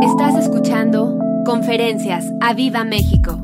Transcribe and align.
Estás 0.00 0.36
escuchando 0.36 1.18
Conferencias 1.44 2.24
a 2.40 2.54
Viva 2.54 2.84
México. 2.84 3.40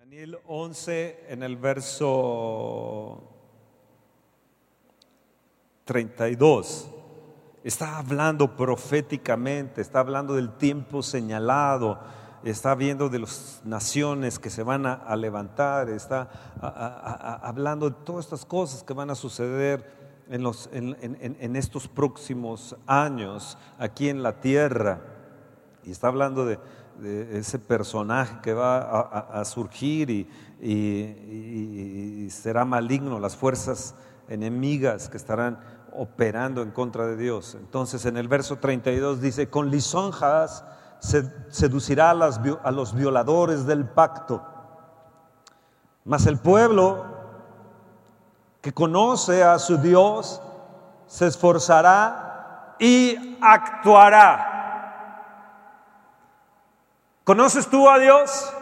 Daniel 0.00 0.38
11 0.44 1.26
en 1.28 1.44
el 1.44 1.56
verso 1.56 3.22
32. 5.84 6.88
Está 7.62 7.98
hablando 7.98 8.56
proféticamente, 8.56 9.80
está 9.80 10.00
hablando 10.00 10.34
del 10.34 10.56
tiempo 10.56 11.04
señalado, 11.04 12.00
está 12.42 12.74
viendo 12.74 13.08
de 13.10 13.20
las 13.20 13.62
naciones 13.64 14.40
que 14.40 14.50
se 14.50 14.64
van 14.64 14.86
a, 14.86 15.14
levantar, 15.14 15.88
está 15.88 16.28
hablando 17.42 17.88
de 17.88 17.96
todas 18.04 18.24
estas 18.24 18.44
cosas 18.44 18.82
que 18.82 18.92
van 18.92 19.10
a 19.10 19.14
suceder 19.14 20.01
en, 20.28 20.42
los, 20.42 20.68
en, 20.72 21.56
estos 21.56 21.88
próximos 21.88 22.76
años 22.86 23.58
aquí 23.78 24.08
en 24.08 24.22
la 24.22 24.40
tierra. 24.40 25.00
Y 25.84 25.90
está 25.90 26.08
hablando 26.08 26.46
de, 26.46 26.58
ese 27.32 27.58
personaje 27.58 28.38
que 28.42 28.52
va 28.52 28.78
a, 28.78 29.44
surgir 29.44 30.10
y, 30.60 32.28
será 32.30 32.64
maligno, 32.64 33.18
las 33.18 33.36
fuerzas 33.36 33.94
enemigas 34.28 35.08
que 35.08 35.16
estarán 35.16 35.58
operando 35.94 36.62
en 36.62 36.70
contra 36.70 37.06
de 37.06 37.16
Dios. 37.16 37.56
Entonces 37.58 38.06
en 38.06 38.16
el 38.16 38.28
verso 38.28 38.58
32 38.58 39.20
dice, 39.20 39.48
con 39.48 39.70
lisonjas 39.70 40.64
se 41.00 41.30
seducirá 41.48 42.10
a, 42.10 42.14
las, 42.14 42.40
a 42.62 42.70
los 42.70 42.94
violadores 42.94 43.66
del 43.66 43.84
pacto, 43.86 44.42
mas 46.04 46.26
el 46.26 46.38
pueblo 46.38 47.11
que 48.62 48.72
conoce 48.72 49.42
a 49.42 49.58
su 49.58 49.76
Dios 49.76 50.40
se 51.08 51.26
esforzará 51.26 52.76
y 52.78 53.36
actuará. 53.40 54.48
¿Conoces 57.24 57.68
tú 57.68 57.90
a 57.90 57.98
Dios? 57.98 58.54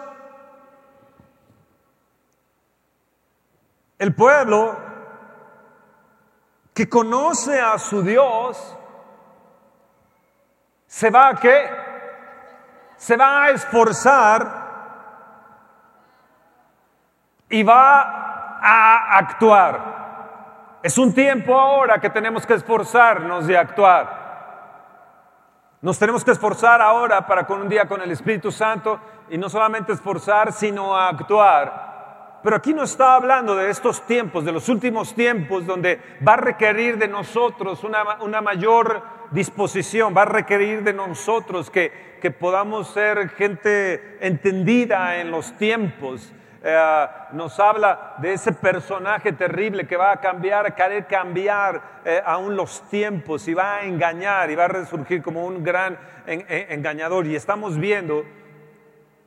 El 3.98 4.14
pueblo 4.14 4.78
que 6.72 6.88
conoce 6.88 7.60
a 7.60 7.78
su 7.78 8.03
Dios 8.03 8.77
se 10.86 11.10
va 11.10 11.28
a 11.28 11.36
qué? 11.36 11.70
Se 12.97 13.19
va 13.19 13.44
a 13.44 13.50
esforzar 13.50 14.70
y 17.50 17.62
va 17.62 18.30
a 18.61 19.16
actuar. 19.19 20.00
Es 20.83 20.97
un 20.97 21.12
tiempo 21.12 21.58
ahora 21.58 22.00
que 22.00 22.11
tenemos 22.11 22.47
que 22.47 22.55
esforzarnos 22.55 23.47
de 23.47 23.56
actuar. 23.56 24.20
Nos 25.83 25.98
tenemos 25.98 26.25
que 26.25 26.30
esforzar 26.33 26.81
ahora 26.81 27.27
para 27.27 27.47
con 27.47 27.61
un 27.61 27.69
día 27.69 27.86
con 27.86 28.03
el 28.03 28.11
Espíritu 28.11 28.50
Santo 28.50 29.00
y 29.31 29.38
no 29.38 29.48
solamente 29.48 29.92
esforzar, 29.92 30.53
sino 30.53 30.97
actuar. 30.97 32.38
Pero 32.42 32.56
aquí 32.56 32.72
no 32.72 32.84
está 32.84 33.14
hablando 33.14 33.55
de 33.55 33.69
estos 33.70 34.06
tiempos, 34.06 34.44
de 34.44 34.53
los 34.53 34.69
últimos 34.69 35.14
tiempos, 35.14 35.66
donde 35.66 36.00
va 36.27 36.34
a 36.34 36.38
requerir 36.38 36.97
de 36.97 37.08
nosotros 37.08 37.84
una, 37.84 38.19
una 38.20 38.41
mayor 38.41 39.03
disposición, 39.31 40.14
va 40.16 40.22
a 40.22 40.27
requerir 40.27 40.83
de 40.83 40.94
nosotros 40.94 41.70
que, 41.70 42.19
que 42.20 42.31
podamos 42.31 42.88
ser 42.88 43.28
gente 43.31 44.19
entendida 44.27 45.19
en 45.19 45.31
los 45.31 45.53
tiempos, 45.58 46.33
eh, 46.62 47.06
nos 47.33 47.58
habla 47.58 48.16
de 48.19 48.34
ese 48.34 48.53
personaje 48.53 49.33
terrible 49.33 49.86
que 49.86 49.97
va 49.97 50.12
a 50.12 50.20
cambiar, 50.20 50.66
a 50.66 50.75
querer 50.75 51.06
cambiar 51.06 52.00
eh, 52.05 52.20
aún 52.25 52.55
los 52.55 52.83
tiempos 52.91 53.48
y 53.48 53.55
va 53.55 53.77
a 53.77 53.84
engañar 53.84 54.50
y 54.50 54.56
va 54.56 54.66
a 54.66 54.69
resurgir 54.69 55.22
como 55.22 55.47
un 55.47 55.62
gran 55.64 55.98
engañador. 56.27 57.27
Y 57.27 57.34
estamos 57.34 57.78
viendo, 57.78 58.25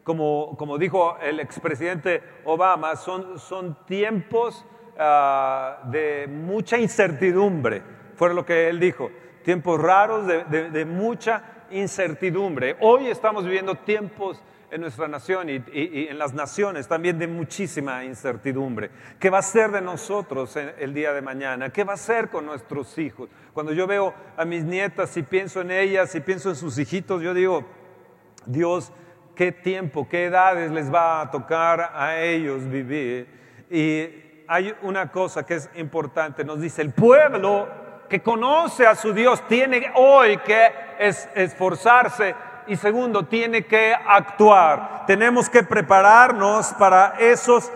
como, 0.03 0.55
como 0.57 0.77
dijo 0.77 1.17
el 1.21 1.39
expresidente 1.39 2.21
Obama, 2.45 2.95
son, 2.95 3.39
son 3.39 3.83
tiempos 3.85 4.63
ah, 4.99 5.79
de 5.85 6.27
mucha 6.29 6.77
incertidumbre, 6.77 7.81
fue 8.15 8.31
lo 8.33 8.45
que 8.45 8.69
él 8.69 8.79
dijo, 8.79 9.09
tiempos 9.43 9.81
raros 9.81 10.27
de, 10.27 10.69
de 10.69 10.85
mucha 10.85 11.41
incertidumbre. 11.71 12.77
Hoy 12.79 13.07
estamos 13.07 13.43
viviendo 13.43 13.73
tiempos 13.73 14.41
en 14.73 14.81
nuestra 14.81 15.07
nación 15.07 15.49
y, 15.49 15.63
en 15.71 16.17
las 16.17 16.33
naciones 16.33 16.87
también 16.87 17.19
de 17.19 17.27
muchísima 17.27 18.03
incertidumbre. 18.03 18.89
¿Qué 19.19 19.29
va 19.29 19.37
a 19.37 19.43
ser 19.43 19.71
de 19.71 19.81
nosotros 19.81 20.55
el 20.55 20.93
día 20.93 21.13
de 21.13 21.21
mañana? 21.21 21.69
¿Qué 21.69 21.83
va 21.83 21.93
a 21.93 21.97
ser 21.97 22.29
con 22.29 22.45
nuestros 22.45 22.97
hijos? 22.97 23.29
Cuando 23.53 23.71
yo 23.71 23.85
veo 23.85 24.13
a 24.35 24.45
mis 24.45 24.63
nietas 24.63 25.15
y 25.15 25.23
pienso 25.23 25.61
en 25.61 25.71
ellas 25.71 26.13
y 26.15 26.21
pienso 26.21 26.49
en 26.49 26.55
sus 26.55 26.77
hijitos, 26.79 27.21
yo 27.21 27.33
digo, 27.33 27.63
Dios, 28.45 28.91
qué 29.35 29.51
tiempo, 29.51 30.07
qué 30.09 30.25
edades 30.25 30.71
les 30.71 30.91
va 30.91 31.21
a 31.21 31.31
tocar 31.31 31.91
a 31.93 32.19
ellos 32.19 32.67
vivir. 32.67 33.27
Y 33.69 34.43
hay 34.47 34.73
una 34.81 35.11
cosa 35.11 35.45
que 35.45 35.55
es 35.55 35.69
importante, 35.75 36.43
nos 36.43 36.59
dice, 36.59 36.81
el 36.81 36.91
pueblo 36.91 37.67
que 38.09 38.21
conoce 38.21 38.85
a 38.85 38.95
su 38.95 39.13
Dios 39.13 39.47
tiene 39.47 39.91
hoy 39.95 40.37
que 40.37 40.71
esforzarse 40.99 42.35
y 42.67 42.75
segundo, 42.75 43.25
tiene 43.25 43.65
que 43.65 43.93
actuar. 43.93 45.05
Tenemos 45.05 45.49
que 45.49 45.63
prepararnos 45.63 46.73
para 46.73 47.15
esos 47.19 47.71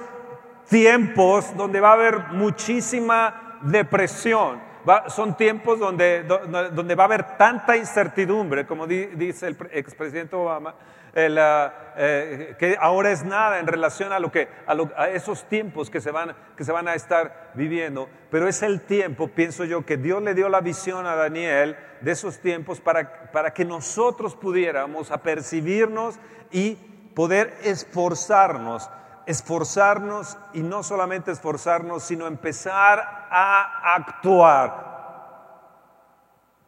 tiempos 0.70 1.56
donde 1.56 1.80
va 1.80 1.90
a 1.90 1.94
haber 1.94 2.20
muchísima 2.31 3.59
depresión. 3.62 4.62
son 5.08 5.36
tiempos 5.36 5.80
donde, 5.80 6.24
donde, 6.24 6.96
va 6.96 7.03
a 7.03 7.08
haber 7.08 7.38
tanta 7.38 7.75
incertidumbre, 7.75 8.66
como 8.66 8.88
dice 8.88 9.48
el 9.48 9.58
expresidente 9.72 10.36
Obama, 10.36 10.75
eh, 11.14 12.56
que 12.59 12.78
ahora 12.80 13.12
es 13.12 13.25
nada 13.25 13.59
en 13.59 13.68
relación 13.68 14.14
a, 14.14 14.19
lo 14.19 14.31
que, 14.31 14.48
a, 14.68 15.09
esos 15.09 15.44
tiempos 15.46 15.90
que 15.90 16.00
se, 16.00 16.12
van, 16.12 16.36
que 16.56 16.64
se 16.64 16.72
van 16.72 16.88
a 16.88 16.94
estar 16.94 17.52
viviendo. 17.56 18.08
Pero 18.30 18.48
es 18.48 18.62
el 18.62 18.81
tiempo, 18.81 19.28
pienso 19.28 19.66
yo, 19.66 19.86
que 19.86 19.98
Dios 19.98 20.22
le 20.22 20.36
dio 20.36 20.48
la 20.48 20.62
visión 20.62 21.06
a 21.06 21.16
Daniel 21.16 21.75
de 22.02 22.12
esos 22.12 22.40
tiempos 22.40 22.80
para, 22.80 23.31
para 23.31 23.53
que 23.53 23.66
nosotros 23.66 24.35
pudiéramos 24.35 25.12
apercibirnos 25.12 26.16
y 26.52 26.75
poder 27.16 27.58
esforzarnos 27.63 28.90
esforzarnos 29.25 30.38
y 30.53 30.62
no 30.62 30.84
solamente 30.84 31.31
esforzarnos, 31.31 32.02
sino 32.02 32.28
empezar 32.28 33.28
a 33.30 33.96
actuar. 33.96 34.88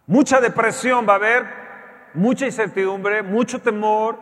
Mucha 0.06 0.42
depresión 0.42 1.08
va 1.08 1.14
a 1.14 1.16
haber, 1.16 1.46
mucha 2.14 2.46
incertidumbre, 2.46 3.24
mucho 3.24 3.62
temor, 3.62 4.20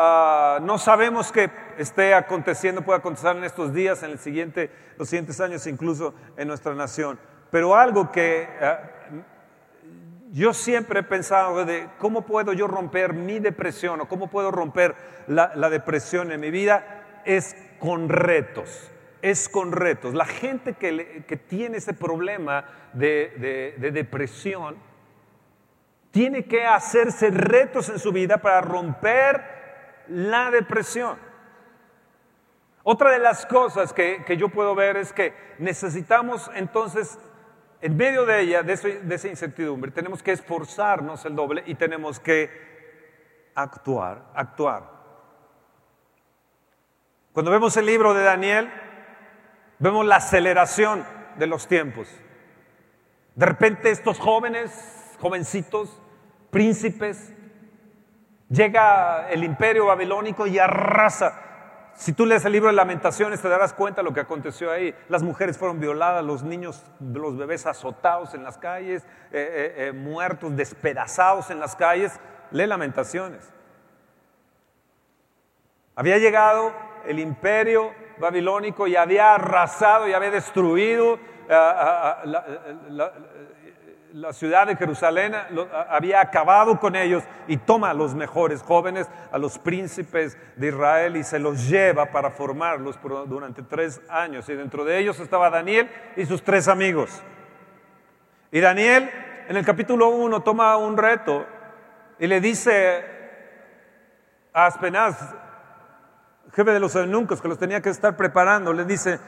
Ah, 0.00 0.58
no 0.62 0.78
sabemos 0.78 1.32
qué 1.32 1.50
esté 1.76 2.14
aconteciendo, 2.14 2.82
puede 2.82 2.98
acontecer 2.98 3.36
en 3.36 3.42
estos 3.42 3.72
días, 3.72 4.02
en 4.04 4.12
el 4.12 4.18
siguiente, 4.20 4.70
los 4.96 5.08
siguientes 5.08 5.40
años, 5.40 5.66
incluso 5.66 6.14
en 6.36 6.46
nuestra 6.46 6.72
nación. 6.74 7.18
Pero 7.50 7.74
algo 7.74 8.12
que 8.12 8.48
ah, 8.60 8.80
yo 10.32 10.54
siempre 10.54 11.00
he 11.00 11.02
pensado 11.02 11.64
de 11.64 11.88
cómo 11.98 12.22
puedo 12.22 12.52
yo 12.52 12.66
romper 12.66 13.12
mi 13.12 13.38
depresión 13.38 14.00
o 14.00 14.08
cómo 14.08 14.28
puedo 14.28 14.50
romper 14.50 14.94
la, 15.26 15.70
depresión 15.70 16.32
en 16.32 16.40
mi 16.40 16.50
vida 16.50 17.22
es 17.24 17.56
con 17.78 18.08
retos. 18.08 18.90
Es 19.20 19.48
con 19.48 19.72
retos. 19.72 20.14
La 20.14 20.26
gente 20.26 20.74
que, 20.74 21.40
tiene 21.48 21.78
ese 21.78 21.92
problema 21.92 22.64
de 22.92 23.74
depresión 23.92 24.76
tiene 26.10 26.44
que 26.44 26.64
hacerse 26.64 27.30
retos 27.30 27.88
en 27.88 27.98
su 27.98 28.12
vida 28.12 28.38
para 28.38 28.60
romper 28.60 30.04
la 30.08 30.50
depresión. 30.50 31.18
Otra 32.82 33.10
de 33.10 33.18
las 33.18 33.44
cosas 33.44 33.92
que, 33.92 34.24
yo 34.38 34.48
puedo 34.48 34.74
ver 34.74 34.96
es 34.96 35.12
que 35.12 35.34
necesitamos 35.58 36.50
entonces, 36.54 37.18
en 37.80 37.96
medio 37.96 38.26
de 38.26 38.40
ella, 38.40 38.62
de, 38.62 38.72
esa 38.72 39.28
incertidumbre, 39.28 39.90
tenemos 39.90 40.22
que 40.22 40.32
esforzarnos 40.32 41.24
el 41.24 41.36
doble 41.36 41.62
y 41.66 41.74
tenemos 41.74 42.18
que 42.20 42.50
actuar, 43.54 44.24
actuar. 44.34 44.98
Cuando 47.32 47.50
vemos 47.50 47.76
el 47.76 47.86
libro 47.86 48.14
de 48.14 48.24
Daniel, 48.24 48.70
vemos 49.78 50.04
la 50.06 50.16
aceleración 50.16 51.04
de 51.36 51.46
los 51.46 51.68
tiempos. 51.68 52.08
De 53.34 53.46
repente 53.46 53.90
estos 53.90 54.18
jóvenes, 54.18 55.16
jovencitos, 55.20 56.02
príncipes, 56.50 57.32
Llega 58.50 59.28
el 59.28 59.44
imperio 59.44 59.86
babilónico 59.86 60.46
y 60.46 60.58
arrasa. 60.58 61.42
Si 61.98 62.12
tú 62.12 62.26
lees 62.26 62.44
el 62.44 62.52
libro 62.52 62.68
de 62.68 62.74
lamentaciones 62.74 63.42
te 63.42 63.48
darás 63.48 63.72
cuenta 63.72 64.02
de 64.02 64.04
lo 64.04 64.14
que 64.14 64.20
aconteció 64.20 64.70
ahí. 64.70 64.94
Las 65.08 65.24
mujeres 65.24 65.58
fueron 65.58 65.80
violadas, 65.80 66.24
los 66.24 66.44
niños, 66.44 66.84
los 67.00 67.36
bebés 67.36 67.66
azotados 67.66 68.34
en 68.34 68.44
las 68.44 68.56
calles, 68.56 69.02
eh, 69.02 69.08
eh, 69.32 69.88
eh, 69.88 69.92
muertos, 69.92 70.54
despedazados 70.56 71.50
en 71.50 71.58
las 71.58 71.74
calles. 71.74 72.20
Lee 72.52 72.68
lamentaciones. 72.68 73.52
Había 75.96 76.18
llegado 76.18 76.72
el 77.04 77.18
imperio 77.18 77.90
babilónico 78.20 78.86
y 78.86 78.94
había 78.94 79.34
arrasado 79.34 80.06
y 80.06 80.12
había 80.12 80.30
destruido 80.30 81.18
la 81.48 82.22
ciudad 84.32 84.66
de 84.66 84.76
Jerusalén 84.76 85.34
había 85.88 86.20
acabado 86.20 86.78
con 86.80 86.96
ellos 86.96 87.22
y 87.46 87.56
toma 87.56 87.90
a 87.90 87.94
los 87.94 88.14
mejores 88.14 88.62
jóvenes, 88.62 89.08
a 89.30 89.38
los 89.38 89.58
príncipes 89.58 90.36
de 90.56 90.68
Israel 90.68 91.16
y 91.16 91.24
se 91.24 91.38
los 91.38 91.68
lleva 91.68 92.06
para 92.06 92.30
formarlos 92.30 92.98
durante 93.26 93.62
tres 93.62 94.00
años. 94.08 94.48
Y 94.48 94.54
dentro 94.54 94.84
de 94.84 94.98
ellos 94.98 95.20
estaba 95.20 95.50
Daniel 95.50 95.90
y 96.16 96.24
sus 96.26 96.42
tres 96.42 96.68
amigos. 96.68 97.22
Y 98.50 98.60
Daniel 98.60 99.10
en 99.48 99.56
el 99.56 99.64
capítulo 99.64 100.08
1 100.08 100.42
toma 100.42 100.76
un 100.76 100.96
reto 100.96 101.46
y 102.18 102.26
le 102.26 102.40
dice 102.40 103.04
a 104.52 104.66
Aspenaz, 104.66 105.34
jefe 106.52 106.72
de 106.72 106.80
los 106.80 106.94
eunucos 106.96 107.40
que 107.40 107.48
los 107.48 107.58
tenía 107.58 107.80
que 107.80 107.90
estar 107.90 108.16
preparando, 108.16 108.72
le 108.72 108.84
dice, 108.84 109.18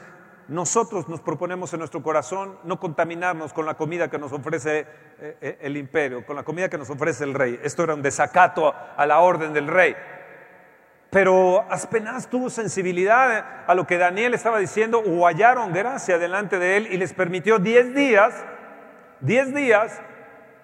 nosotros 0.51 1.07
nos 1.07 1.21
proponemos 1.21 1.71
en 1.71 1.79
nuestro 1.79 2.03
corazón 2.03 2.57
no 2.65 2.77
contaminarnos 2.77 3.53
con 3.53 3.65
la 3.65 3.75
comida 3.75 4.09
que 4.09 4.19
nos 4.19 4.33
ofrece 4.33 4.79
eh, 5.19 5.37
eh, 5.39 5.57
el 5.61 5.77
imperio, 5.77 6.25
con 6.25 6.35
la 6.35 6.43
comida 6.43 6.67
que 6.69 6.77
nos 6.77 6.89
ofrece 6.89 7.23
el 7.23 7.33
rey. 7.33 7.57
Esto 7.63 7.83
era 7.83 7.93
un 7.93 8.01
desacato 8.01 8.75
a 8.97 9.05
la 9.05 9.19
orden 9.19 9.53
del 9.53 9.67
rey. 9.67 9.95
Pero 11.09 11.65
Aspenaz 11.69 12.27
tuvo 12.27 12.49
sensibilidad 12.49 13.63
a 13.65 13.73
lo 13.73 13.87
que 13.87 13.97
Daniel 13.97 14.33
estaba 14.33 14.59
diciendo 14.59 14.99
o 14.99 15.25
hallaron 15.25 15.71
gracia 15.71 16.17
delante 16.17 16.59
de 16.59 16.75
él 16.75 16.87
y 16.91 16.97
les 16.97 17.13
permitió 17.13 17.57
diez 17.57 17.95
días, 17.95 18.33
diez 19.21 19.53
días, 19.53 20.01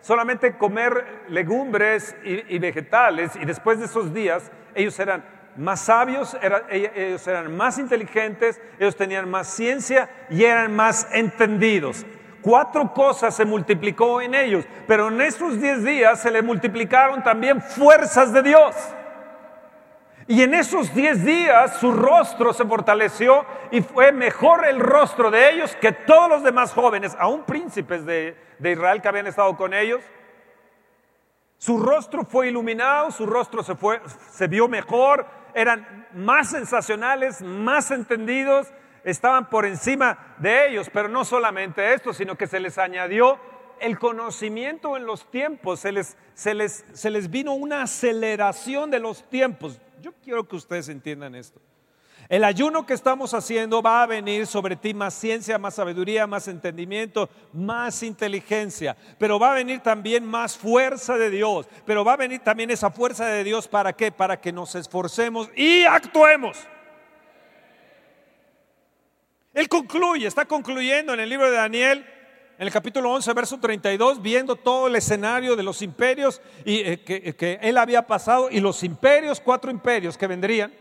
solamente 0.01 0.57
comer 0.57 1.23
legumbres 1.29 2.13
y 2.25 2.59
vegetales 2.59 3.37
y 3.37 3.45
después 3.45 3.79
de 3.79 3.85
esos 3.85 4.13
días 4.13 4.51
ellos 4.75 4.99
eran 4.99 5.36
más 5.57 5.81
sabios, 5.81 6.37
ellos 6.69 7.27
eran 7.27 7.55
más 7.55 7.77
inteligentes, 7.77 8.61
ellos 8.79 8.95
tenían 8.95 9.29
más 9.29 9.47
ciencia 9.47 10.09
y 10.29 10.43
eran 10.43 10.75
más 10.75 11.07
entendidos. 11.11 12.05
Cuatro 12.41 12.93
cosas 12.93 13.35
se 13.35 13.43
multiplicó 13.43 14.21
en 14.21 14.35
ellos, 14.35 14.65
pero 14.87 15.07
en 15.09 15.19
esos 15.21 15.59
diez 15.59 15.83
días 15.83 16.21
se 16.21 16.31
le 16.31 16.41
multiplicaron 16.41 17.23
también 17.23 17.61
fuerzas 17.61 18.31
de 18.31 18.43
Dios. 18.43 18.75
Y 20.27 20.43
en 20.43 20.53
esos 20.53 20.93
diez 20.93 21.23
días 21.23 21.77
su 21.77 21.91
rostro 21.91 22.53
se 22.53 22.65
fortaleció 22.65 23.45
y 23.71 23.81
fue 23.81 24.11
mejor 24.11 24.65
el 24.67 24.79
rostro 24.79 25.31
de 25.31 25.51
ellos 25.51 25.75
que 25.81 25.91
todos 25.91 26.29
los 26.29 26.43
demás 26.43 26.73
jóvenes, 26.73 27.15
aún 27.17 27.43
príncipes 27.43 28.05
de, 28.05 28.37
de 28.59 28.71
Israel 28.71 29.01
que 29.01 29.07
habían 29.07 29.27
estado 29.27 29.55
con 29.55 29.73
ellos. 29.73 30.03
Su 31.57 31.79
rostro 31.79 32.23
fue 32.23 32.49
iluminado, 32.49 33.09
su 33.09 33.25
rostro 33.25 33.63
se, 33.63 33.75
fue, 33.75 33.99
se 34.31 34.47
vio 34.47 34.67
mejor, 34.67 35.25
eran 35.57 36.07
más 36.13 36.51
sensacionales, 36.51 37.41
más 37.41 37.89
entendidos, 37.89 38.67
estaban 39.03 39.49
por 39.49 39.65
encima 39.65 40.35
de 40.37 40.69
ellos, 40.69 40.87
pero 40.93 41.09
no 41.09 41.25
solamente 41.25 41.95
esto, 41.95 42.13
sino 42.13 42.37
que 42.37 42.45
se 42.45 42.59
les 42.59 42.77
añadió 42.77 43.39
el 43.79 43.97
conocimiento 43.97 44.97
en 44.97 45.07
los 45.07 45.31
tiempos, 45.31 45.79
se 45.79 45.91
les, 45.91 46.15
se 46.35 46.53
les, 46.53 46.85
se 46.93 47.09
les 47.09 47.31
vino 47.31 47.55
una 47.55 47.81
aceleración 47.81 48.91
de 48.91 48.99
los 48.99 49.27
tiempos. 49.29 49.81
Yo 49.99 50.13
quiero 50.23 50.47
que 50.47 50.57
ustedes 50.57 50.89
entiendan 50.89 51.33
esto. 51.33 51.59
El 52.29 52.43
ayuno 52.43 52.85
que 52.85 52.93
estamos 52.93 53.33
haciendo 53.33 53.81
va 53.81 54.03
a 54.03 54.05
venir 54.05 54.47
sobre 54.47 54.75
ti 54.75 54.93
más 54.93 55.13
ciencia, 55.13 55.57
más 55.57 55.75
sabiduría, 55.75 56.27
más 56.27 56.49
entendimiento, 56.49 57.29
más 57.53 58.03
inteligencia. 58.03 58.97
Pero 59.17 59.39
va 59.39 59.51
a 59.51 59.55
venir 59.55 59.79
también 59.79 60.25
más 60.25 60.57
fuerza 60.57 61.17
de 61.17 61.29
Dios. 61.29 61.67
Pero 61.85 62.03
va 62.03 62.13
a 62.13 62.17
venir 62.17 62.41
también 62.41 62.69
esa 62.69 62.91
fuerza 62.91 63.25
de 63.27 63.45
Dios 63.45 63.69
para 63.69 63.93
qué? 63.93 64.11
Para 64.11 64.41
que 64.41 64.51
nos 64.51 64.75
esforcemos 64.75 65.49
y 65.55 65.85
actuemos. 65.85 66.57
Él 69.53 69.69
concluye, 69.69 70.27
está 70.27 70.45
concluyendo 70.45 71.13
en 71.13 71.21
el 71.21 71.29
libro 71.29 71.49
de 71.49 71.55
Daniel, 71.55 72.05
en 72.59 72.67
el 72.67 72.73
capítulo 72.73 73.09
11, 73.13 73.33
verso 73.33 73.57
32, 73.57 74.21
viendo 74.21 74.57
todo 74.57 74.87
el 74.87 74.95
escenario 74.97 75.55
de 75.55 75.63
los 75.63 75.81
imperios 75.81 76.41
y, 76.65 76.79
eh, 76.79 77.03
que, 77.03 77.33
que 77.35 77.57
él 77.61 77.77
había 77.77 78.05
pasado 78.05 78.49
y 78.51 78.59
los 78.59 78.83
imperios, 78.83 79.39
cuatro 79.39 79.71
imperios 79.71 80.17
que 80.17 80.27
vendrían 80.27 80.73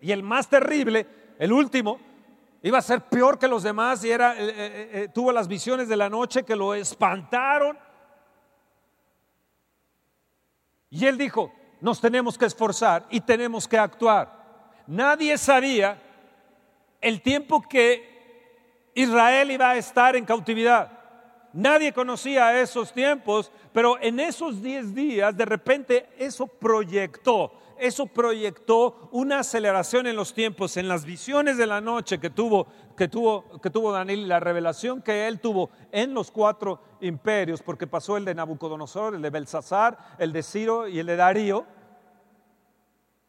y 0.00 0.12
el 0.12 0.22
más 0.22 0.48
terrible, 0.48 1.06
el 1.38 1.52
último, 1.52 1.98
iba 2.62 2.78
a 2.78 2.82
ser 2.82 3.02
peor 3.02 3.38
que 3.38 3.48
los 3.48 3.62
demás 3.62 4.04
y 4.04 4.10
era, 4.10 4.34
eh, 4.34 4.48
eh, 4.48 4.90
eh, 4.92 5.08
tuvo 5.12 5.32
las 5.32 5.48
visiones 5.48 5.88
de 5.88 5.96
la 5.96 6.08
noche 6.08 6.42
que 6.42 6.56
lo 6.56 6.74
espantaron. 6.74 7.78
Y 10.90 11.06
él 11.06 11.16
dijo, 11.16 11.52
nos 11.80 12.00
tenemos 12.00 12.36
que 12.36 12.46
esforzar 12.46 13.06
y 13.10 13.20
tenemos 13.20 13.66
que 13.66 13.78
actuar. 13.78 14.40
Nadie 14.86 15.38
sabía 15.38 16.00
el 17.00 17.22
tiempo 17.22 17.62
que 17.62 18.90
Israel 18.94 19.50
iba 19.50 19.70
a 19.70 19.76
estar 19.76 20.16
en 20.16 20.24
cautividad. 20.24 20.98
Nadie 21.52 21.92
conocía 21.92 22.60
esos 22.60 22.92
tiempos, 22.92 23.50
pero 23.72 24.00
en 24.00 24.20
esos 24.20 24.62
10 24.62 24.94
días 24.94 25.36
de 25.36 25.44
repente 25.44 26.08
eso 26.18 26.46
proyectó 26.46 27.52
eso 27.80 28.06
proyectó 28.06 29.08
una 29.10 29.40
aceleración 29.40 30.06
en 30.06 30.14
los 30.14 30.34
tiempos, 30.34 30.76
en 30.76 30.86
las 30.86 31.04
visiones 31.04 31.56
de 31.56 31.66
la 31.66 31.80
noche 31.80 32.20
que 32.20 32.30
tuvo, 32.30 32.66
que 32.96 33.08
tuvo, 33.08 33.60
que 33.60 33.70
tuvo 33.70 33.90
Daniel, 33.90 34.28
la 34.28 34.38
revelación 34.38 35.02
que 35.02 35.26
él 35.26 35.40
tuvo 35.40 35.70
en 35.90 36.14
los 36.14 36.30
cuatro 36.30 36.80
imperios, 37.00 37.62
porque 37.62 37.86
pasó 37.86 38.16
el 38.16 38.24
de 38.24 38.34
Nabucodonosor, 38.34 39.14
el 39.14 39.22
de 39.22 39.30
Belsasar, 39.30 39.96
el 40.18 40.32
de 40.32 40.42
Ciro 40.42 40.86
y 40.86 40.98
el 40.98 41.06
de 41.06 41.16
Darío. 41.16 41.66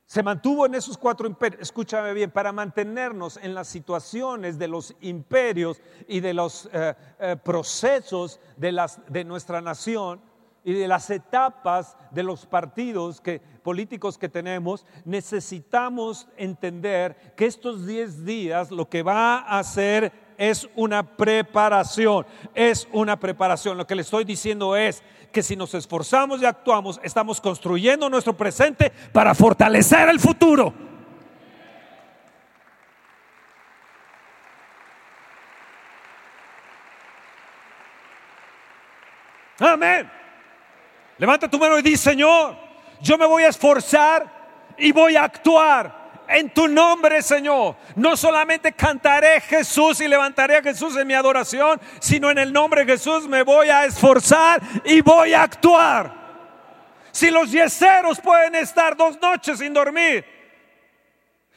Se 0.05 0.21
mantuvo 0.21 0.65
en 0.65 0.75
esos 0.75 0.97
cuatro 0.97 1.25
imperios, 1.25 1.61
escúchame 1.61 2.13
bien, 2.13 2.31
para 2.31 2.51
mantenernos 2.51 3.37
en 3.37 3.55
las 3.55 3.69
situaciones 3.69 4.59
de 4.59 4.67
los 4.67 4.93
imperios 4.99 5.81
y 6.07 6.19
de 6.19 6.33
los 6.33 6.69
eh, 6.73 6.93
eh, 7.19 7.37
procesos 7.41 8.41
de, 8.57 8.73
las, 8.73 8.99
de 9.07 9.23
nuestra 9.23 9.61
nación 9.61 10.19
y 10.63 10.73
de 10.73 10.87
las 10.87 11.09
etapas 11.09 11.97
de 12.11 12.23
los 12.23 12.45
partidos 12.45 13.19
que, 13.19 13.39
políticos 13.39 14.17
que 14.17 14.29
tenemos, 14.29 14.85
necesitamos 15.05 16.27
entender 16.37 17.33
que 17.35 17.45
estos 17.45 17.87
10 17.87 18.25
días 18.25 18.71
lo 18.71 18.87
que 18.87 19.01
va 19.01 19.37
a 19.37 19.59
hacer 19.59 20.11
es 20.37 20.69
una 20.75 21.03
preparación, 21.03 22.25
es 22.53 22.87
una 22.91 23.19
preparación. 23.19 23.77
Lo 23.77 23.87
que 23.87 23.95
le 23.95 24.01
estoy 24.01 24.23
diciendo 24.23 24.75
es 24.75 25.03
que 25.31 25.43
si 25.43 25.55
nos 25.55 25.73
esforzamos 25.73 26.41
y 26.41 26.45
actuamos, 26.45 26.99
estamos 27.03 27.39
construyendo 27.41 28.09
nuestro 28.09 28.35
presente 28.35 28.91
para 29.11 29.33
fortalecer 29.33 30.09
el 30.09 30.19
futuro. 30.19 30.73
Amén. 39.59 40.20
Levanta 41.21 41.47
tu 41.47 41.59
mano 41.59 41.77
y 41.77 41.83
di, 41.83 41.95
Señor, 41.95 42.57
yo 42.99 43.15
me 43.15 43.27
voy 43.27 43.43
a 43.43 43.49
esforzar 43.49 44.25
y 44.75 44.91
voy 44.91 45.15
a 45.15 45.25
actuar 45.25 46.23
en 46.27 46.49
tu 46.49 46.67
nombre, 46.67 47.21
Señor. 47.21 47.75
No 47.95 48.17
solamente 48.17 48.71
cantaré 48.71 49.39
Jesús 49.39 50.01
y 50.01 50.07
levantaré 50.07 50.57
a 50.57 50.63
Jesús 50.63 50.97
en 50.97 51.05
mi 51.05 51.13
adoración, 51.13 51.79
sino 51.99 52.31
en 52.31 52.39
el 52.39 52.51
nombre 52.51 52.83
de 52.83 52.93
Jesús 52.93 53.27
me 53.27 53.43
voy 53.43 53.69
a 53.69 53.85
esforzar 53.85 54.63
y 54.83 55.01
voy 55.01 55.35
a 55.35 55.43
actuar. 55.43 56.11
Si 57.11 57.29
los 57.29 57.51
yeseros 57.51 58.19
pueden 58.19 58.55
estar 58.55 58.97
dos 58.97 59.21
noches 59.21 59.59
sin 59.59 59.75
dormir, 59.75 60.25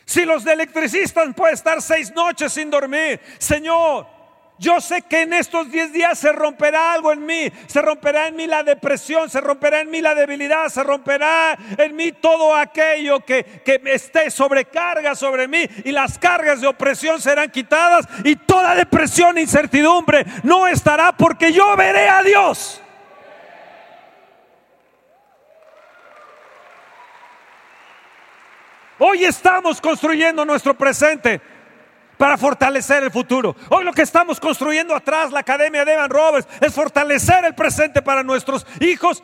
si 0.05 0.27
los 0.27 0.45
de 0.45 0.53
electricistas 0.53 1.27
pueden 1.35 1.55
estar 1.55 1.81
seis 1.81 2.13
noches 2.15 2.53
sin 2.53 2.69
dormir, 2.69 3.19
Señor, 3.39 4.14
yo 4.59 4.81
sé 4.81 5.03
que 5.03 5.23
en 5.23 5.33
estos 5.33 5.71
10 5.71 5.93
días 5.93 6.17
se 6.17 6.31
romperá 6.31 6.93
algo 6.93 7.13
en 7.13 7.27
mí, 7.27 7.51
se 7.67 7.83
romperá 7.83 8.29
en 8.29 8.37
mí 8.37 8.47
la 8.47 8.63
depresión, 8.63 9.29
se 9.29 9.41
romperá 9.41 9.81
en 9.81 9.91
mí 9.91 10.01
la 10.01 10.15
debilidad, 10.15 10.69
se 10.69 10.85
romperá 10.85 11.59
en 11.77 11.97
mí 11.97 12.13
todo 12.13 12.55
aquello 12.55 13.19
que, 13.21 13.45
que 13.65 13.81
esté 13.87 14.31
sobrecarga 14.31 15.17
sobre 15.17 15.49
mí. 15.49 15.67
Y 15.85 15.91
las 15.91 16.19
cargas 16.19 16.61
de 16.61 16.69
opresión 16.69 17.21
serán 17.21 17.51
quitadas 17.51 18.07
y 18.23 18.37
toda 18.37 18.77
depresión 18.77 19.39
e 19.39 19.43
incertidumbre 19.43 20.25
no 20.45 20.69
estará 20.69 21.11
porque 21.13 21.53
yo 21.53 21.77
veré 21.77 22.09
a 22.09 22.23
Dios. 22.23 22.81
Hoy 28.99 29.25
estamos 29.25 29.81
construyendo 29.81 30.45
nuestro 30.45 30.75
presente 30.75 31.41
para 32.17 32.37
fortalecer 32.37 33.03
el 33.03 33.11
futuro. 33.11 33.57
Hoy 33.71 33.85
lo 33.85 33.93
que 33.93 34.03
estamos 34.03 34.39
construyendo 34.39 34.95
atrás, 34.95 35.33
la 35.33 35.41
Academia 35.41 35.85
de 35.85 35.95
Evan 35.95 36.11
Roberts, 36.11 36.49
es 36.61 36.73
fortalecer 36.73 37.45
el 37.45 37.55
presente 37.55 38.03
para 38.03 38.23
nuestros 38.23 38.67
hijos. 38.81 39.23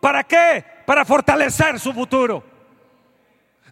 ¿Para 0.00 0.24
qué? 0.24 0.64
Para 0.86 1.04
fortalecer 1.04 1.78
su 1.78 1.92
futuro. 1.92 2.44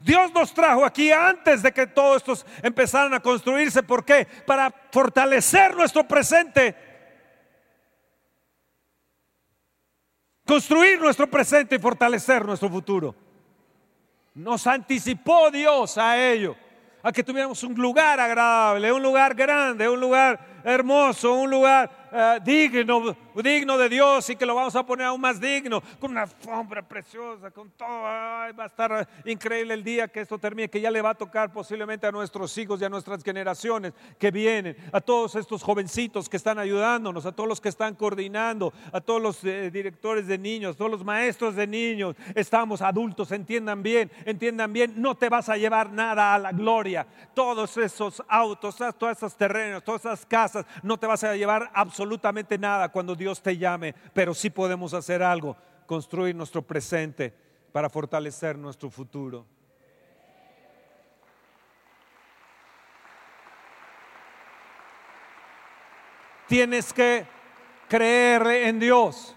Dios 0.01 0.33
nos 0.33 0.55
trajo 0.55 0.85
aquí 0.85 1.11
antes 1.11 1.63
de 1.63 1.73
que 1.73 1.87
todos 1.87 2.19
estos 2.19 2.47
empezaran 2.63 3.15
a 3.15 3.21
construirse. 3.21 3.83
¿Por 3.83 4.05
qué? 4.05 4.27
Para 4.47 4.73
fortalecer 4.93 5.75
nuestro 5.75 6.07
presente. 6.07 6.77
Construir 10.47 11.01
nuestro 11.01 11.29
presente 11.29 11.77
y 11.77 11.79
fortalecer 11.79 12.45
nuestro 12.45 12.71
futuro. 12.71 13.15
Nos 14.35 14.67
anticipó 14.67 15.51
Dios 15.51 15.99
a 15.99 16.17
ello 16.17 16.57
a 17.09 17.13
que 17.13 17.25
tuviéramos 17.25 17.63
un 17.63 17.75
lugar 17.75 18.21
agradable, 18.21 18.93
un 18.93 19.03
lugar 19.03 19.35
grande, 19.35 19.89
un 19.89 19.99
lugar 19.99 20.39
hermoso, 20.63 21.33
un 21.33 21.51
lugar 21.51 21.91
eh, 22.13 22.39
digno, 22.45 23.17
digno 23.43 23.79
de 23.79 23.89
Dios 23.89 24.29
y 24.31 24.37
que 24.37 24.47
lo 24.47 24.55
vamos 24.55 24.75
a 24.77 24.85
poner 24.85 25.07
aún 25.07 25.21
más 25.21 25.41
digno, 25.41 25.83
con 25.99 26.11
una 26.13 26.23
alfombra 26.23 26.83
preciosa, 26.83 27.51
con 27.51 27.71
todo. 27.71 28.03
va 28.03 28.65
a 28.65 28.67
estar 28.67 29.09
increíble 29.25 29.75
el 29.75 29.85
día 29.85 30.09
que 30.09 30.21
esto 30.21 30.39
termine, 30.39 30.69
que 30.69 30.81
ya 30.81 30.91
le 30.91 31.03
va 31.03 31.11
a 31.11 31.15
tocar 31.15 31.53
posiblemente 31.53 32.07
a 32.07 32.13
nuestros 32.13 32.57
hijos 32.59 32.81
y 32.81 32.85
a 32.85 32.89
nuestras 32.89 33.23
generaciones 33.23 33.93
que 34.19 34.31
vienen, 34.31 34.77
a 34.93 35.01
todos 35.01 35.35
estos 35.35 35.63
jovencitos 35.63 36.29
que 36.29 36.37
están 36.37 36.59
ayudándonos, 36.59 37.27
a 37.27 37.33
todos 37.33 37.49
los 37.49 37.61
que 37.61 37.69
están 37.69 37.95
coordinando, 37.95 38.73
a 38.93 39.01
todos 39.01 39.23
los 39.23 39.45
eh, 39.45 39.71
directores 39.71 40.27
de 40.27 40.39
niños, 40.39 40.77
todos 40.77 40.91
los 40.91 41.05
maestros 41.05 41.55
de 41.55 41.67
niños. 41.67 42.17
Estamos 42.35 42.83
adultos, 42.83 43.33
entiendan 43.33 43.83
bien, 43.83 44.11
entiendan 44.25 44.73
bien, 44.73 44.95
no 44.97 45.15
te 45.15 45.29
vas 45.29 45.49
a 45.49 45.57
llevar 45.57 45.91
nada 45.91 46.35
a 46.35 46.39
la 46.39 46.53
gloria. 46.53 47.07
Todos 47.35 47.77
esos 47.77 48.23
autos, 48.29 48.77
todos 48.99 49.17
esos 49.17 49.37
terrenos, 49.37 49.85
todas 49.85 50.05
esas 50.05 50.27
casas, 50.27 50.67
no 50.83 50.97
te 50.97 51.07
vas 51.07 51.23
a 51.25 51.37
llevar 51.37 51.71
absolutamente 51.75 52.59
nada 52.59 52.89
cuando 52.89 53.15
Dios 53.15 53.28
te 53.35 53.57
llame, 53.57 53.95
pero 54.13 54.35
sí 54.35 54.51
podemos 54.51 54.95
hacer 54.95 55.23
algo, 55.23 55.57
construir 55.87 56.35
nuestro 56.35 56.63
presente 56.63 57.35
para 57.73 57.89
fortalecer 57.89 58.57
nuestro 58.57 58.91
futuro. 58.91 59.47
Tienes 66.47 66.93
que 66.95 67.27
creer 67.89 68.47
en 68.47 68.79
Dios. 68.79 69.37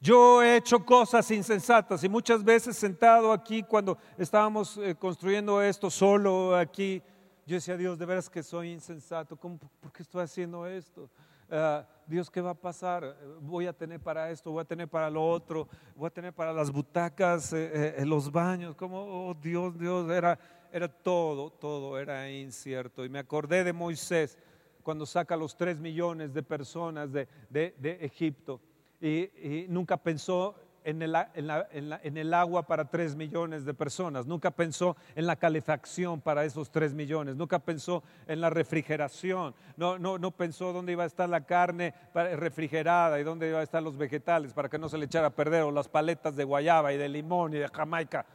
Yo 0.00 0.42
he 0.42 0.56
hecho 0.56 0.82
cosas 0.82 1.30
insensatas 1.30 2.02
y 2.02 2.08
muchas 2.08 2.42
veces 2.42 2.74
sentado 2.74 3.30
aquí 3.32 3.62
cuando 3.62 3.98
estábamos 4.16 4.78
eh, 4.78 4.94
construyendo 4.98 5.60
esto 5.60 5.90
solo 5.90 6.56
aquí, 6.56 7.02
yo 7.44 7.56
decía, 7.56 7.76
Dios, 7.76 7.98
de 7.98 8.06
veras 8.06 8.30
que 8.30 8.42
soy 8.42 8.70
insensato, 8.70 9.36
¿por 9.36 9.92
qué 9.92 10.02
estoy 10.02 10.22
haciendo 10.22 10.66
esto? 10.66 11.10
Ah, 11.50 11.86
Dios, 12.06 12.30
¿qué 12.30 12.40
va 12.40 12.50
a 12.50 12.54
pasar? 12.54 13.16
Voy 13.40 13.66
a 13.66 13.72
tener 13.72 14.00
para 14.00 14.30
esto, 14.30 14.50
voy 14.50 14.62
a 14.62 14.64
tener 14.64 14.88
para 14.88 15.10
lo 15.10 15.28
otro, 15.28 15.68
voy 15.96 16.06
a 16.06 16.10
tener 16.10 16.32
para 16.32 16.52
las 16.52 16.70
butacas, 16.70 17.52
eh, 17.52 17.96
eh, 17.98 18.06
los 18.06 18.30
baños, 18.30 18.74
como, 18.74 19.28
oh 19.28 19.34
Dios, 19.34 19.78
Dios, 19.78 20.10
era, 20.10 20.38
era 20.72 20.88
todo, 20.88 21.50
todo 21.50 21.98
era 21.98 22.30
incierto. 22.30 23.04
Y 23.04 23.08
me 23.08 23.18
acordé 23.18 23.64
de 23.64 23.72
Moisés 23.72 24.38
cuando 24.82 25.06
saca 25.06 25.36
los 25.36 25.56
tres 25.56 25.80
millones 25.80 26.32
de 26.32 26.42
personas 26.42 27.12
de, 27.12 27.28
de 27.50 27.98
Egipto 28.00 28.60
y, 29.00 29.66
nunca 29.68 29.96
pensó 29.96 30.54
en 30.84 31.02
el, 31.02 32.34
agua 32.34 32.66
para 32.66 32.84
tres 32.86 33.16
millones 33.16 33.64
de 33.64 33.74
personas, 33.74 34.26
nunca 34.26 34.50
pensó 34.50 34.96
en 35.14 35.26
la 35.26 35.36
calefacción 35.36 36.20
para 36.20 36.44
esos 36.44 36.70
tres 36.70 36.94
millones, 36.94 37.36
nunca 37.36 37.58
pensó 37.58 38.02
en 38.26 38.40
la 38.40 38.50
refrigeración, 38.50 39.54
no, 39.76 39.98
no, 39.98 40.18
no 40.18 40.30
pensó 40.30 40.72
dónde 40.72 40.92
iba 40.92 41.04
a 41.04 41.06
estar 41.06 41.28
la 41.28 41.42
carne 41.44 41.94
refrigerada 42.14 43.20
y 43.20 43.24
dónde 43.24 43.48
iban 43.48 43.60
a 43.60 43.64
estar 43.64 43.82
los 43.82 43.96
vegetales 43.96 44.52
para 44.52 44.68
que 44.68 44.78
no 44.78 44.88
se 44.88 44.98
le 44.98 45.06
echara 45.06 45.28
a 45.28 45.30
perder, 45.30 45.62
o 45.62 45.70
las 45.70 45.88
paletas 45.88 46.36
de 46.36 46.44
guayaba 46.44 46.92
y 46.92 46.96
de 46.96 47.08
limón 47.08 47.54
y 47.54 47.58
de 47.58 47.68
jamaica. 47.68 48.26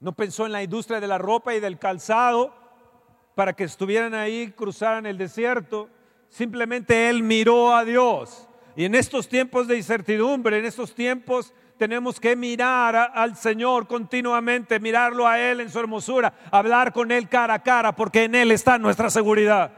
No 0.00 0.12
pensó 0.12 0.46
en 0.46 0.52
la 0.52 0.62
industria 0.62 1.00
de 1.00 1.06
la 1.06 1.18
ropa 1.18 1.54
y 1.54 1.60
del 1.60 1.78
calzado 1.78 2.54
para 3.34 3.52
que 3.52 3.64
estuvieran 3.64 4.14
ahí, 4.14 4.52
cruzaran 4.52 5.06
el 5.06 5.18
desierto 5.18 5.88
simplemente 6.30 7.10
él 7.10 7.22
miró 7.22 7.74
a 7.74 7.84
Dios. 7.84 8.48
Y 8.76 8.84
en 8.84 8.94
estos 8.94 9.28
tiempos 9.28 9.66
de 9.66 9.76
incertidumbre, 9.76 10.58
en 10.58 10.64
estos 10.64 10.94
tiempos 10.94 11.52
tenemos 11.76 12.20
que 12.20 12.36
mirar 12.36 12.94
al 13.14 13.36
Señor 13.36 13.86
continuamente, 13.86 14.78
mirarlo 14.78 15.26
a 15.26 15.40
Él 15.40 15.60
en 15.60 15.70
su 15.70 15.78
hermosura, 15.78 16.32
hablar 16.50 16.92
con 16.92 17.10
Él 17.10 17.28
cara 17.28 17.54
a 17.54 17.62
cara, 17.62 17.96
porque 17.96 18.24
en 18.24 18.34
Él 18.34 18.50
está 18.52 18.78
nuestra 18.78 19.08
seguridad. 19.08 19.72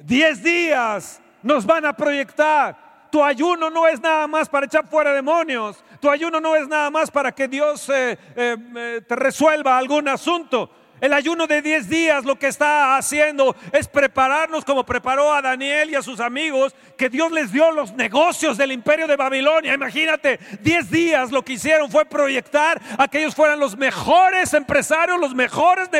Diez 0.00 0.42
días 0.42 1.22
nos 1.42 1.64
van 1.64 1.86
a 1.86 1.92
proyectar. 1.92 3.08
Tu 3.10 3.22
ayuno 3.22 3.70
no 3.70 3.86
es 3.86 4.00
nada 4.00 4.26
más 4.26 4.48
para 4.48 4.66
echar 4.66 4.86
fuera 4.88 5.12
demonios. 5.12 5.82
Tu 6.00 6.10
ayuno 6.10 6.40
no 6.40 6.56
es 6.56 6.66
nada 6.68 6.90
más 6.90 7.10
para 7.10 7.32
que 7.32 7.48
Dios 7.48 7.88
eh, 7.88 8.18
eh, 8.34 8.56
eh, 8.76 9.02
te 9.06 9.16
resuelva 9.16 9.78
algún 9.78 10.08
asunto. 10.08 10.70
El 11.00 11.12
ayuno 11.12 11.46
de 11.46 11.60
10 11.60 11.88
días 11.90 12.24
lo 12.24 12.38
que 12.38 12.46
está 12.46 12.96
haciendo 12.96 13.54
es 13.72 13.86
prepararnos 13.86 14.64
como 14.64 14.86
preparó 14.86 15.32
a 15.32 15.42
Daniel 15.42 15.90
y 15.90 15.94
a 15.94 16.02
sus 16.02 16.20
amigos, 16.20 16.74
que 16.96 17.10
Dios 17.10 17.30
les 17.32 17.52
dio 17.52 17.70
los 17.70 17.92
negocios 17.92 18.56
del 18.56 18.72
imperio 18.72 19.06
de 19.06 19.16
Babilonia. 19.16 19.74
Imagínate, 19.74 20.40
10 20.62 20.90
días 20.90 21.30
lo 21.30 21.44
que 21.44 21.54
hicieron 21.54 21.90
fue 21.90 22.06
proyectar 22.06 22.80
a 22.96 23.08
que 23.08 23.18
ellos 23.18 23.34
fueran 23.34 23.60
los 23.60 23.76
mejores 23.76 24.54
empresarios, 24.54 25.20
los 25.20 25.34
mejores 25.34 25.90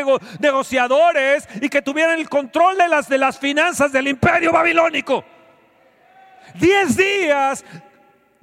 negociadores 0.40 1.46
y 1.60 1.68
que 1.68 1.82
tuvieran 1.82 2.18
el 2.18 2.30
control 2.30 2.78
de 2.78 2.88
las, 2.88 3.06
de 3.08 3.18
las 3.18 3.38
finanzas 3.38 3.92
del 3.92 4.08
imperio 4.08 4.50
babilónico. 4.50 5.24
10 6.54 6.96
días 6.96 7.64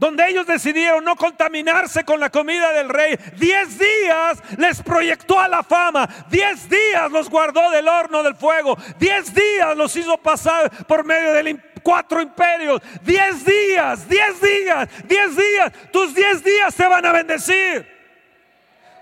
donde 0.04 0.28
ellos 0.28 0.46
decidieron 0.46 1.06
no 1.06 1.16
contaminarse 1.16 2.04
con 2.04 2.20
la 2.20 2.30
comida 2.30 2.74
del 2.74 2.90
rey. 2.90 3.18
Diez 3.38 3.80
días 3.80 4.38
les 4.58 4.82
proyectó 4.82 5.40
a 5.40 5.48
la 5.48 5.64
fama, 5.64 6.10
diez 6.30 6.68
días 6.68 7.10
los 7.10 7.30
guardó 7.30 7.72
del 7.72 7.88
horno 7.88 8.22
del 8.22 8.36
fuego, 8.36 8.78
diez 9.00 9.34
días 9.34 9.78
los 9.78 9.96
hizo 9.96 10.18
pasar 10.18 10.70
por 10.88 11.06
medio 11.06 11.32
de 11.32 11.58
cuatro 11.82 12.22
imperios, 12.22 12.82
diez 13.02 13.46
días, 13.46 14.06
diez 14.10 14.42
días, 14.42 14.90
diez 15.06 15.38
días, 15.38 15.72
tus 15.94 16.14
diez 16.14 16.44
días 16.44 16.76
se 16.76 16.86
van 16.86 17.06
a 17.06 17.14
bendecir. 17.14 17.88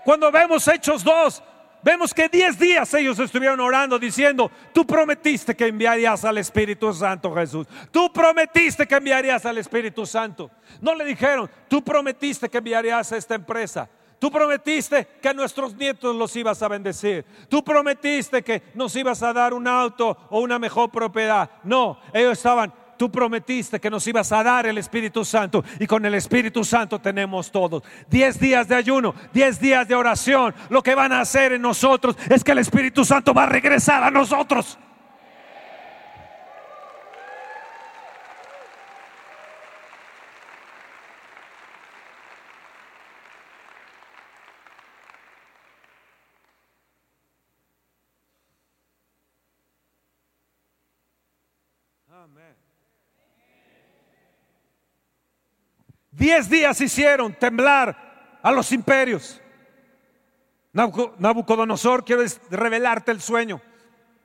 Cuando 0.04 0.30
vemos 0.30 0.68
Hechos 0.68 1.02
2, 1.02 1.42
Vemos 1.82 2.14
que 2.14 2.28
diez 2.28 2.58
días 2.58 2.94
ellos 2.94 3.18
estuvieron 3.18 3.58
orando 3.58 3.98
diciendo, 3.98 4.50
tú 4.72 4.86
prometiste 4.86 5.56
que 5.56 5.66
enviarías 5.66 6.24
al 6.24 6.38
Espíritu 6.38 6.92
Santo 6.94 7.34
Jesús. 7.34 7.66
Tú 7.90 8.12
prometiste 8.12 8.86
que 8.86 8.94
enviarías 8.94 9.44
al 9.44 9.58
Espíritu 9.58 10.06
Santo. 10.06 10.50
No 10.80 10.94
le 10.94 11.04
dijeron, 11.04 11.50
tú 11.68 11.82
prometiste 11.82 12.48
que 12.48 12.58
enviarías 12.58 13.10
a 13.12 13.16
esta 13.16 13.34
empresa. 13.34 13.88
Tú 14.22 14.30
prometiste 14.30 15.08
que 15.20 15.28
a 15.30 15.34
nuestros 15.34 15.74
nietos 15.74 16.14
los 16.14 16.36
ibas 16.36 16.62
a 16.62 16.68
bendecir. 16.68 17.24
Tú 17.48 17.64
prometiste 17.64 18.42
que 18.42 18.62
nos 18.74 18.94
ibas 18.94 19.20
a 19.24 19.32
dar 19.32 19.52
un 19.52 19.66
auto 19.66 20.16
o 20.30 20.38
una 20.38 20.60
mejor 20.60 20.92
propiedad. 20.92 21.50
No, 21.64 21.98
ellos 22.12 22.34
estaban, 22.38 22.72
tú 23.02 23.10
prometiste 23.10 23.80
que 23.80 23.90
nos 23.90 24.06
ibas 24.06 24.30
a 24.30 24.44
dar 24.44 24.64
el 24.64 24.78
Espíritu 24.78 25.24
Santo 25.24 25.64
y 25.80 25.88
con 25.88 26.06
el 26.06 26.14
Espíritu 26.14 26.62
Santo 26.62 27.00
tenemos 27.00 27.50
todos. 27.50 27.82
Diez 28.08 28.38
días 28.38 28.68
de 28.68 28.76
ayuno, 28.76 29.12
diez 29.32 29.58
días 29.58 29.88
de 29.88 29.96
oración. 29.96 30.54
Lo 30.68 30.84
que 30.84 30.94
van 30.94 31.10
a 31.10 31.20
hacer 31.20 31.52
en 31.52 31.62
nosotros 31.62 32.16
es 32.30 32.44
que 32.44 32.52
el 32.52 32.58
Espíritu 32.58 33.04
Santo 33.04 33.34
va 33.34 33.42
a 33.42 33.46
regresar 33.46 34.04
a 34.04 34.10
nosotros. 34.12 34.78
Diez 56.22 56.48
días 56.48 56.80
hicieron 56.80 57.34
temblar 57.34 58.38
a 58.40 58.52
los 58.52 58.70
imperios. 58.70 59.42
Nabucodonosor, 60.72 62.04
quiero 62.04 62.22
revelarte 62.48 63.10
el 63.10 63.20
sueño 63.20 63.60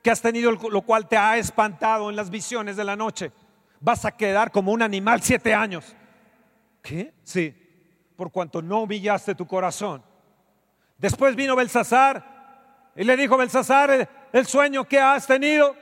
que 0.04 0.12
has 0.12 0.22
tenido, 0.22 0.52
lo 0.52 0.84
cual 0.84 1.08
te 1.08 1.18
ha 1.18 1.38
espantado 1.38 2.12
en 2.12 2.16
las 2.16 2.30
visiones 2.30 2.78
de 2.78 2.84
la 2.84 2.96
noche. 2.96 3.32
Vas 3.80 4.06
a 4.06 4.12
quedar 4.12 4.52
como 4.52 4.72
un 4.74 4.84
animal 4.84 5.24
siete 5.24 5.56
años. 5.56 5.96
¿Qué? 6.84 7.16
Sí, 7.24 7.56
por 8.16 8.32
cuanto 8.32 8.62
no 8.62 8.82
humillaste 8.82 9.34
tu 9.34 9.48
corazón. 9.48 10.04
Después 11.00 11.36
vino 11.36 11.56
Belsasar 11.56 12.92
y 12.96 13.06
le 13.06 13.18
dijo 13.18 13.38
Belsasar 13.38 14.08
el 14.32 14.46
sueño 14.46 14.84
que 14.84 15.00
has 15.00 15.26
tenido. 15.26 15.76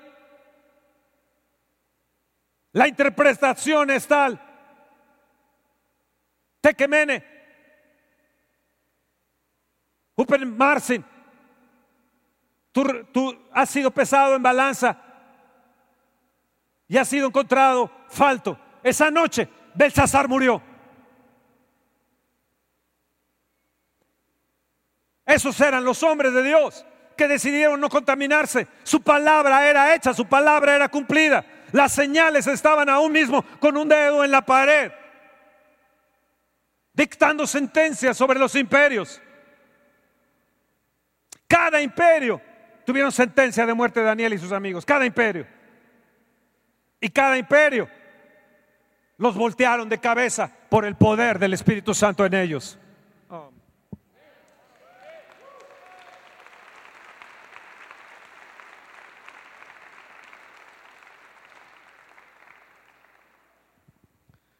La 2.72 2.88
interpretación 2.88 3.90
es 3.90 4.08
tal 4.08 4.45
Tekemene, 6.66 7.24
Upen 10.16 10.58
Marcin, 10.58 11.06
tú, 12.72 13.06
tú 13.14 13.40
has 13.52 13.70
sido 13.70 13.92
pesado 13.92 14.36
en 14.36 14.42
balanza 14.42 14.98
y 16.88 16.98
has 16.98 17.08
sido 17.08 17.28
encontrado 17.28 17.92
falto. 18.10 18.58
Esa 18.82 19.12
noche 19.12 19.48
Belsasar 19.76 20.28
murió. 20.28 20.60
Esos 25.24 25.62
eran 25.62 25.84
los 25.84 26.02
hombres 26.02 26.34
de 26.34 26.42
Dios 26.42 26.84
que 27.16 27.28
decidieron 27.28 27.80
no 27.80 27.90
contaminarse. 27.90 28.68
Su 28.82 29.04
palabra 29.04 29.70
era 29.70 29.94
hecha, 29.94 30.16
su 30.16 30.26
palabra 30.26 30.76
era 30.76 30.90
cumplida. 30.90 31.46
Las 31.72 31.92
señales 31.92 32.48
estaban 32.48 32.90
aún 32.90 33.12
mismo 33.12 33.46
con 33.60 33.78
un 33.78 33.88
dedo 33.88 34.24
en 34.24 34.32
la 34.32 34.44
pared 34.44 34.92
dictando 36.96 37.46
sentencias 37.46 38.16
sobre 38.16 38.40
los 38.40 38.56
imperios. 38.56 39.22
Cada 41.48 41.82
imperio 41.82 42.42
tuvieron 42.86 43.12
sentencia 43.12 43.66
de 43.66 43.74
muerte 43.74 44.02
Daniel 44.02 44.34
y 44.34 44.38
sus 44.38 44.52
amigos, 44.52 44.86
cada 44.86 45.06
imperio. 45.06 45.46
Y 47.02 47.10
cada 47.10 47.38
imperio 47.38 47.90
los 49.18 49.36
voltearon 49.36 49.90
de 49.90 50.00
cabeza 50.00 50.52
por 50.70 50.86
el 50.86 50.96
poder 50.96 51.38
del 51.38 51.54
Espíritu 51.54 51.94
Santo 51.94 52.26
en 52.26 52.34
ellos. 52.34 52.80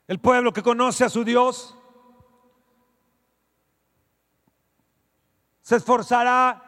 El 0.08 0.20
pueblo 0.20 0.54
que 0.54 0.62
conoce 0.62 1.04
a 1.04 1.10
su 1.10 1.24
Dios 1.24 1.76
se 5.66 5.78
esforzará 5.78 6.62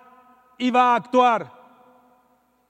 y 0.58 0.72
va 0.72 0.94
a 0.94 0.96
actuar. 0.96 1.54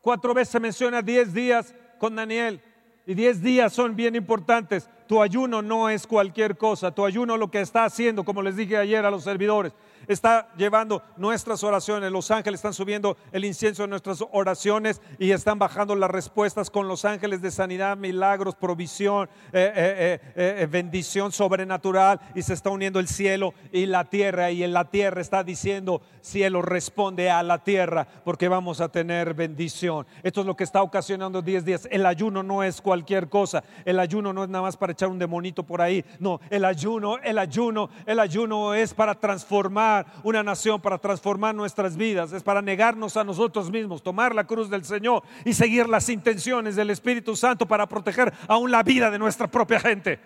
Cuatro 0.01 0.33
veces 0.33 0.51
se 0.51 0.59
menciona 0.59 1.01
diez 1.01 1.33
días 1.33 1.73
con 1.99 2.17
Daniel 2.17 2.61
y 3.05 3.13
diez 3.13 3.41
días 3.41 3.71
son 3.71 3.95
bien 3.95 4.13
importantes. 4.13 4.89
Tu 5.07 5.21
ayuno 5.21 5.61
no 5.61 5.87
es 5.89 6.05
cualquier 6.05 6.57
cosa. 6.57 6.91
Tu 6.91 7.05
ayuno 7.05 7.37
lo 7.37 7.49
que 7.49 7.61
está 7.61 7.85
haciendo, 7.85 8.25
como 8.25 8.41
les 8.41 8.57
dije 8.57 8.75
ayer 8.75 9.05
a 9.05 9.09
los 9.09 9.23
servidores, 9.23 9.71
está 10.07 10.49
llevando 10.57 11.01
nuestras 11.17 11.63
oraciones. 11.63 12.11
Los 12.11 12.31
ángeles 12.31 12.59
están 12.59 12.73
subiendo 12.73 13.17
el 13.31 13.45
incienso 13.45 13.83
de 13.83 13.89
nuestras 13.89 14.23
oraciones 14.31 15.01
y 15.19 15.31
están 15.31 15.59
bajando 15.59 15.95
las 15.95 16.09
respuestas 16.09 16.69
con 16.69 16.87
los 16.87 17.05
ángeles 17.05 17.41
de 17.41 17.51
sanidad, 17.51 17.97
milagros, 17.97 18.55
provisión, 18.55 19.29
eh, 19.51 19.71
eh, 19.75 20.19
eh, 20.35 20.67
bendición 20.69 21.31
sobrenatural. 21.31 22.19
Y 22.35 22.41
se 22.41 22.53
está 22.53 22.69
uniendo 22.69 22.99
el 22.99 23.07
cielo 23.07 23.53
y 23.71 23.85
la 23.85 24.05
tierra. 24.05 24.51
Y 24.51 24.63
en 24.63 24.73
la 24.73 24.85
tierra 24.85 25.21
está 25.21 25.43
diciendo, 25.43 26.01
cielo 26.21 26.61
responde 26.61 27.29
a 27.29 27.43
la 27.43 27.63
tierra 27.63 28.07
porque 28.23 28.47
vamos 28.47 28.81
a 28.81 28.89
tener 28.89 29.33
bendición. 29.33 30.05
Esto 30.23 30.41
es 30.41 30.47
lo 30.47 30.55
que 30.55 30.63
está 30.63 30.81
ocasionando 30.81 31.41
10 31.41 31.65
días. 31.65 31.87
El 31.91 32.05
ayuno 32.05 32.43
no 32.43 32.63
es 32.63 32.81
cualquier 32.81 33.29
cosa. 33.29 33.63
El 33.85 33.99
ayuno 33.99 34.33
no 34.33 34.43
es 34.43 34.49
nada 34.49 34.63
más 34.63 34.77
para 34.77 34.93
echar 34.93 35.09
un 35.09 35.19
demonito 35.19 35.63
por 35.63 35.81
ahí. 35.81 36.03
No, 36.19 36.39
el 36.49 36.65
ayuno, 36.65 37.17
el 37.19 37.39
ayuno, 37.39 37.89
el 38.05 38.19
ayuno 38.19 38.73
es 38.73 38.93
para 38.93 39.15
transformar 39.15 39.96
una 40.23 40.43
nación, 40.43 40.81
para 40.81 40.97
transformar 40.97 41.55
nuestras 41.55 41.95
vidas, 41.95 42.31
es 42.33 42.43
para 42.43 42.61
negarnos 42.61 43.17
a 43.17 43.23
nosotros 43.23 43.71
mismos, 43.71 44.03
tomar 44.03 44.35
la 44.35 44.45
cruz 44.45 44.69
del 44.69 44.83
Señor 44.83 45.23
y 45.45 45.53
seguir 45.53 45.87
las 45.87 46.09
intenciones 46.09 46.75
del 46.75 46.89
Espíritu 46.89 47.35
Santo 47.35 47.67
para 47.67 47.87
proteger 47.87 48.33
aún 48.47 48.71
la 48.71 48.83
vida 48.83 49.09
de 49.09 49.19
nuestra 49.19 49.47
propia 49.47 49.79
gente. 49.79 50.19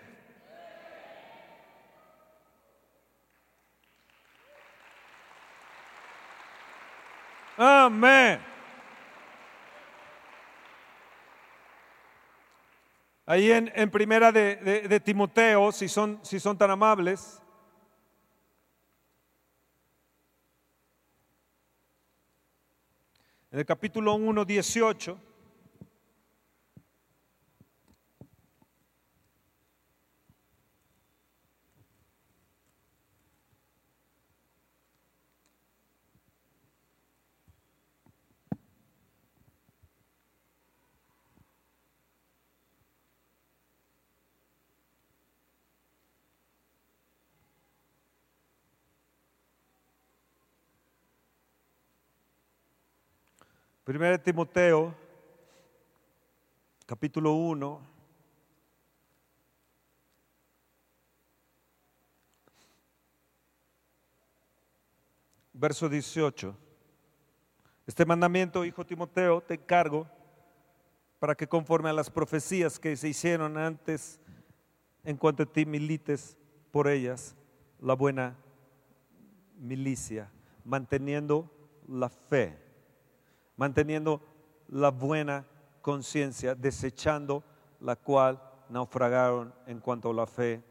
Amén. 7.56 8.40
Ahí 13.24 13.52
en, 13.52 13.90
primera 13.90 14.32
de, 14.32 15.00
Timoteo, 15.04 15.70
si 15.70 15.88
son, 15.88 16.18
si 16.22 16.40
son 16.40 16.58
tan 16.58 16.70
amables, 16.70 17.40
en 23.52 23.58
el 23.58 23.66
capítulo 23.66 24.14
1, 24.14 24.46
18, 24.46 25.18
Primero 53.84 54.16
Timoteo, 54.20 54.94
capítulo 56.86 57.32
1. 57.32 57.80
Verso 65.52 65.88
18. 65.88 66.56
Este 67.84 68.06
mandamiento, 68.06 68.64
hijo 68.64 68.86
Timoteo, 68.86 69.40
te 69.40 69.54
encargo 69.54 70.06
para 71.18 71.34
que 71.34 71.48
conforme 71.48 71.90
a 71.90 71.92
las 71.92 72.08
profecías 72.08 72.78
que 72.78 72.96
se 72.96 73.08
hicieron 73.08 73.58
antes 73.58 74.20
en 75.02 75.16
cuanto 75.16 75.42
a 75.42 75.46
ti 75.46 75.66
milites 75.66 76.36
por 76.70 76.86
ellas 76.86 77.34
la 77.80 77.94
buena 77.94 78.36
milicia, 79.58 80.30
manteniendo 80.64 81.50
la 81.88 82.08
fe 82.08 82.61
manteniendo 83.56 84.20
la 84.68 84.90
buena 84.90 85.46
conciencia, 85.80 86.54
desechando 86.54 87.44
la 87.80 87.96
cual 87.96 88.42
naufragaron 88.68 89.54
en 89.66 89.80
cuanto 89.80 90.10
a 90.10 90.14
la 90.14 90.26
fe 90.26 90.62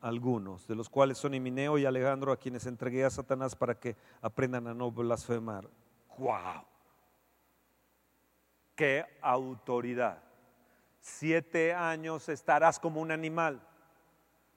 algunos, 0.00 0.66
de 0.66 0.74
los 0.74 0.88
cuales 0.88 1.18
son 1.18 1.34
Himineo 1.34 1.78
y 1.78 1.86
Alejandro, 1.86 2.32
a 2.32 2.36
quienes 2.36 2.66
entregué 2.66 3.04
a 3.04 3.10
Satanás 3.10 3.56
para 3.56 3.78
que 3.78 3.96
aprendan 4.20 4.66
a 4.66 4.74
no 4.74 4.90
blasfemar. 4.90 5.68
¡Wow! 6.16 6.64
¡Qué 8.74 9.04
autoridad! 9.20 10.22
Siete 11.00 11.72
años 11.72 12.28
estarás 12.28 12.78
como 12.78 13.00
un 13.00 13.10
animal. 13.10 13.60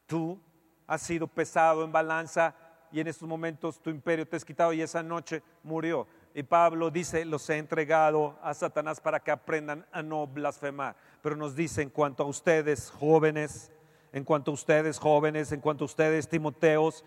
Tú 0.06 0.40
has 0.86 1.02
sido 1.02 1.28
pesado 1.28 1.84
en 1.84 1.92
balanza 1.92 2.54
y 2.92 3.00
en 3.00 3.08
estos 3.08 3.28
momentos 3.28 3.82
tu 3.82 3.90
imperio 3.90 4.28
te 4.28 4.36
has 4.36 4.46
quitado 4.46 4.74
y 4.74 4.82
esa 4.82 5.02
noche 5.02 5.42
murió. 5.64 6.08
Y 6.34 6.44
Pablo 6.44 6.90
dice, 6.90 7.26
los 7.26 7.50
he 7.50 7.58
entregado 7.58 8.38
a 8.42 8.54
Satanás 8.54 9.02
para 9.02 9.20
que 9.20 9.32
aprendan 9.32 9.86
a 9.92 10.02
no 10.02 10.28
blasfemar. 10.28 10.96
Pero 11.22 11.36
nos 11.36 11.56
dice 11.56 11.82
en 11.82 11.90
cuanto 11.90 12.24
a 12.24 12.26
ustedes 12.26 12.90
jóvenes, 12.90 13.72
en 14.14 14.24
cuanto 14.24 14.52
a 14.52 14.54
ustedes 14.54 14.98
jóvenes, 14.98 15.52
en 15.52 15.60
cuanto 15.60 15.84
a 15.84 15.86
ustedes 15.86 16.30
Timoteos, 16.30 17.04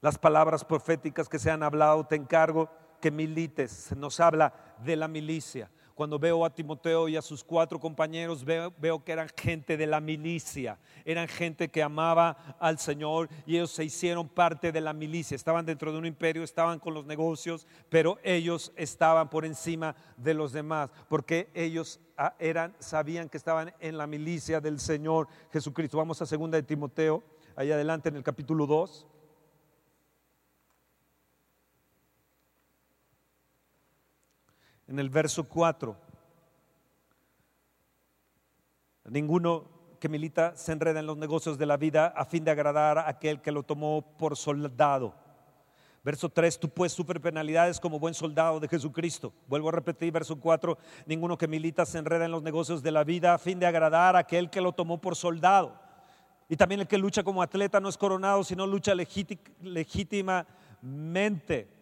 las 0.00 0.18
palabras 0.18 0.64
proféticas 0.64 1.30
que 1.30 1.38
se 1.38 1.50
han 1.50 1.62
hablado, 1.62 2.04
te 2.06 2.16
encargo 2.16 2.68
que 3.00 3.10
milites. 3.10 3.96
Nos 3.96 4.20
habla 4.20 4.52
de 4.84 4.96
la 4.96 5.08
milicia. 5.08 5.70
Cuando 5.94 6.18
veo 6.18 6.44
a 6.44 6.52
Timoteo 6.52 7.08
y 7.08 7.16
a 7.16 7.22
sus 7.22 7.44
cuatro 7.44 7.78
compañeros, 7.78 8.44
veo, 8.44 9.04
que 9.04 9.12
eran 9.12 9.28
gente 9.36 9.76
de 9.76 9.86
la 9.86 10.00
milicia, 10.00 10.76
eran 11.04 11.28
gente 11.28 11.68
que 11.68 11.84
amaba 11.84 12.56
al 12.58 12.80
Señor 12.80 13.28
y 13.46 13.54
ellos 13.54 13.70
se 13.70 13.84
hicieron 13.84 14.28
parte 14.28 14.72
de 14.72 14.80
la 14.80 14.92
milicia. 14.92 15.36
Estaban 15.36 15.64
dentro 15.64 15.92
de 15.92 15.98
un 15.98 16.06
imperio, 16.06 16.42
estaban 16.42 16.80
con 16.80 16.94
los 16.94 17.06
negocios, 17.06 17.68
pero 17.88 18.18
ellos 18.24 18.72
estaban 18.74 19.30
por 19.30 19.44
encima 19.44 19.94
de 20.16 20.34
los 20.34 20.52
demás, 20.52 20.90
porque 21.08 21.48
ellos 21.54 22.00
ah, 22.16 22.34
eran, 22.40 22.74
sabían 22.80 23.28
que 23.28 23.36
estaban 23.36 23.72
en 23.78 23.96
la 23.96 24.08
milicia 24.08 24.60
del 24.60 24.80
Señor 24.80 25.28
Jesucristo. 25.52 25.98
Vamos 25.98 26.20
a 26.20 26.26
segunda 26.26 26.56
de 26.56 26.64
Timoteo, 26.64 27.22
ahí 27.54 27.70
adelante 27.70 28.08
en 28.08 28.16
el 28.16 28.24
capítulo 28.24 28.66
2. 28.66 29.06
En 34.88 34.98
el 34.98 35.10
verso 35.10 35.44
4. 35.44 35.96
Ninguno 39.06 39.68
que 40.00 40.08
milita 40.08 40.56
se 40.56 40.72
enreda 40.72 40.98
en 41.00 41.06
los 41.06 41.16
negocios 41.16 41.58
de 41.58 41.66
la 41.66 41.76
vida 41.76 42.08
a 42.08 42.24
fin 42.24 42.44
de 42.44 42.50
agradar 42.50 42.98
a 42.98 43.08
aquel 43.08 43.40
que 43.40 43.52
lo 43.52 43.62
tomó 43.62 44.02
por 44.18 44.36
soldado. 44.36 45.14
Verso 46.02 46.28
3, 46.28 46.58
tú 46.60 46.68
pues 46.68 46.92
sufre 46.92 47.18
penalidades 47.18 47.80
como 47.80 47.98
buen 47.98 48.12
soldado 48.12 48.60
de 48.60 48.68
Jesucristo. 48.68 49.32
Vuelvo 49.46 49.70
a 49.70 49.72
repetir, 49.72 50.12
verso 50.12 50.38
4, 50.38 50.76
ninguno 51.06 51.38
que 51.38 51.48
milita 51.48 51.86
se 51.86 51.96
enreda 51.96 52.26
en 52.26 52.30
los 52.30 52.42
negocios 52.42 52.82
de 52.82 52.90
la 52.90 53.04
vida 53.04 53.32
a 53.32 53.38
fin 53.38 53.58
de 53.58 53.64
agradar 53.64 54.14
a 54.14 54.18
aquel 54.18 54.50
que 54.50 54.60
lo 54.60 54.72
tomó 54.72 55.00
por 55.00 55.16
soldado. 55.16 55.80
Y 56.46 56.56
también 56.56 56.82
el 56.82 56.86
que 56.86 56.98
lucha 56.98 57.22
como 57.22 57.42
atleta 57.42 57.80
no 57.80 57.88
es 57.88 57.96
coronado, 57.96 58.44
sino 58.44 58.66
lucha 58.66 58.94
legítimamente. 58.94 61.73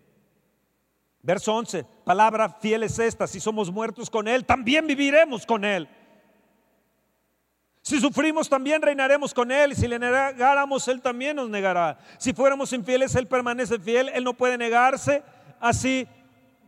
Verso 1.22 1.54
11, 1.54 1.84
palabra 2.04 2.48
fiel 2.48 2.82
es 2.82 2.98
esta, 2.98 3.28
si 3.28 3.38
somos 3.38 3.70
muertos 3.70 4.10
con 4.10 4.26
Él, 4.26 4.44
también 4.44 4.86
viviremos 4.86 5.46
con 5.46 5.64
Él. 5.64 5.88
Si 7.82 8.00
sufrimos, 8.00 8.48
también 8.48 8.80
reinaremos 8.80 9.34
con 9.34 9.50
Él. 9.50 9.72
Y 9.72 9.74
si 9.74 9.88
le 9.88 9.98
negáramos, 9.98 10.86
Él 10.86 11.02
también 11.02 11.36
nos 11.36 11.48
negará. 11.48 11.98
Si 12.16 12.32
fuéramos 12.32 12.72
infieles, 12.72 13.14
Él 13.16 13.26
permanece 13.26 13.78
fiel. 13.80 14.08
Él 14.14 14.22
no 14.22 14.34
puede 14.34 14.56
negarse 14.56 15.24
a 15.60 15.72
sí 15.72 16.06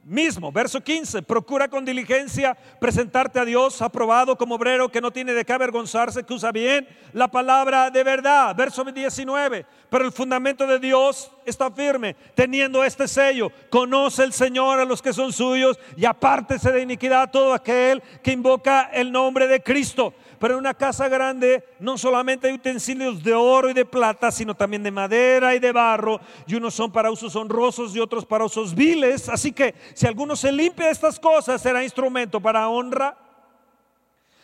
mismo. 0.05 0.53
Verso 0.53 0.81
15, 0.81 1.23
procura 1.23 1.69
con 1.69 1.85
diligencia 1.85 2.57
presentarte 2.81 3.41
a 3.41 3.45
Dios 3.45 3.81
aprobado 3.83 4.37
como 4.37 4.55
obrero 4.55 4.89
que 4.89 5.01
no 5.01 5.11
tiene 5.11 5.33
de 5.33 5.45
qué 5.45 5.53
avergonzarse, 5.53 6.25
que 6.25 6.35
usa 6.35 6.53
bien 6.53 6.87
la 7.13 7.29
palabra 7.29 7.91
de 7.91 8.05
verdad. 8.05 8.55
Verso 8.55 8.85
19, 8.85 9.67
pero 9.89 10.05
el 10.05 10.13
fundamento 10.13 10.67
de 10.67 10.79
Dios 10.79 11.31
está 11.45 11.71
firme, 11.71 12.15
teniendo 12.35 12.85
este 12.85 13.09
sello. 13.09 13.51
Conoce 13.71 14.25
el 14.25 14.33
Señor 14.33 14.81
a 14.81 14.85
los 14.85 15.03
que 15.03 15.13
son 15.13 15.33
suyos 15.33 15.79
y 15.97 16.05
apártese 16.05 16.71
de 16.71 16.83
iniquidad 16.83 17.31
todo 17.31 17.55
aquel 17.55 18.03
que 18.23 18.33
invoca 18.33 18.91
el 18.93 19.11
nombre 19.11 19.47
de 19.47 19.63
Cristo. 19.63 20.15
Pero 20.39 20.55
en 20.55 20.61
una 20.61 20.75
casa 20.75 21.09
grande 21.09 21.65
no 21.79 21.97
solamente 21.99 22.49
hay 22.49 22.55
utensilios 22.55 23.23
de 23.23 23.35
oro 23.35 23.71
y 23.71 23.75
de 23.75 23.85
plata, 23.85 24.31
sino 24.31 24.55
también 24.55 24.83
de 24.83 24.91
madera 24.91 25.55
y 25.55 25.59
de 25.59 25.73
barro, 25.73 26.21
y 26.47 26.55
unos 26.55 26.75
son 26.75 26.91
para 26.93 27.11
usos 27.11 27.35
honrosos 27.37 27.95
y 27.95 28.01
otros 28.01 28.25
para 28.25 28.45
usos 28.45 28.75
viles. 28.75 29.29
Así 29.29 29.53
que 29.53 29.75
si 29.95 30.07
alguno 30.07 30.37
se 30.37 30.53
limpia 30.53 30.87
de 30.87 30.93
estas 30.93 31.19
cosas, 31.19 31.61
será 31.61 31.85
instrumento 31.85 32.41
para 32.41 32.69
honra, 32.69 33.17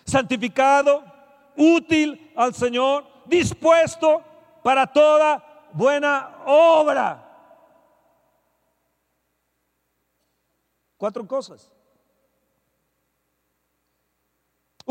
santificado, 0.04 1.04
útil 1.56 2.32
al 2.36 2.54
Señor, 2.54 3.04
dispuesto 3.26 4.22
para 4.62 4.86
toda 4.86 5.68
buena 5.72 6.36
obra. 6.46 7.26
Cuatro 10.96 11.26
cosas. 11.26 11.72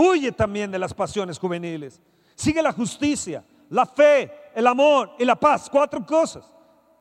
Huye 0.01 0.31
también 0.31 0.71
de 0.71 0.79
las 0.79 0.93
pasiones 0.93 1.37
juveniles. 1.37 2.01
Sigue 2.33 2.61
la 2.61 2.71
justicia, 2.71 3.43
la 3.69 3.85
fe, 3.85 4.31
el 4.55 4.65
amor 4.65 5.11
y 5.19 5.25
la 5.25 5.35
paz. 5.35 5.69
Cuatro 5.69 6.05
cosas. 6.05 6.45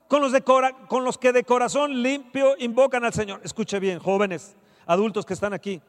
Con 0.08 0.20
los, 0.20 1.16
que 1.16 1.32
de 1.32 1.44
corazón 1.44 2.02
limpio 2.02 2.56
invocan 2.58 3.04
al 3.04 3.12
Señor. 3.12 3.40
Escuche 3.44 3.78
bien, 3.78 4.00
jóvenes, 4.00 4.56
adultos 4.84 5.24
que 5.24 5.34
están 5.34 5.52
aquí. 5.52 5.80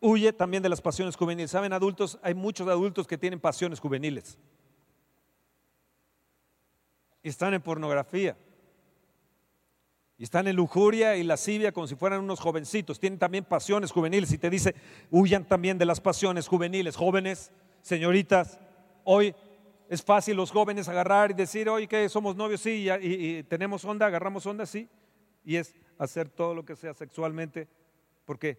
Huye 0.00 0.32
también 0.32 0.64
de 0.64 0.68
las 0.68 0.80
pasiones 0.80 1.14
juveniles. 1.14 1.52
Saben, 1.52 1.72
adultos, 1.72 2.18
hay 2.20 2.34
muchos 2.34 2.66
adultos 2.66 3.06
que 3.06 3.16
tienen 3.16 3.38
pasiones 3.38 3.78
juveniles. 3.78 4.36
Están 7.22 7.54
en 7.54 7.62
pornografía. 7.62 8.36
Y 10.18 10.24
están 10.24 10.46
en 10.48 10.56
lujuria 10.56 11.16
y 11.16 11.22
lascivia 11.22 11.72
como 11.72 11.86
si 11.86 11.94
fueran 11.94 12.20
unos 12.20 12.40
jovencitos. 12.40 12.98
Tienen 12.98 13.18
también 13.18 13.44
pasiones 13.44 13.92
juveniles. 13.92 14.32
Y 14.32 14.38
te 14.38 14.48
dice, 14.48 14.74
huyan 15.10 15.44
también 15.44 15.76
de 15.76 15.84
las 15.84 16.00
pasiones 16.00 16.48
juveniles. 16.48 16.96
Jóvenes, 16.96 17.52
señoritas, 17.82 18.58
hoy 19.04 19.34
es 19.88 20.02
fácil 20.02 20.36
los 20.36 20.50
jóvenes 20.50 20.88
agarrar 20.88 21.30
y 21.30 21.34
decir, 21.34 21.68
oye, 21.68 21.86
que 21.86 22.08
somos 22.08 22.34
novios, 22.34 22.60
sí, 22.60 22.88
y, 22.88 23.06
y, 23.06 23.42
tenemos 23.44 23.84
onda, 23.84 24.06
agarramos 24.06 24.46
onda, 24.46 24.64
sí. 24.64 24.88
Y 25.44 25.56
es 25.56 25.74
hacer 25.98 26.28
todo 26.28 26.54
lo 26.54 26.64
que 26.64 26.76
sea 26.76 26.94
sexualmente 26.94 27.68
porque 28.24 28.58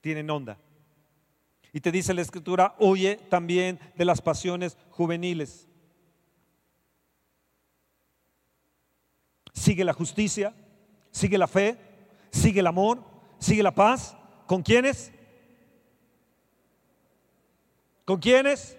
tienen 0.00 0.28
onda. 0.30 0.58
Y 1.72 1.80
te 1.80 1.90
dice 1.90 2.12
la 2.12 2.20
escritura, 2.20 2.74
huye 2.78 3.16
también 3.30 3.78
de 3.96 4.04
las 4.04 4.20
pasiones 4.20 4.76
juveniles. 4.90 5.68
Sigue 9.54 9.84
la 9.84 9.94
justicia, 9.94 10.54
sigue 11.12 11.38
la 11.38 11.46
fe, 11.46 11.76
sigue 12.32 12.58
el 12.60 12.66
amor, 12.66 13.04
sigue 13.38 13.62
la 13.62 13.72
paz. 13.72 14.16
¿Con 14.46 14.62
quiénes? 14.62 15.12
¿Con 18.04 18.18
quiénes? 18.18 18.76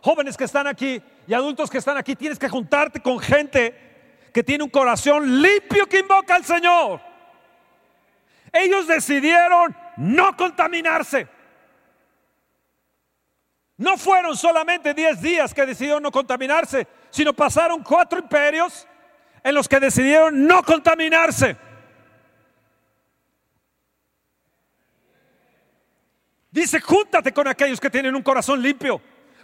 Jóvenes 0.00 0.36
que 0.36 0.44
están 0.44 0.66
aquí 0.66 1.02
y 1.26 1.34
adultos 1.34 1.68
que 1.68 1.78
están 1.78 1.98
aquí, 1.98 2.16
tienes 2.16 2.38
que 2.38 2.48
juntarte 2.48 3.00
con 3.00 3.18
gente 3.18 4.30
que 4.32 4.42
tiene 4.42 4.64
un 4.64 4.70
corazón 4.70 5.42
limpio 5.42 5.86
que 5.86 5.98
invoca 5.98 6.34
al 6.34 6.44
Señor. 6.44 7.00
Ellos 8.52 8.86
decidieron 8.86 9.76
no 9.96 10.34
contaminarse. 10.36 11.28
No 13.76 13.96
fueron 13.96 14.36
solamente 14.36 14.94
10 14.94 15.20
días 15.20 15.54
que 15.54 15.66
decidieron 15.66 16.02
no 16.02 16.10
contaminarse, 16.10 16.86
sino 17.10 17.32
pasaron 17.32 17.82
cuatro 17.82 18.18
imperios 18.18 18.86
en 19.48 19.54
los 19.54 19.66
que 19.66 19.80
decidieron 19.80 20.46
no 20.46 20.62
contaminarse. 20.62 21.56
Dice, 26.50 26.80
júntate 26.80 27.32
con 27.32 27.48
aquellos 27.48 27.80
que 27.80 27.88
tienen 27.88 28.14
un 28.14 28.22
corazón 28.22 28.60
limpio. 28.60 29.00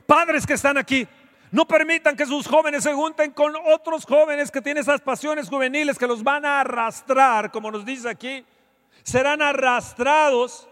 Padres 0.07 0.47
que 0.47 0.53
están 0.53 0.77
aquí, 0.77 1.09
no 1.51 1.67
permitan 1.67 2.17
que 2.17 2.27
sus 2.27 2.47
jóvenes 2.47 2.83
se 2.83 2.93
junten 2.93 3.31
con 3.31 3.55
otros 3.65 4.05
jóvenes 4.05 4.51
que 4.51 4.61
tienen 4.61 4.83
esas 4.83 5.01
pasiones 5.01 5.49
juveniles 5.49 5.99
que 5.99 6.07
los 6.07 6.23
van 6.23 6.45
a 6.45 6.61
arrastrar, 6.61 7.51
como 7.51 7.71
nos 7.71 7.87
dice 7.87 8.11
aquí. 8.11 8.45
Serán 9.05 9.41
arrastrados, 9.41 10.69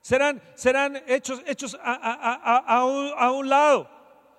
serán, 0.00 0.40
serán 0.54 1.02
hechos, 1.08 1.42
hechos 1.44 1.76
a, 1.82 2.84
un, 2.84 3.12
a 3.16 3.32
un 3.32 3.48
lado. 3.48 3.90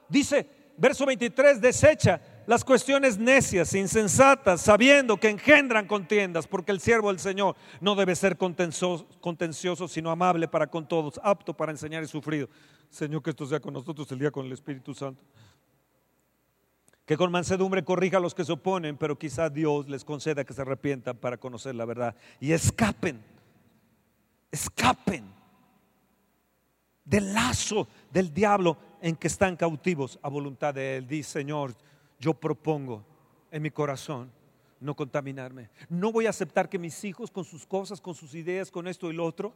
Dice, 0.07 0.47
verso 0.77 1.05
23, 1.05 1.59
desecha 1.59 2.21
las 2.49 2.65
cuestiones 2.65 3.19
necias, 3.19 3.75
insensatas, 3.75 4.61
sabiendo 4.61 5.17
que 5.17 5.29
engendran 5.29 5.85
contiendas, 5.85 6.47
porque 6.47 6.71
el 6.71 6.79
siervo 6.79 7.09
del 7.09 7.19
Señor 7.19 7.55
no 7.79 7.93
debe 7.93 8.15
ser 8.15 8.39
contencioso, 8.39 9.87
sino 9.87 10.09
amable 10.09 10.47
para 10.47 10.65
con 10.65 10.87
todos, 10.87 11.21
apto 11.21 11.53
para 11.53 11.71
enseñar 11.71 12.01
y 12.01 12.07
sufrido. 12.07 12.49
Señor, 12.89 13.21
que 13.21 13.29
esto 13.29 13.45
sea 13.45 13.59
con 13.59 13.75
nosotros 13.75 14.11
el 14.11 14.17
día 14.17 14.31
con 14.31 14.47
el 14.47 14.51
Espíritu 14.51 14.95
Santo. 14.95 15.23
Que 17.05 17.15
con 17.15 17.31
mansedumbre 17.31 17.83
corrija 17.83 18.17
a 18.17 18.19
los 18.19 18.33
que 18.33 18.43
se 18.43 18.51
oponen, 18.51 18.97
pero 18.97 19.15
quizá 19.15 19.47
Dios 19.47 19.87
les 19.87 20.03
conceda 20.03 20.43
que 20.43 20.53
se 20.55 20.63
arrepientan 20.63 21.17
para 21.17 21.37
conocer 21.37 21.75
la 21.75 21.85
verdad 21.85 22.15
y 22.39 22.51
escapen, 22.51 23.23
escapen 24.49 25.23
del 27.05 27.31
lazo 27.31 27.87
del 28.11 28.33
diablo 28.33 28.75
en 29.03 29.15
que 29.15 29.27
están 29.27 29.55
cautivos 29.55 30.17
a 30.23 30.29
voluntad 30.29 30.73
de 30.73 30.97
Él. 30.97 31.07
Dice, 31.07 31.29
Señor, 31.29 31.75
yo 32.19 32.33
propongo 32.33 33.03
en 33.51 33.61
mi 33.61 33.71
corazón 33.71 34.31
no 34.79 34.95
contaminarme. 34.95 35.69
No 35.89 36.11
voy 36.11 36.25
a 36.25 36.29
aceptar 36.29 36.69
que 36.69 36.79
mis 36.79 37.03
hijos 37.03 37.31
con 37.31 37.43
sus 37.43 37.65
cosas, 37.65 37.99
con 37.99 38.15
sus 38.15 38.33
ideas, 38.35 38.71
con 38.71 38.87
esto 38.87 39.09
y 39.09 39.13
lo 39.13 39.25
otro, 39.25 39.53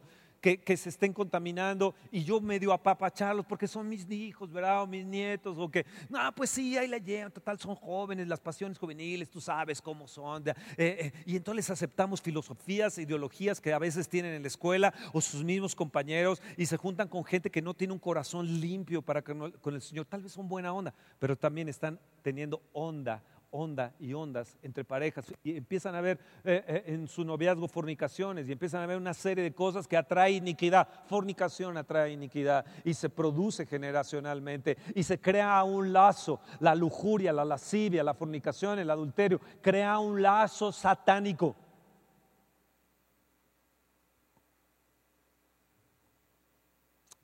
que, 0.52 0.76
se 0.76 0.90
estén 0.90 1.14
contaminando 1.14 1.94
y 2.12 2.22
yo 2.22 2.38
medio 2.38 2.72
apapacharlos 2.72 3.46
porque 3.46 3.66
son 3.66 3.88
mis 3.88 4.08
hijos, 4.10 4.52
¿verdad? 4.52 4.82
O 4.82 4.86
mis 4.86 5.06
nietos, 5.06 5.56
o 5.58 5.70
que, 5.70 5.86
no, 6.10 6.18
pues 6.34 6.50
sí, 6.50 6.76
ahí 6.76 6.86
la 6.86 6.98
llevan, 6.98 7.32
total, 7.32 7.58
son 7.58 7.74
jóvenes, 7.74 8.28
las 8.28 8.40
pasiones 8.40 8.78
juveniles, 8.78 9.30
tú 9.30 9.40
sabes 9.40 9.80
cómo 9.80 10.06
son. 10.06 10.46
Eh, 10.46 10.54
eh, 10.76 11.12
y 11.24 11.36
entonces 11.36 11.70
aceptamos 11.70 12.20
filosofías, 12.20 12.98
ideologías 12.98 13.58
que 13.58 13.72
a 13.72 13.78
veces 13.78 14.06
tienen 14.06 14.34
en 14.34 14.42
la 14.42 14.48
escuela 14.48 14.92
o 15.14 15.20
sus 15.22 15.42
mismos 15.42 15.74
compañeros 15.74 16.42
y 16.58 16.66
se 16.66 16.76
juntan 16.76 17.08
con 17.08 17.24
gente 17.24 17.50
que 17.50 17.62
no 17.62 17.72
tiene 17.72 17.94
un 17.94 17.98
corazón 17.98 18.60
limpio 18.60 19.00
para 19.00 19.22
con 19.22 19.74
el 19.74 19.80
Señor. 19.80 20.04
Tal 20.04 20.22
vez 20.22 20.32
son 20.32 20.46
buena 20.46 20.74
onda, 20.74 20.92
pero 21.18 21.36
también 21.36 21.68
están 21.68 21.98
teniendo 22.22 22.60
onda 22.74 23.22
onda 23.54 23.94
y 24.00 24.12
ondas 24.12 24.58
entre 24.62 24.84
parejas 24.84 25.32
y 25.44 25.56
empiezan 25.56 25.94
a 25.94 26.00
ver 26.00 26.18
eh, 26.42 26.64
eh, 26.66 26.84
en 26.88 27.06
su 27.06 27.24
noviazgo 27.24 27.68
fornicaciones 27.68 28.48
y 28.48 28.52
empiezan 28.52 28.82
a 28.82 28.86
ver 28.86 28.96
una 28.96 29.14
serie 29.14 29.44
de 29.44 29.54
cosas 29.54 29.86
que 29.86 29.96
atrae 29.96 30.32
iniquidad. 30.32 30.88
Fornicación 31.06 31.76
atrae 31.76 32.12
iniquidad 32.12 32.66
y 32.84 32.94
se 32.94 33.08
produce 33.08 33.64
generacionalmente 33.64 34.76
y 34.94 35.04
se 35.04 35.20
crea 35.20 35.62
un 35.62 35.92
lazo. 35.92 36.40
La 36.58 36.74
lujuria, 36.74 37.32
la 37.32 37.44
lascivia, 37.44 38.02
la 38.02 38.14
fornicación, 38.14 38.80
el 38.80 38.90
adulterio, 38.90 39.40
crea 39.62 40.00
un 40.00 40.20
lazo 40.20 40.72
satánico. 40.72 41.54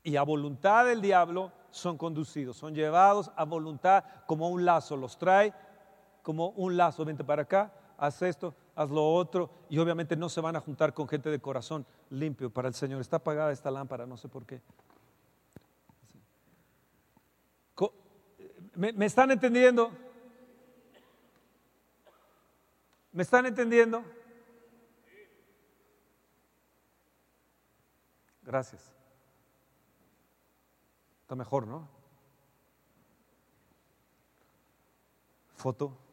Y 0.04 0.14
a 0.14 0.22
voluntad 0.22 0.86
del 0.86 1.02
diablo 1.02 1.52
son 1.70 1.98
conducidos, 1.98 2.56
son 2.56 2.74
llevados 2.74 3.32
a 3.36 3.44
voluntad 3.44 4.04
como 4.26 4.48
un 4.48 4.64
lazo, 4.64 4.96
los 4.96 5.18
trae 5.18 5.52
como 6.30 6.50
un 6.50 6.76
lazo, 6.76 7.04
vente 7.04 7.24
para 7.24 7.42
acá, 7.42 7.72
haz 7.98 8.22
esto, 8.22 8.54
haz 8.76 8.88
lo 8.88 9.14
otro, 9.14 9.50
y 9.68 9.78
obviamente 9.78 10.14
no 10.14 10.28
se 10.28 10.40
van 10.40 10.54
a 10.54 10.60
juntar 10.60 10.94
con 10.94 11.08
gente 11.08 11.28
de 11.28 11.40
corazón 11.40 11.84
limpio 12.08 12.50
para 12.50 12.68
el 12.68 12.74
Señor. 12.74 13.00
Está 13.00 13.16
apagada 13.16 13.50
esta 13.50 13.68
lámpara, 13.68 14.06
no 14.06 14.16
sé 14.16 14.28
por 14.28 14.46
qué. 14.46 14.62
¿Me, 18.76 18.92
me 18.92 19.06
están 19.06 19.32
entendiendo? 19.32 19.90
¿Me 23.10 23.24
están 23.24 23.44
entendiendo? 23.44 24.04
Gracias. 28.42 28.94
Está 31.22 31.34
mejor, 31.34 31.66
¿no? 31.66 31.88
Foto. 35.56 36.09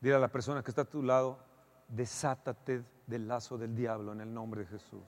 Dile 0.00 0.14
a 0.14 0.18
la 0.18 0.28
persona 0.28 0.62
que 0.62 0.70
está 0.70 0.82
a 0.82 0.84
tu 0.84 1.02
lado, 1.02 1.38
desátate 1.88 2.84
del 3.06 3.26
lazo 3.26 3.58
del 3.58 3.74
diablo 3.74 4.12
en 4.12 4.20
el 4.20 4.32
nombre 4.32 4.60
de 4.62 4.66
Jesús. 4.66 5.02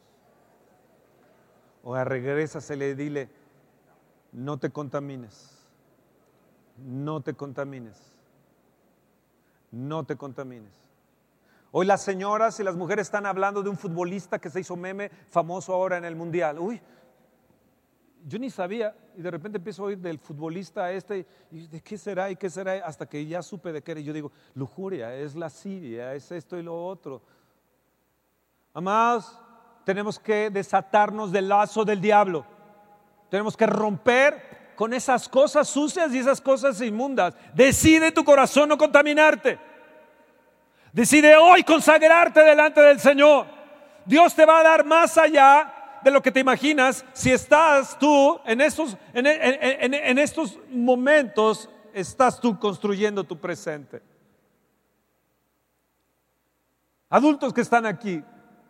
O 1.83 1.95
regrésasele 2.05 2.91
y 2.91 2.95
dile, 2.95 3.31
no 4.33 4.59
te 4.59 4.71
contamines, 4.71 5.59
no 6.77 7.21
te 7.21 7.35
contamines, 7.35 7.97
no 9.71 10.05
te 10.05 10.17
contamines. 10.17 10.73
Hoy 11.73 11.87
las 11.87 12.03
señoras 12.03 12.59
y 12.59 12.65
las 12.65 12.75
mujeres 12.75 13.07
están 13.07 13.27
hablando 13.27 13.63
de 13.63 13.71
un 13.71 13.77
futbolista 13.77 14.41
que 14.41 14.51
se 14.51 14.61
hizo 14.61 14.77
meme 14.77 15.11
famoso 15.29 15.73
ahora 15.73 15.99
en 15.99 16.05
el 16.05 16.17
mundial. 16.17 16.59
Uy, 16.59 16.81
yo 18.27 18.39
ni 18.39 18.51
sabía, 18.51 18.95
y 19.17 19.23
de 19.23 19.31
repente 19.31 19.59
empiezo 19.59 19.83
a 19.83 19.87
oír 19.87 19.99
del 19.99 20.19
futbolista 20.19 20.91
este, 20.93 21.27
y 21.51 21.67
de 21.67 21.81
qué 21.81 21.97
será 21.97 22.31
y 22.31 22.37
qué 22.37 22.51
será, 22.51 22.85
hasta 22.85 23.07
que 23.07 23.25
ya 23.27 23.43
supe 23.43 23.73
de 23.73 23.83
qué 23.83 23.93
era. 23.93 24.01
Y 24.01 24.05
yo 24.05 24.13
digo, 24.13 24.33
lujuria, 24.55 25.15
es 25.15 25.35
lascivia, 25.35 26.15
es 26.15 26.31
esto 26.31 26.59
y 26.59 26.63
lo 26.63 26.87
otro. 26.87 27.23
Amados, 28.75 29.39
tenemos 29.85 30.19
que 30.19 30.51
desatarnos 30.51 31.33
del 31.33 31.49
lazo 31.49 31.85
del 31.85 32.01
diablo. 32.01 32.45
Tenemos 33.29 33.57
que 33.57 33.67
romper 33.67 34.73
con 34.77 34.93
esas 34.93 35.29
cosas 35.29 35.69
sucias 35.69 36.13
y 36.13 36.19
esas 36.19 36.41
cosas 36.41 36.81
inmundas. 36.81 37.35
Decide 37.55 38.13
tu 38.13 38.25
corazón 38.25 38.69
no 38.69 38.79
contaminarte. 38.79 39.59
Decide 40.93 41.37
hoy 41.37 41.63
consagrarte 41.63 42.41
delante 42.41 42.81
del 42.81 42.99
Señor. 42.99 43.47
Dios 44.05 44.35
te 44.35 44.45
va 44.45 44.61
a 44.61 44.63
dar 44.63 44.85
más 44.85 45.17
allá 45.19 45.80
de 46.03 46.11
lo 46.11 46.23
que 46.23 46.33
te 46.33 46.41
imaginas 46.41 47.05
si 47.13 47.31
estás 47.31 47.99
tú 47.99 48.39
en 48.45 48.61
estos, 48.61 48.97
en, 49.13 50.19
estos 50.19 50.59
momentos, 50.71 51.69
estás 51.93 52.41
tú 52.41 52.59
construyendo 52.59 53.25
tu 53.25 53.39
presente. 53.39 54.03
Adultos 57.09 57.53
que 57.53 57.61
están 57.61 57.87
aquí, 57.87 58.23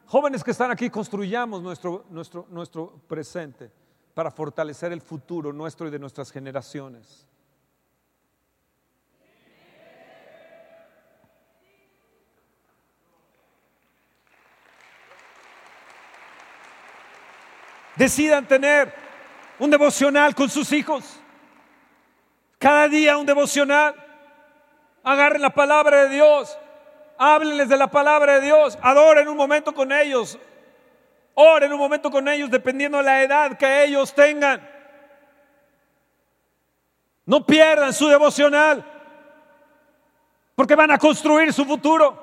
jóvenes 0.06 0.42
que 0.42 0.50
están 0.50 0.70
aquí, 0.70 0.88
construyamos 0.88 1.62
nuestro, 1.62 2.06
nuestro, 2.10 2.46
nuestro 2.50 3.00
presente 3.06 3.70
para 4.14 4.30
fortalecer 4.30 4.92
el 4.92 5.00
futuro 5.00 5.52
nuestro 5.52 5.88
y 5.88 5.90
de 5.90 5.98
nuestras 5.98 6.30
generaciones. 6.30 7.26
Decidan 18.00 18.46
tener 18.46 18.94
un 19.58 19.70
devocional 19.70 20.34
con 20.34 20.48
sus 20.48 20.72
hijos. 20.72 21.20
Cada 22.58 22.88
día 22.88 23.18
un 23.18 23.26
devocional. 23.26 23.94
Agarren 25.04 25.42
la 25.42 25.50
palabra 25.50 26.04
de 26.04 26.08
Dios. 26.08 26.58
Háblenles 27.18 27.68
de 27.68 27.76
la 27.76 27.88
palabra 27.88 28.36
de 28.36 28.40
Dios. 28.40 28.78
Adoren 28.80 29.28
un 29.28 29.36
momento 29.36 29.74
con 29.74 29.92
ellos. 29.92 30.38
Oren 31.34 31.74
un 31.74 31.78
momento 31.78 32.10
con 32.10 32.26
ellos 32.26 32.50
dependiendo 32.50 32.96
de 32.96 33.04
la 33.04 33.22
edad 33.22 33.58
que 33.58 33.84
ellos 33.84 34.14
tengan. 34.14 34.66
No 37.26 37.44
pierdan 37.44 37.92
su 37.92 38.08
devocional. 38.08 38.82
Porque 40.54 40.74
van 40.74 40.92
a 40.92 40.96
construir 40.96 41.52
su 41.52 41.66
futuro. 41.66 42.18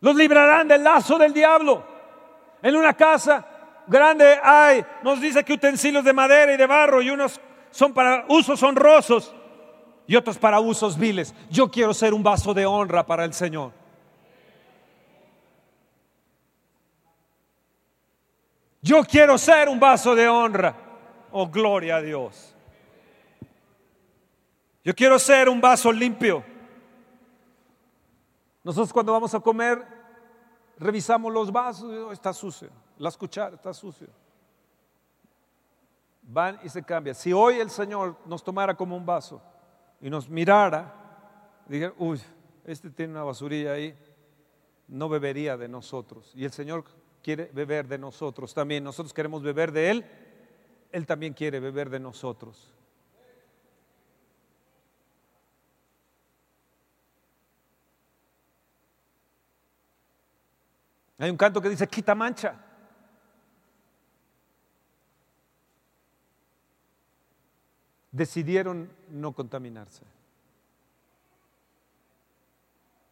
Los 0.00 0.16
librarán 0.16 0.66
del 0.66 0.82
lazo 0.82 1.16
del 1.16 1.32
diablo. 1.32 1.84
En 2.60 2.74
una 2.74 2.92
casa 2.92 3.52
grande 3.86 4.38
hay, 4.42 4.84
nos 5.02 5.20
dice 5.20 5.44
que 5.44 5.52
utensilios 5.52 6.04
de 6.04 6.12
madera 6.12 6.52
y 6.52 6.56
de 6.56 6.66
barro 6.66 7.02
y 7.02 7.10
unos 7.10 7.40
son 7.70 7.92
para 7.92 8.24
usos 8.28 8.62
honrosos 8.62 9.34
y 10.06 10.16
otros 10.16 10.38
para 10.38 10.60
usos 10.60 10.98
viles. 10.98 11.34
Yo 11.50 11.70
quiero 11.70 11.92
ser 11.92 12.14
un 12.14 12.22
vaso 12.22 12.54
de 12.54 12.66
honra 12.66 13.04
para 13.04 13.24
el 13.24 13.32
Señor. 13.32 13.72
Yo 18.82 19.02
quiero 19.02 19.36
ser 19.36 19.68
un 19.68 19.80
vaso 19.80 20.14
de 20.14 20.28
honra. 20.28 20.76
Oh, 21.32 21.48
gloria 21.48 21.96
a 21.96 22.02
Dios. 22.02 22.54
Yo 24.84 24.94
quiero 24.94 25.18
ser 25.18 25.48
un 25.48 25.60
vaso 25.60 25.90
limpio. 25.90 26.44
Nosotros 28.62 28.92
cuando 28.92 29.12
vamos 29.12 29.34
a 29.34 29.40
comer, 29.40 29.84
revisamos 30.78 31.32
los 31.32 31.50
vasos, 31.52 32.12
está 32.12 32.32
sucio. 32.32 32.70
La 32.98 33.10
cucharas, 33.10 33.54
está 33.54 33.72
sucio. 33.74 34.08
Van 36.22 36.58
y 36.62 36.68
se 36.68 36.82
cambia. 36.82 37.14
Si 37.14 37.32
hoy 37.32 37.56
el 37.56 37.70
Señor 37.70 38.16
nos 38.26 38.42
tomara 38.42 38.76
como 38.76 38.96
un 38.96 39.06
vaso 39.06 39.40
y 40.00 40.10
nos 40.10 40.28
mirara, 40.28 40.92
dijera, 41.66 41.92
uy, 41.98 42.20
este 42.64 42.90
tiene 42.90 43.12
una 43.12 43.22
basurilla 43.22 43.72
ahí, 43.72 43.96
no 44.88 45.08
bebería 45.08 45.56
de 45.56 45.68
nosotros. 45.68 46.32
Y 46.34 46.44
el 46.44 46.52
Señor 46.52 46.84
quiere 47.22 47.50
beber 47.52 47.86
de 47.86 47.98
nosotros 47.98 48.54
también. 48.54 48.82
Nosotros 48.82 49.12
queremos 49.12 49.42
beber 49.42 49.72
de 49.72 49.90
Él, 49.90 50.06
Él 50.90 51.06
también 51.06 51.32
quiere 51.32 51.60
beber 51.60 51.90
de 51.90 52.00
nosotros. 52.00 52.75
Hay 61.18 61.30
un 61.30 61.36
canto 61.36 61.60
que 61.60 61.68
dice, 61.68 61.86
quita 61.86 62.14
mancha. 62.14 62.66
decidieron 68.16 68.90
no 69.10 69.32
contaminarse. 69.32 70.02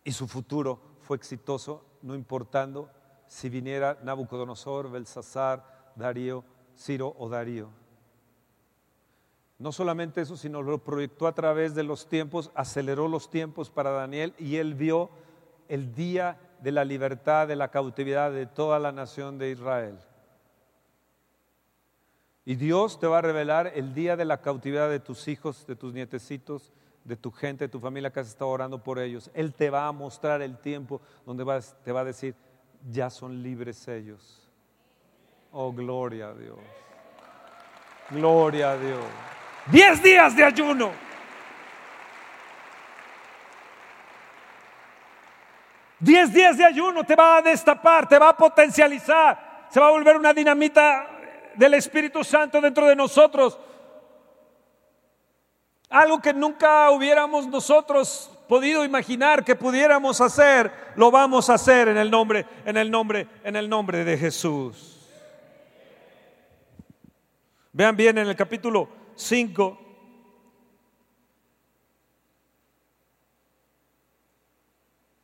Y 0.03 0.13
su 0.13 0.27
futuro 0.27 0.81
fue 1.01 1.17
exitoso, 1.19 1.85
no 2.03 2.15
importando 2.15 2.89
si 3.29 3.49
viniera 3.51 3.99
Nabucodonosor, 4.03 4.91
Belsasar, 4.91 5.93
Darío, 5.95 6.45
Ciro 6.77 7.15
o 7.19 7.29
Darío. 7.29 7.69
No 9.59 9.73
solamente 9.73 10.23
eso, 10.23 10.37
sino 10.37 10.63
lo 10.63 10.79
proyectó 10.79 11.27
a 11.27 11.35
través 11.35 11.75
de 11.75 11.85
los 11.85 12.09
tiempos, 12.09 12.51
aceleró 12.55 13.07
los 13.09 13.31
tiempos 13.31 13.71
para 13.71 13.91
Daniel 13.91 14.35
y 14.39 14.57
él 14.57 14.75
vio 14.75 15.11
el 15.69 15.95
día 15.95 16.39
de 16.65 16.73
la 16.73 16.83
libertad, 16.83 17.47
de 17.47 17.57
la 17.57 17.69
cautividad 17.69 18.33
de 18.33 18.47
toda 18.47 18.79
la 18.79 18.91
nación 18.91 19.37
de 19.37 19.51
Israel. 19.51 19.99
Y 22.47 22.55
Dios 22.55 22.99
te 22.99 23.07
va 23.07 23.19
a 23.19 23.21
revelar 23.21 23.73
el 23.75 23.93
día 23.93 24.17
de 24.17 24.25
la 24.25 24.41
cautividad 24.41 24.89
de 24.89 24.99
tus 24.99 25.29
hijos, 25.29 25.67
de 25.67 25.77
tus 25.77 25.93
nietecitos, 25.93 26.73
de 27.05 27.17
tu 27.17 27.31
gente, 27.31 27.65
de 27.65 27.69
tu 27.69 27.81
familia 27.81 28.11
que 28.11 28.21
has 28.21 28.29
estado 28.29 28.49
orando 28.49 28.83
por 28.83 28.99
ellos. 28.99 29.31
Él 29.35 29.53
te 29.53 29.69
va 29.69 29.87
a 29.87 29.93
mostrar 29.93 30.41
el 30.41 30.57
tiempo 30.57 31.03
donde 31.27 31.45
te 31.85 31.93
va 31.93 32.01
a 32.01 32.05
decir, 32.05 32.35
ya 32.91 33.11
son 33.11 33.43
libres 33.43 33.87
ellos. 33.87 34.51
Oh, 35.53 35.71
gloria 35.71 36.29
a 36.29 36.35
Dios. 36.35 36.59
Gloria 38.09 38.71
a 38.71 38.79
Dios. 38.79 39.05
Diez 39.71 40.03
días 40.03 40.35
de 40.35 40.45
ayuno. 40.45 40.93
Diez 46.05 46.35
días 46.35 46.59
de 46.59 46.65
ayuno 46.67 47.03
te 47.03 47.17
va 47.17 47.39
a 47.39 47.43
destapar, 47.43 48.07
te 48.07 48.19
va 48.19 48.29
a 48.29 48.37
potencializar, 48.37 49.67
se 49.71 49.81
va 49.81 49.87
a 49.87 49.91
volver 49.91 50.19
una 50.19 50.35
dinamita 50.35 51.09
del 51.55 51.73
Espíritu 51.73 52.23
Santo 52.23 52.61
dentro 52.61 52.87
de 52.87 52.95
nosotros. 52.95 53.59
Algo 55.89 56.21
que 56.21 56.35
nunca 56.35 56.91
hubiéramos 56.91 57.47
nosotros 57.47 58.31
podido 58.47 58.85
imaginar 58.85 59.43
que 59.47 59.57
pudiéramos 59.57 60.21
hacer, 60.21 60.71
lo 60.97 61.11
vamos 61.11 61.49
a 61.49 61.55
hacer 61.55 61.89
en 61.89 61.97
el 61.97 62.11
nombre, 62.11 62.45
en 62.67 62.77
el 62.77 62.91
nombre, 62.91 63.27
en 63.43 63.57
el 63.57 63.67
nombre 63.67 64.05
de 64.05 64.19
Jesús. 64.19 64.99
Vean 67.73 67.97
bien 67.97 68.19
en 68.19 68.29
el 68.29 68.37
capítulo 68.37 68.91
5 69.15 69.84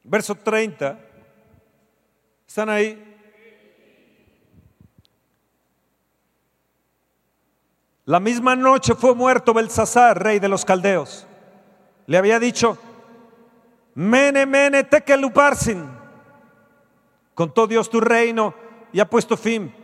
verso 0.05 0.35
30. 0.35 0.99
¿Están 2.47 2.69
ahí? 2.69 3.07
La 8.05 8.19
misma 8.19 8.57
noche 8.57 8.95
fue 8.95 9.15
muerto 9.15 9.55
Belsasar, 9.55 10.21
rey 10.23 10.39
de 10.39 10.49
los 10.49 10.65
caldeos. 10.65 11.27
Le 12.07 12.19
había 12.19 12.41
dicho, 12.41 12.77
Mene, 13.95 14.47
mene, 14.47 14.85
tekeluparsin. 14.85 15.87
Contó 17.35 17.67
Dios 17.67 17.91
tu 17.91 18.01
reino 18.01 18.55
y 18.93 19.01
ha 19.01 19.09
puesto 19.09 19.37
fin. 19.37 19.75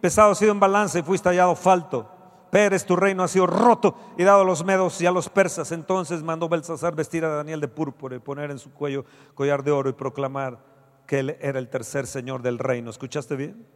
Pesado 0.00 0.32
ha 0.32 0.34
sido 0.34 0.52
en 0.52 0.60
balanza 0.60 0.98
y 0.98 1.02
fuiste 1.02 1.28
hallado 1.28 1.56
falto. 1.56 2.13
Pérez, 2.54 2.86
tu 2.86 2.94
reino 2.94 3.24
ha 3.24 3.26
sido 3.26 3.48
roto 3.48 3.96
y 4.16 4.22
dado 4.22 4.42
a 4.42 4.44
los 4.44 4.64
medos 4.64 5.00
y 5.00 5.06
a 5.06 5.10
los 5.10 5.28
persas. 5.28 5.72
Entonces 5.72 6.22
mandó 6.22 6.48
Belsasar 6.48 6.94
vestir 6.94 7.24
a 7.24 7.28
Daniel 7.28 7.60
de 7.60 7.66
púrpura 7.66 8.14
y 8.14 8.20
poner 8.20 8.52
en 8.52 8.60
su 8.60 8.72
cuello 8.72 9.04
collar 9.34 9.64
de 9.64 9.72
oro 9.72 9.90
y 9.90 9.92
proclamar 9.92 10.58
que 11.04 11.18
él 11.18 11.36
era 11.40 11.58
el 11.58 11.68
tercer 11.68 12.06
señor 12.06 12.42
del 12.42 12.60
reino. 12.60 12.90
¿Escuchaste 12.90 13.34
bien? 13.34 13.66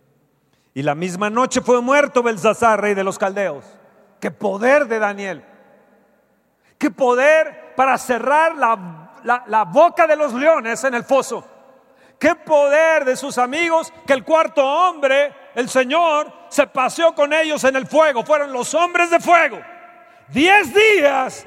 Y 0.74 0.84
la 0.84 0.94
misma 0.94 1.28
noche 1.28 1.60
fue 1.60 1.82
muerto 1.82 2.22
Belsasar, 2.22 2.80
rey 2.80 2.94
de 2.94 3.02
los 3.02 3.18
caldeos. 3.18 3.64
Qué 4.20 4.30
poder 4.30 4.86
de 4.86 5.00
Daniel. 5.00 5.44
Qué 6.78 6.92
poder 6.92 7.74
para 7.74 7.98
cerrar 7.98 8.54
la, 8.54 9.64
boca 9.64 10.06
de 10.06 10.14
los 10.14 10.32
leones 10.32 10.84
en 10.84 10.94
el 10.94 11.02
foso. 11.02 11.44
Qué 12.16 12.36
poder 12.36 13.04
de 13.04 13.16
sus 13.16 13.38
amigos 13.38 13.92
que 14.06 14.12
el 14.12 14.22
cuarto 14.22 14.64
hombre, 14.64 15.34
el 15.54 15.68
Señor, 15.68 16.32
se 16.48 16.66
paseó 16.66 17.14
con 17.14 17.32
ellos 17.32 17.62
en 17.64 17.76
el 17.76 17.86
fuego. 17.86 18.24
Fueron 18.24 18.52
los 18.52 18.72
hombres 18.74 19.10
de 19.10 19.20
fuego. 19.20 19.60
Diez 20.28 20.72
días 20.74 21.46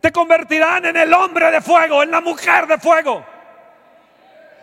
te 0.00 0.12
convertirán 0.12 0.84
en 0.84 0.96
el 0.96 1.12
hombre 1.12 1.50
de 1.50 1.60
fuego, 1.60 2.02
en 2.02 2.10
la 2.10 2.20
mujer 2.20 2.66
de 2.66 2.78
fuego. 2.78 3.24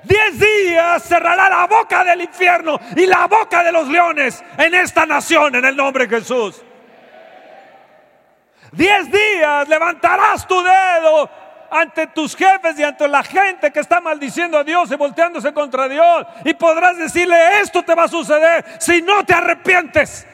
Diez 0.04 0.40
días 0.40 1.04
cerrará 1.04 1.50
la 1.50 1.66
boca 1.66 2.04
del 2.04 2.22
infierno 2.22 2.80
y 2.96 3.08
la 3.08 3.26
boca 3.28 3.64
de 3.64 3.72
los 3.72 3.88
leones 3.88 4.44
en 4.58 4.76
esta 4.76 5.06
nación 5.06 5.56
en 5.56 5.66
el 5.66 5.76
nombre 5.76 6.06
de 6.06 6.18
Jesús. 6.20 6.62
Diez 8.72 9.12
días 9.12 9.68
levantarás 9.68 10.48
tu 10.48 10.62
dedo 10.62 11.30
ante 11.70 12.08
tus 12.08 12.36
jefes 12.36 12.78
y 12.78 12.84
ante 12.84 13.08
la 13.08 13.24
gente 13.24 13.72
que 13.72 13.80
está 13.80 14.02
maldiciendo 14.02 14.58
a 14.58 14.64
Dios 14.64 14.92
y 14.92 14.96
volteándose 14.96 15.54
contra 15.54 15.88
Dios. 15.88 16.26
Y 16.44 16.54
podrás 16.54 16.98
decirle, 16.98 17.62
esto 17.62 17.84
te 17.84 17.96
va 17.96 18.04
a 18.04 18.08
suceder 18.08 18.66
si 18.80 19.02
no 19.02 19.26
te 19.26 19.34
arrepientes. 19.34 20.28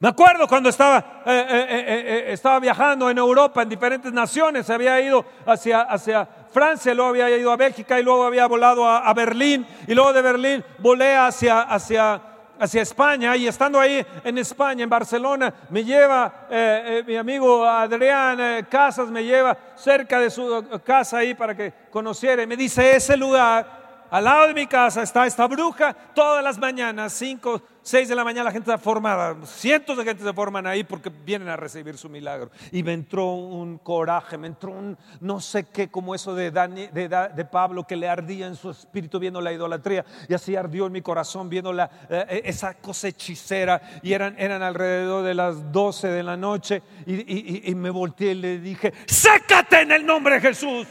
Me 0.00 0.08
acuerdo 0.08 0.46
cuando 0.46 0.68
estaba, 0.68 1.22
eh, 1.26 1.46
eh, 1.48 1.66
eh, 1.68 2.24
estaba 2.28 2.60
viajando 2.60 3.10
en 3.10 3.18
Europa, 3.18 3.62
en 3.62 3.68
diferentes 3.68 4.12
naciones, 4.12 4.70
había 4.70 5.00
ido 5.00 5.24
hacia, 5.44 5.80
hacia 5.80 6.28
Francia, 6.52 6.94
luego 6.94 7.10
había 7.10 7.36
ido 7.36 7.50
a 7.50 7.56
Bélgica 7.56 7.98
y 7.98 8.04
luego 8.04 8.24
había 8.24 8.46
volado 8.46 8.86
a, 8.86 8.98
a 8.98 9.12
Berlín 9.12 9.66
y 9.88 9.94
luego 9.94 10.12
de 10.12 10.22
Berlín 10.22 10.64
volé 10.78 11.16
hacia, 11.16 11.62
hacia 11.62 12.20
hacia 12.58 12.82
España 12.82 13.36
y 13.36 13.46
estando 13.46 13.80
ahí 13.80 14.04
en 14.24 14.38
España, 14.38 14.84
en 14.84 14.90
Barcelona, 14.90 15.52
me 15.70 15.84
lleva 15.84 16.46
eh, 16.50 16.82
eh, 16.86 17.04
mi 17.06 17.16
amigo 17.16 17.64
Adrián 17.64 18.40
eh, 18.40 18.66
Casas, 18.68 19.08
me 19.08 19.24
lleva 19.24 19.56
cerca 19.76 20.20
de 20.20 20.30
su 20.30 20.64
casa 20.84 21.18
ahí 21.18 21.34
para 21.34 21.56
que 21.56 21.72
conociera 21.90 22.46
me 22.46 22.56
dice, 22.56 22.96
ese 22.96 23.16
lugar 23.16 24.06
al 24.10 24.24
lado 24.24 24.48
de 24.48 24.54
mi 24.54 24.66
casa 24.66 25.02
está 25.02 25.26
esta 25.26 25.46
bruja, 25.46 25.92
todas 26.14 26.42
las 26.42 26.58
mañanas, 26.58 27.12
5, 27.12 27.62
6 27.88 28.06
de 28.06 28.14
la 28.14 28.22
mañana 28.22 28.44
la 28.44 28.50
gente 28.50 28.70
está 28.70 28.76
formada, 28.76 29.34
cientos 29.46 29.96
de 29.96 30.04
gente 30.04 30.22
se 30.22 30.34
forman 30.34 30.66
ahí 30.66 30.84
porque 30.84 31.08
vienen 31.08 31.48
a 31.48 31.56
recibir 31.56 31.96
su 31.96 32.10
milagro. 32.10 32.50
Y 32.70 32.82
me 32.82 32.92
entró 32.92 33.32
un 33.32 33.78
coraje, 33.78 34.36
me 34.36 34.46
entró 34.46 34.72
un 34.72 34.98
no 35.22 35.40
sé 35.40 35.64
qué, 35.72 35.88
como 35.88 36.14
eso 36.14 36.34
de, 36.34 36.50
de, 36.50 37.44
Pablo 37.46 37.86
que 37.86 37.96
le 37.96 38.06
ardía 38.06 38.46
en 38.46 38.56
su 38.56 38.68
espíritu 38.68 39.18
viendo 39.18 39.40
la 39.40 39.54
idolatría. 39.54 40.04
Y 40.28 40.34
así 40.34 40.54
ardió 40.54 40.84
en 40.84 40.92
mi 40.92 41.00
corazón 41.00 41.48
viendo 41.48 41.72
la, 41.72 41.90
eh, 42.10 42.42
esa 42.44 42.74
cosa 42.74 43.08
hechicera. 43.08 43.80
Y 44.02 44.12
eran, 44.12 44.34
eran 44.38 44.62
alrededor 44.62 45.24
de 45.24 45.32
las 45.32 45.72
12 45.72 46.08
de 46.08 46.22
la 46.22 46.36
noche 46.36 46.82
y, 47.06 47.70
y 47.70 47.74
me 47.74 47.88
volteé 47.88 48.32
y 48.32 48.34
le 48.34 48.58
dije, 48.58 48.92
sécate 49.06 49.80
en 49.80 49.92
el 49.92 50.04
nombre 50.04 50.34
de 50.34 50.40
Jesús. 50.42 50.86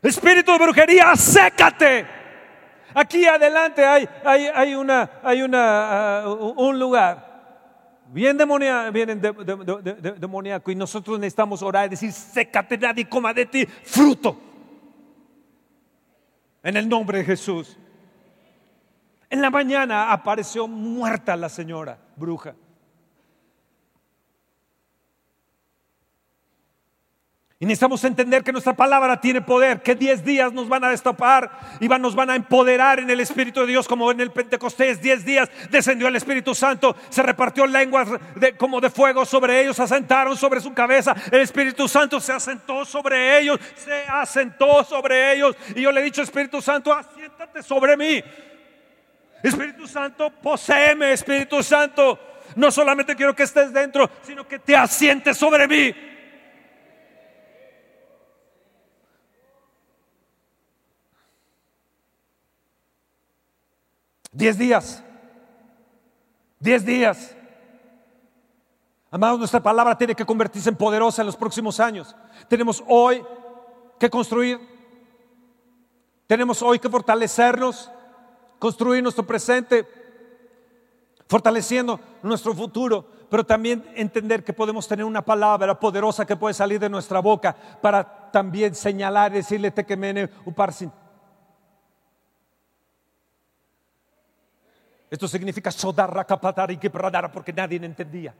Espíritu 0.00 0.52
de 0.52 0.58
brujería, 0.58 1.16
sécate. 1.16 2.19
Aquí 2.94 3.26
adelante 3.26 3.84
hay, 3.84 4.08
hay, 4.24 4.46
hay, 4.46 4.74
una, 4.74 5.10
hay 5.22 5.42
una, 5.42 6.22
uh, 6.26 6.54
un 6.56 6.78
lugar 6.78 7.30
bien, 8.12 8.36
demonia, 8.36 8.90
bien 8.90 9.20
demoníaco 10.18 10.70
y 10.70 10.74
nosotros 10.74 11.18
necesitamos 11.18 11.62
orar 11.62 11.86
y 11.86 11.90
decir, 11.90 12.12
sécate 12.12 12.76
nadie 12.76 13.08
coma 13.08 13.32
de 13.32 13.46
ti 13.46 13.66
fruto. 13.66 14.36
En 16.62 16.76
el 16.76 16.88
nombre 16.88 17.18
de 17.18 17.24
Jesús. 17.24 17.78
En 19.30 19.40
la 19.40 19.50
mañana 19.50 20.12
apareció 20.12 20.66
muerta 20.66 21.36
la 21.36 21.48
señora 21.48 21.98
bruja. 22.16 22.54
Y 27.62 27.66
necesitamos 27.66 28.02
entender 28.04 28.42
que 28.42 28.52
nuestra 28.52 28.72
palabra 28.72 29.20
tiene 29.20 29.42
poder, 29.42 29.82
que 29.82 29.94
diez 29.94 30.24
días 30.24 30.50
nos 30.50 30.66
van 30.66 30.82
a 30.82 30.88
destapar 30.88 31.50
y 31.78 31.88
nos 31.88 32.14
van 32.14 32.30
a 32.30 32.34
empoderar 32.34 33.00
en 33.00 33.10
el 33.10 33.20
Espíritu 33.20 33.60
de 33.60 33.66
Dios, 33.66 33.86
como 33.86 34.10
en 34.10 34.18
el 34.22 34.30
Pentecostés, 34.30 35.02
diez 35.02 35.26
días 35.26 35.50
descendió 35.68 36.08
el 36.08 36.16
Espíritu 36.16 36.54
Santo, 36.54 36.96
se 37.10 37.22
repartió 37.22 37.66
lenguas 37.66 38.08
como 38.56 38.80
de 38.80 38.88
fuego 38.88 39.26
sobre 39.26 39.60
ellos, 39.60 39.76
se 39.76 39.82
asentaron 39.82 40.38
sobre 40.38 40.62
su 40.62 40.72
cabeza, 40.72 41.14
el 41.30 41.42
Espíritu 41.42 41.86
Santo 41.86 42.18
se 42.18 42.32
asentó 42.32 42.86
sobre 42.86 43.38
ellos, 43.38 43.60
se 43.76 44.04
asentó 44.08 44.82
sobre 44.82 45.34
ellos. 45.34 45.54
Y 45.76 45.82
yo 45.82 45.92
le 45.92 46.00
he 46.00 46.04
dicho, 46.04 46.22
Espíritu 46.22 46.62
Santo, 46.62 46.94
asiéntate 46.94 47.62
sobre 47.62 47.94
mí. 47.94 48.24
Espíritu 49.42 49.86
Santo, 49.86 50.30
poseeme, 50.30 51.12
Espíritu 51.12 51.62
Santo. 51.62 52.18
No 52.56 52.70
solamente 52.70 53.14
quiero 53.14 53.36
que 53.36 53.42
estés 53.42 53.70
dentro, 53.70 54.08
sino 54.22 54.48
que 54.48 54.58
te 54.58 54.74
asientes 54.74 55.36
sobre 55.36 55.68
mí. 55.68 55.94
Diez 64.40 64.56
días. 64.56 65.04
Diez 66.58 66.82
días. 66.82 67.36
Amados, 69.10 69.38
nuestra 69.38 69.60
palabra 69.60 69.98
tiene 69.98 70.14
que 70.14 70.24
convertirse 70.24 70.70
en 70.70 70.76
poderosa 70.76 71.20
en 71.20 71.26
los 71.26 71.36
próximos 71.36 71.78
años. 71.78 72.16
Tenemos 72.48 72.82
hoy 72.88 73.22
que 73.98 74.08
construir. 74.08 74.58
Tenemos 76.26 76.62
hoy 76.62 76.78
que 76.78 76.88
fortalecernos, 76.88 77.90
construir 78.58 79.02
nuestro 79.02 79.26
presente, 79.26 79.86
fortaleciendo 81.28 82.00
nuestro 82.22 82.54
futuro, 82.54 83.06
pero 83.28 83.44
también 83.44 83.84
entender 83.94 84.42
que 84.42 84.54
podemos 84.54 84.88
tener 84.88 85.04
una 85.04 85.22
palabra 85.22 85.78
poderosa 85.78 86.24
que 86.24 86.36
puede 86.36 86.54
salir 86.54 86.80
de 86.80 86.88
nuestra 86.88 87.20
boca 87.20 87.54
para 87.82 88.30
también 88.30 88.74
señalar 88.74 89.32
decirle 89.32 89.70
te 89.70 89.84
que 89.84 89.98
mene 89.98 90.30
uparsin 90.46 90.90
Esto 95.10 95.26
significa 95.26 95.70
y 96.70 96.76
que 96.76 96.88
porque 96.88 97.52
nadie 97.52 97.84
entendía. 97.84 98.32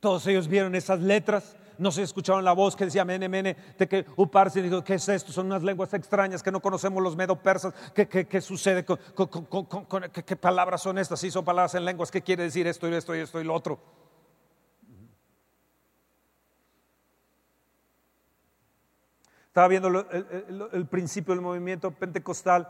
Todos 0.00 0.26
ellos 0.26 0.48
vieron 0.48 0.74
esas 0.74 1.00
letras, 1.00 1.56
no 1.76 1.92
se 1.92 2.02
escucharon 2.02 2.44
la 2.44 2.52
voz 2.52 2.74
que 2.74 2.86
decía 2.86 3.04
mene, 3.04 3.28
mene, 3.28 3.56
de 3.76 3.86
que 3.86 4.06
Uparsi 4.16 4.62
dijo, 4.62 4.82
¿qué 4.82 4.94
es 4.94 5.08
esto? 5.08 5.32
Son 5.32 5.46
unas 5.46 5.62
lenguas 5.62 5.92
extrañas 5.92 6.42
que 6.42 6.50
no 6.50 6.60
conocemos 6.60 7.02
los 7.02 7.14
medo-persas. 7.14 7.74
¿Qué, 7.92 8.40
sucede? 8.40 8.84
Con, 8.84 8.98
¿Qué 10.24 10.36
palabras 10.36 10.82
son 10.82 10.98
estas? 10.98 11.20
Sí, 11.20 11.30
son 11.30 11.44
palabras 11.44 11.74
en 11.74 11.84
lenguas. 11.84 12.10
¿Qué 12.10 12.22
quiere 12.22 12.44
decir 12.44 12.66
esto 12.66 12.88
y 12.88 12.94
esto 12.94 13.14
y 13.14 13.20
esto 13.20 13.40
y 13.40 13.44
lo 13.44 13.54
otro? 13.54 13.78
Estaba 19.48 19.68
viendo 19.68 19.88
el 20.72 20.86
principio 20.86 21.34
del 21.34 21.42
movimiento 21.42 21.90
pentecostal 21.90 22.68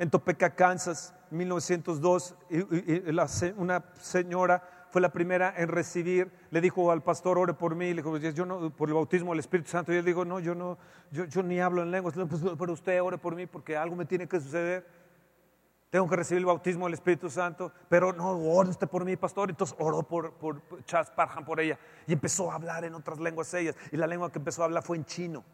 en 0.00 0.08
Topeka, 0.08 0.54
Kansas, 0.54 1.14
1902, 1.30 2.34
y, 2.48 3.52
una 3.58 3.84
señora 4.00 4.62
fue 4.88 5.02
la 5.02 5.10
primera 5.10 5.52
en 5.58 5.68
recibir, 5.68 6.32
le 6.50 6.62
dijo 6.62 6.90
al 6.90 7.02
pastor, 7.02 7.36
ore 7.36 7.52
por 7.52 7.74
mí, 7.74 7.92
le 7.92 8.02
dijo, 8.02 8.16
yo 8.16 8.46
no, 8.46 8.70
por 8.70 8.88
el 8.88 8.94
bautismo 8.94 9.32
del 9.32 9.40
Espíritu 9.40 9.68
Santo, 9.68 9.92
y 9.92 9.96
él 9.96 10.04
dijo, 10.06 10.24
no, 10.24 10.40
yo 10.40 10.54
no, 10.54 10.78
yo, 11.10 11.26
yo 11.26 11.42
ni 11.42 11.60
hablo 11.60 11.82
en 11.82 11.90
lenguas, 11.90 12.14
pues, 12.14 12.40
pero 12.58 12.72
usted 12.72 13.02
ore 13.02 13.18
por 13.18 13.36
mí 13.36 13.44
porque 13.46 13.76
algo 13.76 13.94
me 13.94 14.06
tiene 14.06 14.26
que 14.26 14.40
suceder. 14.40 14.86
Tengo 15.90 16.08
que 16.08 16.16
recibir 16.16 16.38
el 16.38 16.46
bautismo 16.46 16.86
del 16.86 16.94
Espíritu 16.94 17.28
Santo, 17.28 17.70
pero 17.90 18.14
no, 18.14 18.30
ore 18.30 18.70
usted 18.70 18.88
por 18.88 19.04
mí, 19.04 19.16
pastor. 19.16 19.50
Entonces 19.50 19.76
oró 19.78 20.02
por, 20.02 20.32
por 20.32 20.62
Charles 20.86 21.10
Parham 21.10 21.44
por 21.44 21.60
ella 21.60 21.78
y 22.06 22.14
empezó 22.14 22.50
a 22.50 22.54
hablar 22.54 22.84
en 22.84 22.94
otras 22.94 23.18
lenguas 23.18 23.52
ellas. 23.52 23.76
Y 23.92 23.98
la 23.98 24.06
lengua 24.06 24.32
que 24.32 24.38
empezó 24.38 24.62
a 24.62 24.66
hablar 24.66 24.82
fue 24.82 24.96
en 24.96 25.04
chino. 25.04 25.44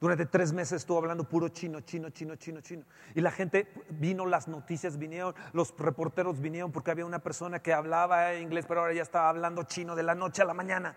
Durante 0.00 0.26
tres 0.26 0.52
meses 0.52 0.82
estuvo 0.82 0.98
hablando 0.98 1.24
puro 1.24 1.48
chino, 1.48 1.80
chino, 1.80 2.10
chino, 2.10 2.36
chino, 2.36 2.60
chino. 2.60 2.84
Y 3.16 3.20
la 3.20 3.32
gente 3.32 3.68
vino, 3.90 4.26
las 4.26 4.46
noticias 4.46 4.96
vinieron, 4.96 5.34
los 5.52 5.74
reporteros 5.76 6.40
vinieron 6.40 6.70
porque 6.70 6.92
había 6.92 7.04
una 7.04 7.18
persona 7.18 7.60
que 7.60 7.72
hablaba 7.72 8.34
inglés, 8.34 8.64
pero 8.68 8.80
ahora 8.80 8.92
ya 8.92 9.02
estaba 9.02 9.28
hablando 9.28 9.64
chino 9.64 9.96
de 9.96 10.04
la 10.04 10.14
noche 10.14 10.42
a 10.42 10.44
la 10.44 10.54
mañana. 10.54 10.96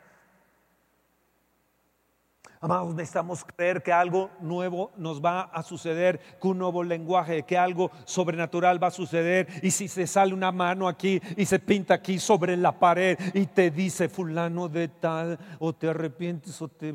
Amados, 2.63 2.93
necesitamos 2.93 3.43
creer 3.43 3.81
que 3.81 3.91
algo 3.91 4.29
nuevo 4.39 4.91
nos 4.95 5.19
va 5.19 5.41
a 5.41 5.63
suceder, 5.63 6.19
que 6.39 6.47
un 6.47 6.59
nuevo 6.59 6.83
lenguaje, 6.83 7.41
que 7.41 7.57
algo 7.57 7.89
sobrenatural 8.05 8.81
va 8.81 8.87
a 8.87 8.91
suceder. 8.91 9.47
Y 9.63 9.71
si 9.71 9.87
se 9.87 10.05
sale 10.05 10.31
una 10.31 10.51
mano 10.51 10.87
aquí 10.87 11.19
y 11.35 11.45
se 11.45 11.57
pinta 11.57 11.95
aquí 11.95 12.19
sobre 12.19 12.55
la 12.55 12.71
pared 12.77 13.17
y 13.33 13.47
te 13.47 13.71
dice 13.71 14.09
fulano 14.09 14.69
de 14.69 14.89
tal, 14.89 15.39
o 15.57 15.73
te 15.73 15.89
arrepientes, 15.89 16.61
o 16.61 16.67
te... 16.67 16.93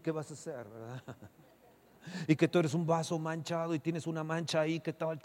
¿Qué 0.00 0.10
vas 0.12 0.30
a 0.30 0.34
hacer? 0.34 0.66
Y 2.28 2.36
que 2.36 2.46
tú 2.46 2.60
eres 2.60 2.74
un 2.74 2.86
vaso 2.86 3.18
manchado 3.18 3.74
y 3.74 3.80
tienes 3.80 4.06
una 4.06 4.22
mancha 4.22 4.60
ahí 4.60 4.78
que 4.78 4.92
tal, 4.92 5.20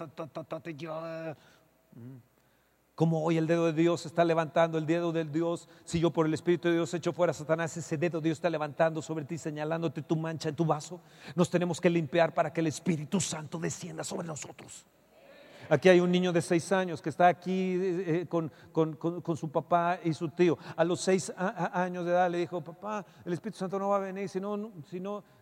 como 2.97 3.23
hoy 3.23 3.37
el 3.37 3.45
dedo 3.45 3.67
de 3.67 3.73
Dios 3.73 4.07
está 4.07 4.25
levantando, 4.25 4.79
el 4.79 4.87
dedo 4.87 5.11
del 5.11 5.31
Dios, 5.31 5.69
si 5.85 5.99
yo 5.99 6.09
por 6.09 6.25
el 6.25 6.33
Espíritu 6.33 6.67
de 6.67 6.73
Dios 6.73 6.91
echo 6.95 7.13
fuera 7.13 7.29
a 7.29 7.33
Satanás, 7.35 7.77
ese 7.77 7.95
dedo 7.95 8.19
de 8.19 8.29
Dios 8.29 8.39
está 8.39 8.49
levantando 8.49 9.03
sobre 9.03 9.23
ti, 9.23 9.37
señalándote 9.37 10.01
tu 10.01 10.15
mancha 10.15 10.49
en 10.49 10.55
tu 10.55 10.65
vaso. 10.65 10.99
Nos 11.35 11.47
tenemos 11.47 11.79
que 11.79 11.91
limpiar 11.91 12.33
para 12.33 12.51
que 12.51 12.59
el 12.59 12.65
Espíritu 12.65 13.21
Santo 13.21 13.59
descienda 13.59 14.03
sobre 14.03 14.25
nosotros. 14.25 14.83
Aquí 15.69 15.89
hay 15.89 15.99
un 15.99 16.11
niño 16.11 16.33
de 16.33 16.41
seis 16.41 16.71
años 16.71 16.99
que 16.99 17.09
está 17.09 17.27
aquí 17.27 17.75
eh, 17.75 18.21
eh, 18.21 18.25
con, 18.27 19.37
su 19.37 19.51
papá 19.51 19.99
y 20.03 20.15
su 20.15 20.29
tío. 20.29 20.57
A 20.75 20.83
los 20.83 20.99
seis 20.99 21.31
años 21.37 22.03
de 22.03 22.11
edad 22.13 22.31
le 22.31 22.39
dijo, 22.39 22.61
papá, 22.61 23.05
el 23.23 23.33
Espíritu 23.33 23.59
Santo 23.59 23.77
no 23.77 23.89
va 23.89 23.97
a 23.97 23.99
venir 23.99 24.27
si 24.27 24.39
no, 24.39 24.57
no, 24.57 24.71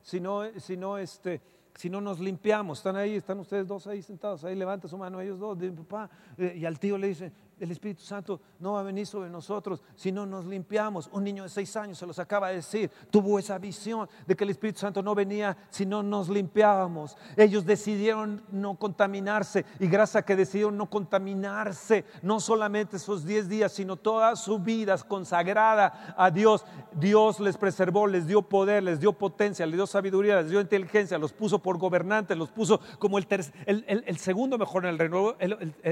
si 0.01 0.19
no, 0.19 0.97
este, 0.97 1.41
si 1.75 1.89
no 1.89 2.01
nos 2.01 2.19
limpiamos. 2.19 2.79
Están 2.79 2.95
ahí, 2.95 3.15
están 3.15 3.39
ustedes 3.39 3.67
dos 3.67 3.85
ahí 3.87 4.01
sentados, 4.01 4.43
ahí 4.43 4.55
levanta 4.55 4.87
su 4.87 4.97
mano, 4.97 5.19
ellos 5.19 5.39
dos, 5.39 5.57
papá. 5.77 6.09
Eh, 6.37 6.55
y 6.57 6.65
al 6.65 6.79
tío 6.79 6.97
le 6.97 7.07
dice, 7.07 7.31
el 7.59 7.71
Espíritu 7.71 8.01
Santo 8.01 8.41
no 8.59 8.73
va 8.73 8.81
a 8.81 8.83
venir 8.83 9.07
sobre 9.07 9.29
nosotros 9.29 9.81
si 9.95 10.11
no 10.11 10.25
nos 10.25 10.45
limpiamos. 10.45 11.09
Un 11.11 11.23
niño 11.23 11.43
de 11.43 11.49
seis 11.49 11.75
años 11.75 11.97
se 11.97 12.05
los 12.05 12.19
acaba 12.19 12.49
de 12.49 12.55
decir, 12.55 12.91
tuvo 13.09 13.39
esa 13.39 13.57
visión 13.57 14.09
de 14.25 14.35
que 14.35 14.43
el 14.43 14.49
Espíritu 14.49 14.79
Santo 14.79 15.01
no 15.01 15.15
venía 15.15 15.57
si 15.69 15.85
no 15.85 16.03
nos 16.03 16.29
limpiábamos. 16.29 17.17
Ellos 17.37 17.65
decidieron 17.65 18.43
no 18.51 18.75
contaminarse 18.75 19.65
y 19.79 19.87
gracias 19.87 20.17
a 20.17 20.25
que 20.25 20.35
decidieron 20.35 20.77
no 20.77 20.89
contaminarse, 20.89 22.05
no 22.21 22.39
solamente 22.39 22.97
esos 22.97 23.25
diez 23.25 23.47
días, 23.47 23.71
sino 23.71 23.95
toda 23.95 24.35
su 24.35 24.59
vida 24.59 24.95
consagrada 25.07 26.15
a 26.17 26.31
Dios, 26.31 26.65
Dios 26.93 27.39
les 27.39 27.57
preservó, 27.57 28.07
les 28.07 28.27
dio 28.27 28.41
poder, 28.43 28.83
les 28.83 28.99
dio 28.99 29.13
potencia, 29.13 29.65
les 29.65 29.75
dio 29.75 29.87
sabiduría, 29.87 30.41
les 30.41 30.49
dio 30.49 30.61
inteligencia, 30.61 31.17
los 31.17 31.33
puso 31.33 31.59
por 31.59 31.77
gobernantes, 31.77 32.37
los 32.37 32.49
puso 32.49 32.79
como 32.99 33.17
el, 33.17 33.27
el, 33.65 34.17
segundo 34.17 34.57
mejor 34.57 34.85
en 34.85 34.91
el 34.91 34.99
reino, 34.99 35.35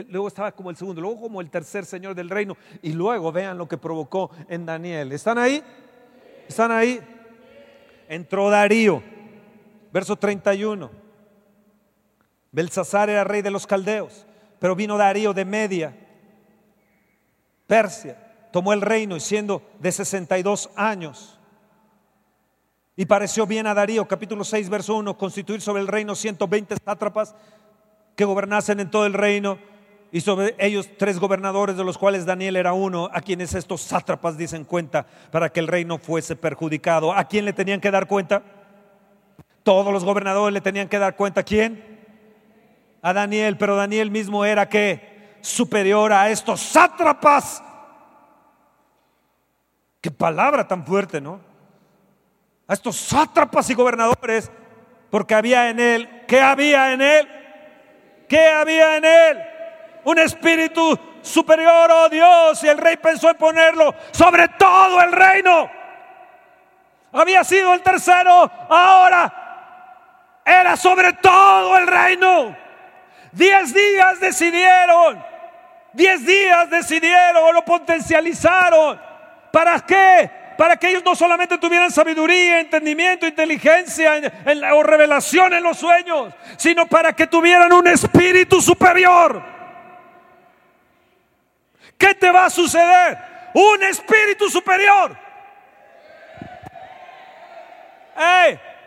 luego 0.09 0.27
estaba 0.27 0.51
como 0.51 0.69
el 0.69 0.75
segundo, 0.75 1.01
luego 1.01 1.21
como 1.21 1.41
el 1.41 1.49
tercer 1.53 1.85
señor 1.85 2.15
del 2.15 2.31
reino 2.31 2.57
y 2.81 2.93
luego 2.93 3.31
vean 3.31 3.59
lo 3.59 3.67
que 3.67 3.77
provocó 3.77 4.31
en 4.49 4.65
Daniel. 4.65 5.11
¿Están 5.11 5.37
ahí? 5.37 5.63
¿Están 6.49 6.71
ahí? 6.71 6.99
Entró 8.09 8.49
Darío, 8.49 9.03
verso 9.91 10.15
31. 10.15 10.89
Belsasar 12.51 13.09
era 13.09 13.23
rey 13.23 13.43
de 13.43 13.51
los 13.51 13.67
caldeos, 13.67 14.25
pero 14.59 14.75
vino 14.75 14.97
Darío 14.97 15.31
de 15.33 15.45
Media, 15.45 15.95
Persia, 17.67 18.17
tomó 18.51 18.73
el 18.73 18.81
reino 18.81 19.15
y 19.15 19.19
siendo 19.19 19.61
de 19.79 19.91
62 19.91 20.71
años. 20.75 21.39
Y 22.95 23.05
pareció 23.05 23.45
bien 23.47 23.67
a 23.67 23.73
Darío, 23.73 24.07
capítulo 24.07 24.43
6, 24.43 24.69
verso 24.69 24.95
1, 24.95 25.17
constituir 25.17 25.61
sobre 25.61 25.81
el 25.81 25.87
reino 25.87 26.15
120 26.15 26.75
sátrapas 26.83 27.35
que 28.15 28.25
gobernasen 28.25 28.79
en 28.79 28.91
todo 28.91 29.05
el 29.05 29.13
reino 29.13 29.57
y 30.13 30.21
sobre 30.21 30.55
ellos 30.59 30.87
tres 30.95 31.17
gobernadores, 31.17 31.75
de 31.75 31.83
los 31.83 31.97
cuales 31.97 32.23
Daniel 32.23 32.55
era 32.55 32.73
uno, 32.73 33.09
a 33.11 33.19
quienes 33.19 33.55
estos 33.55 33.81
sátrapas 33.81 34.37
dicen 34.37 34.63
cuenta 34.63 35.07
para 35.31 35.49
que 35.49 35.59
el 35.59 35.67
reino 35.67 35.97
fuese 35.97 36.35
perjudicado. 36.35 37.11
¿A 37.11 37.23
quién 37.23 37.45
le 37.45 37.51
tenían 37.51 37.81
que 37.81 37.89
dar 37.89 38.05
cuenta? 38.05 38.43
Todos 39.63 39.91
los 39.91 40.05
gobernadores 40.05 40.53
le 40.53 40.61
tenían 40.61 40.87
que 40.87 40.99
dar 40.99 41.15
cuenta. 41.15 41.41
¿A 41.41 41.43
quién? 41.43 41.99
A 43.01 43.11
Daniel, 43.11 43.57
pero 43.57 43.75
Daniel 43.75 44.11
mismo 44.11 44.45
era 44.45 44.69
que 44.69 45.39
superior 45.41 46.13
a 46.13 46.29
estos 46.29 46.61
sátrapas. 46.61 47.63
Qué 49.99 50.11
palabra 50.11 50.67
tan 50.67 50.85
fuerte, 50.85 51.19
¿no? 51.21 51.39
A 52.67 52.73
estos 52.75 52.97
sátrapas 52.97 53.67
y 53.71 53.73
gobernadores, 53.73 54.51
porque 55.09 55.33
había 55.33 55.71
en 55.71 55.79
él, 55.79 56.07
¿qué 56.27 56.39
había 56.39 56.93
en 56.93 57.01
él? 57.01 57.27
¿Qué 58.29 58.47
había 58.47 58.97
en 58.97 59.05
él? 59.05 59.52
Un 60.05 60.19
espíritu 60.19 60.97
superior, 61.21 61.89
oh 61.91 62.09
Dios, 62.09 62.63
y 62.63 62.67
el 62.67 62.77
rey 62.77 62.97
pensó 62.97 63.29
en 63.29 63.37
ponerlo 63.37 63.95
sobre 64.11 64.47
todo 64.49 65.01
el 65.01 65.11
reino. 65.11 65.69
Había 67.11 67.43
sido 67.43 67.73
el 67.73 67.81
tercero, 67.81 68.51
ahora 68.69 70.41
era 70.45 70.75
sobre 70.75 71.13
todo 71.13 71.77
el 71.77 71.87
reino. 71.87 72.55
Diez 73.31 73.73
días 73.73 74.19
decidieron, 74.19 75.23
diez 75.93 76.25
días 76.25 76.69
decidieron, 76.69 77.53
lo 77.53 77.63
potencializaron. 77.63 78.99
¿Para 79.51 79.79
qué? 79.81 80.29
Para 80.57 80.77
que 80.77 80.89
ellos 80.89 81.03
no 81.03 81.15
solamente 81.15 81.57
tuvieran 81.57 81.91
sabiduría, 81.91 82.59
entendimiento, 82.59 83.25
inteligencia 83.25 84.13
o 84.73 84.83
revelación 84.83 85.53
en 85.53 85.63
los 85.63 85.77
sueños, 85.77 86.33
sino 86.57 86.87
para 86.87 87.13
que 87.13 87.27
tuvieran 87.27 87.71
un 87.73 87.87
espíritu 87.87 88.61
superior. 88.61 89.52
¿Qué 92.03 92.13
te 92.15 92.29
va 92.29 92.47
a 92.47 92.49
suceder? 92.49 93.17
Un 93.53 93.81
espíritu 93.83 94.49
superior. 94.49 95.15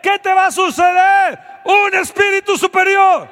¿Qué 0.02 0.18
te 0.18 0.34
va 0.34 0.44
a 0.44 0.50
suceder? 0.50 1.38
Un 1.64 1.94
espíritu 1.94 2.58
superior. 2.58 3.26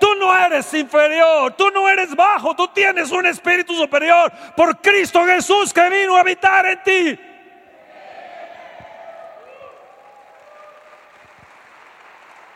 Tú 0.00 0.14
no 0.14 0.34
eres 0.34 0.72
inferior, 0.72 1.52
tú 1.52 1.68
no 1.74 1.86
eres 1.90 2.16
bajo, 2.16 2.56
tú 2.56 2.66
tienes 2.68 3.10
un 3.10 3.26
espíritu 3.26 3.74
superior 3.74 4.32
por 4.56 4.80
Cristo 4.80 5.26
Jesús 5.26 5.70
que 5.70 5.86
vino 5.90 6.16
a 6.16 6.20
habitar 6.20 6.64
en 6.64 6.82
ti. 6.82 7.20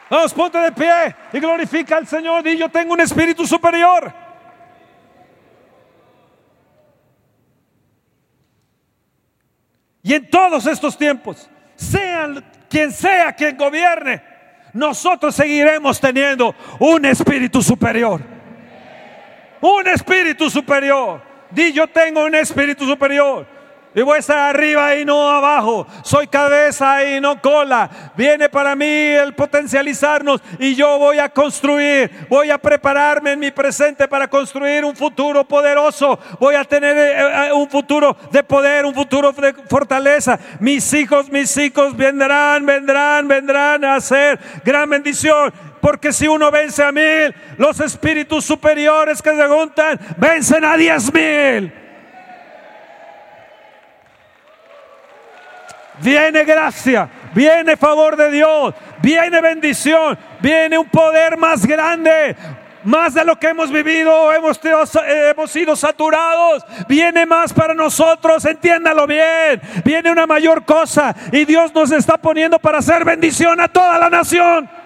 Vamos, 0.09 0.33
ponte 0.33 0.57
de 0.57 0.73
pie 0.73 1.15
y 1.35 1.39
glorifica 1.39 1.99
al 1.99 2.07
Señor. 2.07 2.47
Y 2.47 2.57
yo 2.57 2.71
tengo 2.71 2.95
un 2.95 3.01
espíritu 3.03 3.47
superior. 3.47 4.28
Y 10.09 10.15
en 10.15 10.31
todos 10.31 10.65
estos 10.65 10.97
tiempos, 10.97 11.51
sean 11.77 12.43
quien 12.71 12.91
sea 12.91 13.31
quien 13.35 13.59
gobierne, 13.59 14.23
nosotros 14.73 15.35
seguiremos 15.35 16.01
teniendo 16.01 16.55
un 16.79 17.05
espíritu 17.05 17.61
superior. 17.63 18.23
Un 19.61 19.87
espíritu 19.87 20.49
superior. 20.49 21.21
Di 21.51 21.75
yo 21.75 21.87
tengo 21.89 22.25
un 22.25 22.35
espíritu 22.35 22.87
superior. 22.87 23.47
Y 23.99 24.03
voy 24.03 24.15
a 24.15 24.21
estar 24.21 24.39
arriba 24.39 24.95
y 24.95 25.05
no 25.05 25.29
abajo. 25.29 25.85
Soy 26.05 26.29
cabeza 26.29 27.05
y 27.05 27.21
no 27.21 27.43
cola. 27.43 28.13
Viene 28.17 28.49
para 28.49 28.77
mí 28.77 28.87
el 28.87 29.35
potencializarnos 29.35 30.41
y 30.61 30.77
yo 30.77 31.01
voy 31.01 31.19
a 31.19 31.29
construir. 31.29 32.09
Voy 32.29 32.49
a 32.53 32.59
prepararme 32.59 33.33
en 33.33 33.41
mi 33.41 33.51
presente 33.51 34.07
para 34.07 34.29
construir 34.29 34.85
un 34.85 34.95
futuro 34.95 35.43
poderoso. 35.43 36.17
Voy 36.39 36.55
a 36.55 36.63
tener 36.63 36.97
eh, 36.97 37.49
eh, 37.49 37.53
un 37.53 37.69
futuro 37.69 38.17
de 38.31 38.45
poder, 38.45 38.87
un 38.87 38.95
futuro 38.95 39.33
de 39.33 39.53
fortaleza. 39.69 40.39
Mis 40.61 40.93
hijos, 40.95 41.29
mis 41.29 41.57
hijos 41.57 41.97
vendrán, 41.97 42.65
vendrán, 42.65 43.27
vendrán 43.27 43.85
a 43.85 43.97
hacer 43.97 44.39
gran 44.65 44.89
bendición. 44.89 45.53
Porque 45.81 46.13
si 46.13 46.29
uno 46.29 46.53
vence 46.53 46.85
a 46.85 46.93
mil, 46.93 47.35
los 47.57 47.81
espíritus 47.81 48.45
superiores 48.45 49.21
que 49.21 49.35
se 49.35 49.47
juntan 49.49 49.99
vencen 50.19 50.65
a 50.65 50.77
diez 50.77 51.13
mil. 51.13 51.88
Viene 56.03 56.45
gracia, 56.45 57.09
viene 57.35 57.77
favor 57.77 58.17
de 58.17 58.31
Dios, 58.31 58.75
viene 59.03 59.41
bendición, 59.41 60.19
viene 60.41 60.79
un 60.79 60.89
poder 60.89 61.37
más 61.37 61.67
grande, 61.67 62.37
más 62.85 63.15
de 63.15 63.25
lo 63.25 63.39
que 63.39 63.49
hemos 63.49 63.71
vivido, 63.71 64.33
hemos, 64.33 64.61
hemos 64.65 65.51
sido 65.51 65.77
saturados, 65.77 66.65
viene 66.89 67.27
más 67.27 67.53
para 67.53 67.75
nosotros, 67.75 68.45
entiéndalo 68.45 69.07
bien, 69.07 69.61
viene 69.85 70.11
una 70.11 70.27
mayor 70.27 70.65
cosa 70.65 71.15
y 71.33 71.45
Dios 71.45 71.75
nos 71.75 71.91
está 71.91 72.17
poniendo 72.17 72.59
para 72.59 72.79
hacer 72.79 73.05
bendición 73.05 73.61
a 73.61 73.69
toda 73.69 73.99
la 73.99 74.11
nación. 74.11 74.78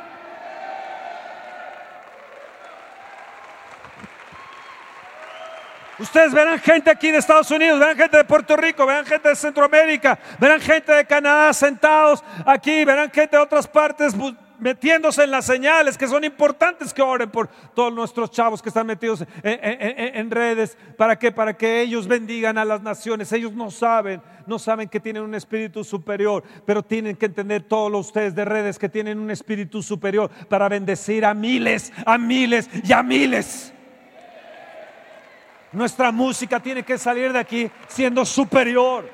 Ustedes 6.03 6.33
verán 6.33 6.59
gente 6.59 6.91
aquí 6.91 7.13
de 7.13 7.19
Estados 7.19 7.49
Unidos, 7.53 7.79
verán 7.79 7.97
gente 7.97 8.17
de 8.17 8.25
Puerto 8.25 8.57
Rico, 8.57 8.85
verán 8.85 9.07
gente 9.07 9.29
de 9.29 9.37
Centroamérica, 9.37 10.19
verán 10.41 10.61
gente 10.61 10.93
de 10.93 11.05
Canadá 11.05 11.53
sentados 11.53 12.25
aquí, 12.45 12.85
verán 12.85 13.09
gente 13.09 13.37
de 13.37 13.43
otras 13.43 13.69
partes 13.69 14.13
metiéndose 14.59 15.23
en 15.23 15.31
las 15.31 15.47
señales 15.47 15.97
que 15.97 16.09
son 16.09 16.25
importantes 16.25 16.93
que 16.93 17.03
oren 17.03 17.31
por 17.31 17.47
todos 17.73 17.93
nuestros 17.93 18.33
chavos 18.33 18.61
que 18.61 18.69
están 18.69 18.87
metidos 18.87 19.25
en, 19.45 20.31
redes. 20.31 20.77
¿Para 20.97 21.17
qué? 21.17 21.31
Para 21.31 21.57
que 21.57 21.83
ellos 21.83 22.09
bendigan 22.09 22.59
a 22.59 22.65
las 22.65 22.83
naciones. 22.83 23.33
Ellos 23.33 23.53
no 23.53 23.71
saben, 23.71 24.21
no 24.47 24.59
saben 24.59 24.89
que 24.89 24.99
tienen 24.99 25.23
un 25.23 25.37
espíritu 25.37 25.85
superior, 25.85 26.43
pero 26.67 26.83
tienen 26.83 27.15
que 27.15 27.27
entender 27.27 27.63
todos 27.63 28.07
ustedes 28.07 28.35
de 28.35 28.45
redes 28.45 28.77
que 28.77 28.89
tienen 28.89 29.21
un 29.21 29.31
espíritu 29.31 29.83
superior 29.83 30.31
para 30.49 30.69
bendecir 30.69 31.25
a 31.25 31.33
miles, 31.33 31.93
a 32.05 32.19
miles 32.19 32.69
y 32.83 32.93
a 32.93 33.05
miles. 33.05 33.73
Nuestra 35.73 36.13
música 36.13 36.61
tiene 36.61 36.83
que 36.83 36.99
salir 36.99 37.33
de 37.33 37.39
aquí 37.39 37.71
siendo 37.89 38.27
superior. 38.27 39.09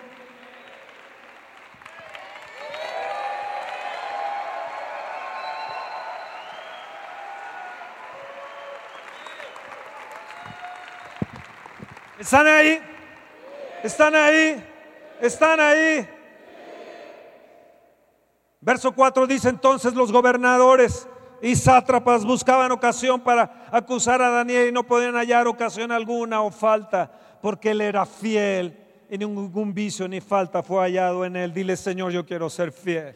¿Están 12.19 12.49
ahí? 12.49 12.83
¿Están 13.85 14.15
ahí? 14.17 14.65
¿Están 15.21 15.61
ahí? 15.61 16.09
Verso 18.61 18.93
4 18.93 19.27
dice 19.29 19.49
entonces 19.49 19.95
los 19.95 20.11
gobernadores 20.11 21.07
y 21.41 21.55
sátrapas 21.57 22.25
buscaban 22.25 22.73
ocasión 22.73 23.21
para 23.21 23.67
acusar 23.71 24.21
a 24.23 24.31
Daniel 24.31 24.69
y 24.69 24.73
no 24.73 24.85
podían 24.85 25.15
hallar 25.15 25.47
ocasión 25.47 25.93
alguna 25.93 26.43
o 26.43 26.51
falta, 26.51 27.11
porque 27.41 27.71
él 27.71 27.81
era 27.81 28.05
fiel 28.07 28.77
y 29.11 29.19
ningún 29.19 29.73
vicio 29.73 30.09
ni 30.09 30.21
falta 30.21 30.63
fue 30.63 30.81
hallado 30.81 31.25
en 31.25 31.37
él. 31.37 31.53
Dile, 31.53 31.77
Señor, 31.77 32.13
yo 32.13 32.27
quiero 32.27 32.51
ser 32.51 32.73
fiel 32.73 33.15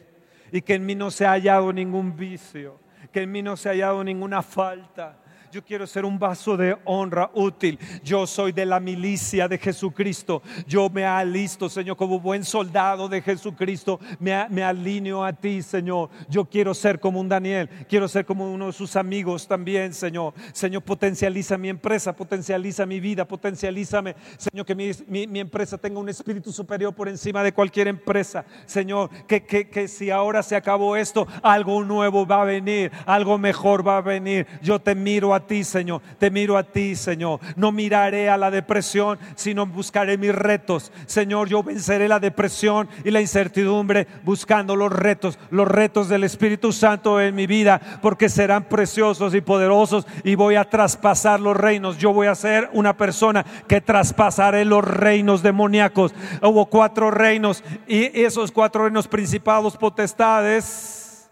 y 0.51 0.61
que 0.61 0.75
en 0.75 0.85
mí 0.85 0.95
no 0.95 1.11
se 1.11 1.25
ha 1.25 1.31
hallado 1.31 1.73
ningún 1.73 2.15
vicio, 2.15 2.79
que 3.11 3.21
en 3.21 3.31
mí 3.31 3.41
no 3.41 3.57
se 3.57 3.69
ha 3.69 3.71
hallado 3.71 4.03
ninguna 4.03 4.41
falta. 4.41 5.17
Yo 5.53 5.63
quiero 5.63 5.85
ser 5.85 6.03
un 6.03 6.17
vaso 6.17 6.57
de 6.57 6.75
honra 6.83 7.29
útil. 7.35 7.77
Yo 8.03 8.25
soy 8.25 8.51
de 8.51 8.65
la 8.65 8.79
milicia 8.79 9.47
de 9.47 9.59
Jesucristo. 9.59 10.41
Yo 10.65 10.89
me 10.89 11.05
alisto, 11.05 11.69
Señor, 11.69 11.95
como 11.95 12.19
buen 12.19 12.43
soldado 12.43 13.07
de 13.07 13.21
Jesucristo. 13.21 13.99
Me, 14.19 14.47
me 14.49 14.63
alineo 14.63 15.23
a 15.23 15.31
ti, 15.31 15.61
Señor. 15.61 16.09
Yo 16.27 16.45
quiero 16.45 16.73
ser 16.73 16.99
como 16.99 17.19
un 17.19 17.29
Daniel. 17.29 17.69
Quiero 17.87 18.07
ser 18.07 18.25
como 18.25 18.51
uno 18.51 18.65
de 18.65 18.73
sus 18.73 18.95
amigos 18.95 19.47
también, 19.47 19.93
Señor. 19.93 20.33
Señor, 20.53 20.81
potencializa 20.81 21.55
mi 21.55 21.69
empresa, 21.69 22.15
potencializa 22.15 22.87
mi 22.87 22.99
vida, 22.99 23.27
potencialízame. 23.27 24.15
Señor, 24.37 24.65
que 24.65 24.73
mi, 24.73 24.89
mi, 25.27 25.39
empresa 25.39 25.77
tenga 25.77 25.99
un 25.99 26.09
espíritu 26.09 26.51
superior 26.51 26.95
por 26.95 27.07
encima 27.07 27.43
de 27.43 27.53
cualquier 27.53 27.89
empresa. 27.89 28.43
Señor, 28.65 29.11
que, 29.27 29.45
que, 29.45 29.69
que 29.69 29.87
si 29.87 30.09
ahora 30.09 30.41
se 30.41 30.55
acabó 30.55 30.95
esto, 30.95 31.27
algo 31.43 31.83
nuevo 31.83 32.25
va 32.25 32.41
a 32.41 32.45
venir, 32.45 32.91
algo 33.05 33.37
mejor 33.37 33.87
va 33.87 33.97
a 33.97 34.01
venir. 34.01 34.47
Yo 34.59 34.79
te 34.81 34.95
miro 34.95 35.35
a 35.35 35.42
ti, 35.45 35.63
Señor, 35.63 36.01
te 36.17 36.31
miro 36.31 36.57
a 36.57 36.63
ti, 36.63 36.95
Señor. 36.95 37.39
No 37.55 37.71
miraré 37.71 38.29
a 38.29 38.37
la 38.37 38.51
depresión, 38.51 39.19
sino 39.35 39.65
buscaré 39.65 40.17
mis 40.17 40.33
retos. 40.33 40.91
Señor, 41.05 41.49
yo 41.49 41.63
venceré 41.63 42.07
la 42.07 42.19
depresión 42.19 42.89
y 43.03 43.11
la 43.11 43.21
incertidumbre 43.21 44.07
buscando 44.23 44.75
los 44.75 44.91
retos, 44.91 45.37
los 45.49 45.67
retos 45.67 46.09
del 46.09 46.23
Espíritu 46.23 46.71
Santo 46.71 47.19
en 47.21 47.35
mi 47.35 47.47
vida, 47.47 47.79
porque 48.01 48.29
serán 48.29 48.63
preciosos 48.63 49.35
y 49.35 49.41
poderosos 49.41 50.05
y 50.23 50.35
voy 50.35 50.55
a 50.55 50.69
traspasar 50.69 51.39
los 51.39 51.55
reinos. 51.55 51.97
Yo 51.97 52.13
voy 52.13 52.27
a 52.27 52.35
ser 52.35 52.69
una 52.73 52.95
persona 52.97 53.45
que 53.67 53.81
traspasaré 53.81 54.65
los 54.65 54.83
reinos 54.83 55.43
demoníacos. 55.43 56.13
Hubo 56.41 56.65
cuatro 56.65 57.11
reinos 57.11 57.63
y 57.87 58.21
esos 58.21 58.51
cuatro 58.51 58.83
reinos 58.83 59.07
principados, 59.07 59.77
potestades, 59.77 61.29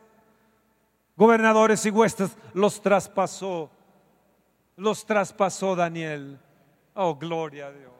gobernadores 1.15 1.85
y 1.85 1.89
huestes, 1.89 2.37
los 2.53 2.81
traspasó 2.81 3.69
los 4.81 5.05
traspasó 5.05 5.75
Daniel. 5.75 6.39
Oh, 6.95 7.13
gloria 7.13 7.67
a 7.67 7.71
Dios. 7.71 7.91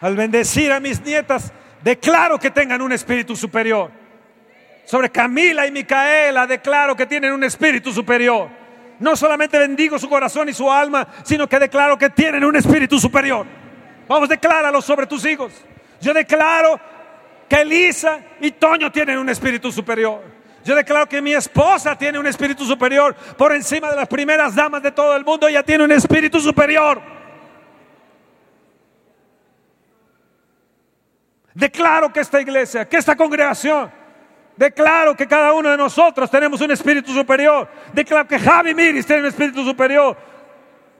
Al 0.00 0.16
bendecir 0.16 0.72
a 0.72 0.80
mis 0.80 1.02
nietas, 1.02 1.52
declaro 1.82 2.38
que 2.38 2.50
tengan 2.50 2.80
un 2.80 2.92
espíritu 2.92 3.36
superior. 3.36 3.90
Sobre 4.86 5.10
Camila 5.10 5.66
y 5.66 5.72
Micaela, 5.72 6.46
declaro 6.46 6.96
que 6.96 7.04
tienen 7.04 7.32
un 7.32 7.44
espíritu 7.44 7.92
superior. 7.92 8.48
No 8.98 9.14
solamente 9.14 9.58
bendigo 9.58 9.98
su 9.98 10.08
corazón 10.08 10.48
y 10.48 10.54
su 10.54 10.70
alma, 10.70 11.06
sino 11.22 11.46
que 11.46 11.58
declaro 11.58 11.98
que 11.98 12.08
tienen 12.08 12.44
un 12.44 12.56
espíritu 12.56 12.98
superior. 12.98 13.67
Vamos, 14.08 14.28
decláralo 14.28 14.80
sobre 14.80 15.06
tus 15.06 15.24
hijos. 15.26 15.52
Yo 16.00 16.14
declaro 16.14 16.80
que 17.48 17.56
Elisa 17.56 18.20
y 18.40 18.52
Toño 18.52 18.90
tienen 18.90 19.18
un 19.18 19.28
espíritu 19.28 19.70
superior. 19.70 20.22
Yo 20.64 20.74
declaro 20.74 21.06
que 21.06 21.20
mi 21.20 21.34
esposa 21.34 21.96
tiene 21.96 22.18
un 22.18 22.26
espíritu 22.26 22.64
superior 22.64 23.14
por 23.36 23.54
encima 23.54 23.90
de 23.90 23.96
las 23.96 24.08
primeras 24.08 24.54
damas 24.54 24.82
de 24.82 24.92
todo 24.92 25.14
el 25.14 25.24
mundo. 25.24 25.46
Ella 25.46 25.62
tiene 25.62 25.84
un 25.84 25.92
espíritu 25.92 26.40
superior. 26.40 27.00
Declaro 31.54 32.12
que 32.12 32.20
esta 32.20 32.40
iglesia, 32.40 32.88
que 32.88 32.96
esta 32.96 33.16
congregación, 33.16 33.90
declaro 34.56 35.14
que 35.16 35.26
cada 35.26 35.52
uno 35.52 35.70
de 35.70 35.76
nosotros 35.76 36.30
tenemos 36.30 36.60
un 36.60 36.70
espíritu 36.70 37.12
superior. 37.12 37.68
Declaro 37.92 38.26
que 38.26 38.38
Javi 38.38 38.74
Miris 38.74 39.06
tiene 39.06 39.22
un 39.22 39.28
espíritu 39.28 39.64
superior. 39.64 40.16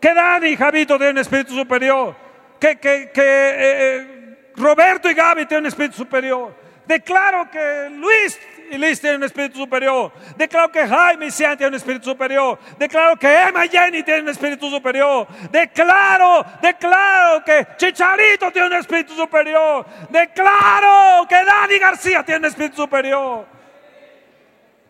Que 0.01 0.13
Dani 0.13 0.49
y 0.49 0.57
Javito 0.57 0.97
tienen 0.97 1.17
un 1.17 1.23
espíritu 1.23 1.55
superior 1.55 2.28
que, 2.59 2.79
eh, 2.83 3.13
eh, 3.15 4.51
Roberto 4.57 5.11
y 5.11 5.15
Gaby 5.15 5.47
tienen 5.47 5.65
un 5.65 5.69
espíritu 5.69 5.97
superior. 5.97 6.55
Declaro 6.87 7.51
que 7.51 7.91
Luis 7.91 8.39
y 8.71 8.79
Liz 8.79 9.01
tienen 9.01 9.19
un 9.19 9.25
espíritu 9.25 9.59
superior. 9.59 10.13
Declaro 10.37 10.71
que 10.71 10.87
Jaime 10.87 11.27
y 11.27 11.31
Cian 11.31 11.57
tienen 11.57 11.75
un 11.75 11.77
espíritu 11.77 12.11
superior. 12.11 12.59
Declaro 12.79 13.17
que 13.17 13.31
Emma 13.31 13.67
y 13.67 13.69
Jenny 13.69 14.03
tienen 14.03 14.25
un 14.25 14.31
espíritu 14.31 14.71
superior. 14.71 15.27
Declaro, 15.51 16.45
declaro 16.61 17.45
que 17.45 17.67
Chicharito 17.77 18.51
tiene 18.51 18.69
un 18.69 18.75
espíritu 18.75 19.15
superior. 19.15 19.85
Declaro 20.09 21.27
que 21.29 21.45
Dani 21.45 21.79
García 21.79 22.23
tiene 22.23 22.41
un 22.41 22.45
espíritu 22.47 22.77
superior. 22.77 23.47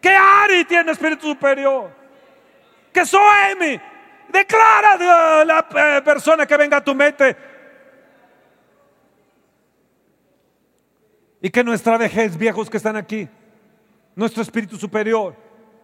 Que 0.00 0.10
Ari 0.10 0.64
tiene 0.64 0.84
un 0.84 0.90
espíritu 0.90 1.28
superior. 1.28 1.90
Que 2.92 3.04
Soemi. 3.04 3.80
Declara 4.28 5.44
la 5.44 5.66
eh, 5.74 6.02
persona 6.02 6.46
que 6.46 6.56
venga 6.56 6.76
a 6.76 6.84
tu 6.84 6.94
mente 6.94 7.34
Y 11.40 11.50
que 11.50 11.62
nuestra 11.62 11.96
vejez, 11.96 12.36
viejos 12.36 12.68
que 12.68 12.76
están 12.76 12.96
aquí, 12.96 13.28
nuestro 14.16 14.42
espíritu 14.42 14.76
superior 14.76 15.36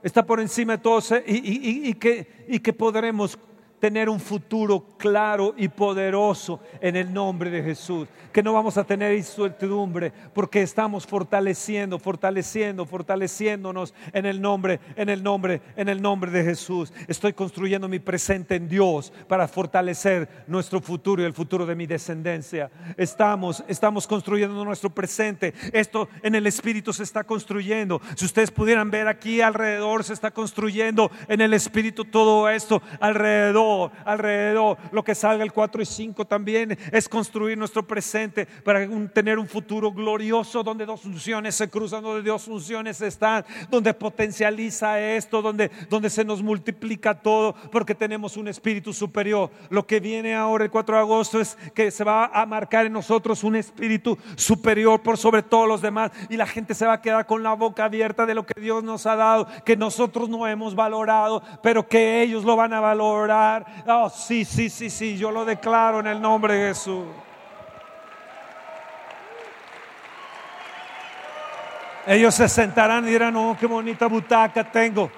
está 0.03 0.25
por 0.25 0.41
encima 0.41 0.77
de 0.77 0.83
todos 0.83 1.13
eh, 1.13 1.23
y, 1.27 1.95
que, 1.95 2.45
y 2.49 2.59
que 2.59 2.73
podremos 2.73 3.39
tener 3.85 4.09
un 4.09 4.19
futuro 4.19 4.83
claro 4.97 5.53
y 5.59 5.69
poderoso 5.69 6.59
en 6.81 6.97
el 6.97 7.13
nombre 7.13 7.51
de 7.51 7.63
Jesús. 7.63 8.09
Que 8.33 8.43
no 8.43 8.55
vamos 8.55 8.79
a 8.79 8.85
tener 8.85 9.15
incertidumbre 9.15 10.11
porque 10.33 10.63
estamos 10.63 11.07
fortaleciendo, 11.07 11.99
fortaleciendo, 11.99 12.87
fortaleciéndonos 12.87 13.93
en 14.15 14.25
el 14.25 14.41
nombre, 14.41 14.81
en 14.97 15.11
el 15.11 15.23
nombre, 15.23 15.61
en 15.77 15.91
el 15.91 16.01
nombre 16.01 16.31
de 16.31 16.45
Jesús. 16.45 16.95
Estoy 17.09 17.35
construyendo 17.35 17.87
mi 17.87 17.99
presente 17.99 18.55
en 18.55 18.71
Dios 18.71 19.13
para 19.29 19.47
fortalecer 19.47 20.31
nuestro 20.47 20.81
futuro 20.81 21.21
y 21.21 21.27
el 21.27 21.35
futuro 21.35 21.67
de 21.67 21.75
mi 21.75 21.85
descendencia. 21.85 22.71
Estamos, 22.97 23.63
estamos 23.69 24.07
construyendo 24.07 24.65
nuestro 24.65 24.89
presente. 24.89 25.53
Esto 25.75 26.09
en 26.23 26.35
el 26.35 26.47
Espíritu 26.47 26.95
se 26.95 27.03
está 27.03 27.23
construyendo. 27.23 28.01
Si 28.17 28.25
ustedes 28.25 28.51
pudieran 28.51 28.91
ver 28.91 29.09
aquí 29.09 29.43
alrededor, 29.43 30.05
se 30.05 30.15
está 30.15 30.31
construyendo 30.31 31.11
en 31.29 31.43
el 31.43 31.53
Espíritu 31.53 32.07
todo 32.07 32.49
esto 32.49 32.81
alrededor 32.99 33.74
alrededor, 34.05 34.79
Lo 34.93 35.03
que 35.03 35.15
salga 35.15 35.45
el 35.45 35.53
4 35.53 35.83
y 35.83 35.87
5 35.87 36.25
también 36.25 36.79
es 36.93 37.09
construir 37.09 37.57
nuestro 37.59 37.87
presente 37.87 38.47
para 38.47 38.87
tener 39.13 39.39
un 39.39 39.47
futuro 39.47 39.93
glorioso 39.93 40.63
donde 40.63 40.87
dos 40.87 41.01
funciones 41.01 41.55
se 41.55 41.69
cruzan, 41.69 42.03
donde 42.03 42.29
dos 42.29 42.45
funciones 42.45 43.01
están, 43.01 43.45
donde 43.71 43.95
potencializa 43.95 45.01
esto, 45.01 45.43
donde, 45.43 45.71
donde 45.89 46.11
se 46.11 46.25
nos 46.25 46.43
multiplica 46.43 47.15
todo, 47.15 47.55
porque 47.71 47.95
tenemos 47.95 48.37
un 48.37 48.49
espíritu 48.49 48.93
superior. 48.93 49.51
Lo 49.71 49.87
que 49.87 50.01
viene 50.01 50.35
ahora 50.35 50.65
el 50.65 50.71
4 50.71 50.97
de 50.97 51.01
agosto 51.01 51.41
es 51.41 51.57
que 51.75 51.91
se 51.91 52.05
va 52.05 52.27
a 52.27 52.47
marcar 52.47 52.87
en 52.87 52.93
nosotros 52.93 53.45
un 53.45 53.57
espíritu 53.57 54.19
superior 54.37 55.01
por 55.01 55.19
sobre 55.19 55.43
todos 55.43 55.69
los 55.69 55.83
demás 55.83 56.11
y 56.29 56.37
la 56.37 56.47
gente 56.47 56.75
se 56.75 56.87
va 56.87 56.95
a 56.95 57.03
quedar 57.03 57.27
con 57.27 57.43
la 57.43 57.55
boca 57.55 57.85
abierta 57.85 58.27
de 58.27 58.35
lo 58.35 58.45
que 58.45 58.61
Dios 58.61 58.83
nos 58.83 59.07
ha 59.07 59.17
dado, 59.17 59.47
que 59.65 59.77
nosotros 59.77 60.29
no 60.29 60.47
hemos 60.47 60.75
valorado, 60.75 61.43
pero 61.63 61.87
que 61.89 62.23
ellos 62.23 62.45
lo 62.45 62.57
van 62.57 62.73
a 62.73 62.81
valorar 62.81 63.54
Oh, 63.87 64.09
sí, 64.09 64.45
sí, 64.45 64.71
sí, 64.71 64.91
sí, 64.91 65.17
yo 65.17 65.31
lo 65.31 65.45
declaro 65.45 66.01
en 66.01 66.07
el 66.07 66.21
nombre 66.21 66.55
de 66.55 66.69
Jesús. 66.69 67.07
Ellos 72.07 72.35
se 72.35 72.49
sentarán 72.49 73.07
y 73.07 73.11
dirán, 73.11 73.35
oh, 73.37 73.57
qué 73.59 73.67
bonita 73.67 74.07
butaca 74.07 74.71
tengo. 74.71 75.11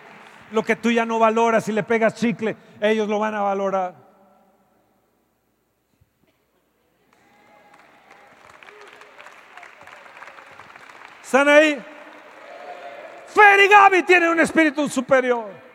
Lo 0.53 0.63
que 0.63 0.77
tú 0.77 0.91
ya 0.91 1.05
no 1.05 1.19
valoras 1.19 1.69
y 1.69 1.73
le 1.73 1.83
pegas 1.83 2.15
chicle, 2.15 2.57
ellos 2.81 3.09
lo 3.09 3.19
van 3.19 3.35
a 3.35 3.43
valorar. 3.43 3.95
¿Están 11.23 11.49
ahí? 11.49 11.85
Fer 13.27 13.61
y 13.61 13.69
Gaby 13.69 14.03
tienen 14.05 14.29
un 14.29 14.39
espíritu 14.39 14.89
superior. 14.89 15.66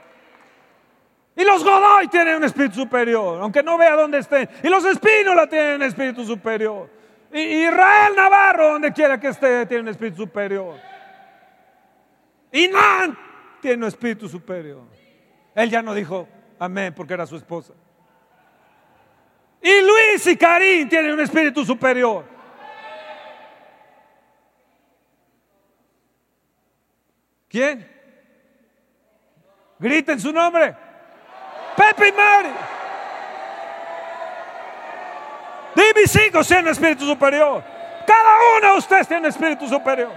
Y 1.36 1.44
los 1.44 1.64
Godoy 1.64 2.08
tienen 2.08 2.38
un 2.38 2.44
espíritu 2.44 2.76
superior, 2.76 3.42
aunque 3.42 3.64
no 3.64 3.78
vea 3.78 3.96
dónde 3.96 4.20
estén. 4.20 4.50
Y 4.64 4.68
los 4.68 4.84
Espínola 4.86 5.48
tienen 5.48 5.76
un 5.76 5.84
espíritu 5.84 6.26
superior. 6.26 6.90
Y 7.32 7.40
Israel 7.40 8.14
Navarro, 8.16 8.74
donde 8.74 8.92
quiera 8.92 9.20
que 9.20 9.30
esté, 9.30 9.66
tiene 9.66 9.84
un 9.84 9.90
espíritu 9.90 10.18
superior. 10.18 10.78
Y 12.52 12.68
Nan 12.68 13.18
tiene 13.62 13.78
un 13.78 13.88
espíritu 13.88 14.28
superior. 14.28 14.84
Él 15.56 15.70
ya 15.70 15.82
no 15.82 15.94
dijo 15.94 16.28
amén 16.60 16.94
porque 16.94 17.14
era 17.14 17.26
su 17.26 17.38
esposa. 17.38 17.74
Y 19.62 19.82
Luis 19.82 20.28
y 20.28 20.36
Karim 20.36 20.90
tienen 20.90 21.14
un 21.14 21.20
espíritu 21.22 21.64
superior. 21.64 22.26
¿Quién? 27.48 27.88
Griten 29.80 30.20
su 30.20 30.34
nombre. 30.34 30.76
Pepe 31.76 32.10
y 32.10 32.12
Mari. 32.12 32.50
De 35.76 35.94
mis 35.96 36.16
hijos 36.16 36.48
tienen 36.48 36.68
espíritu 36.68 37.06
superior. 37.06 37.64
Cada 38.06 38.58
uno 38.58 38.74
de 38.74 38.78
ustedes 38.80 39.08
tiene 39.08 39.28
espíritu 39.28 39.68
superior. 39.68 40.12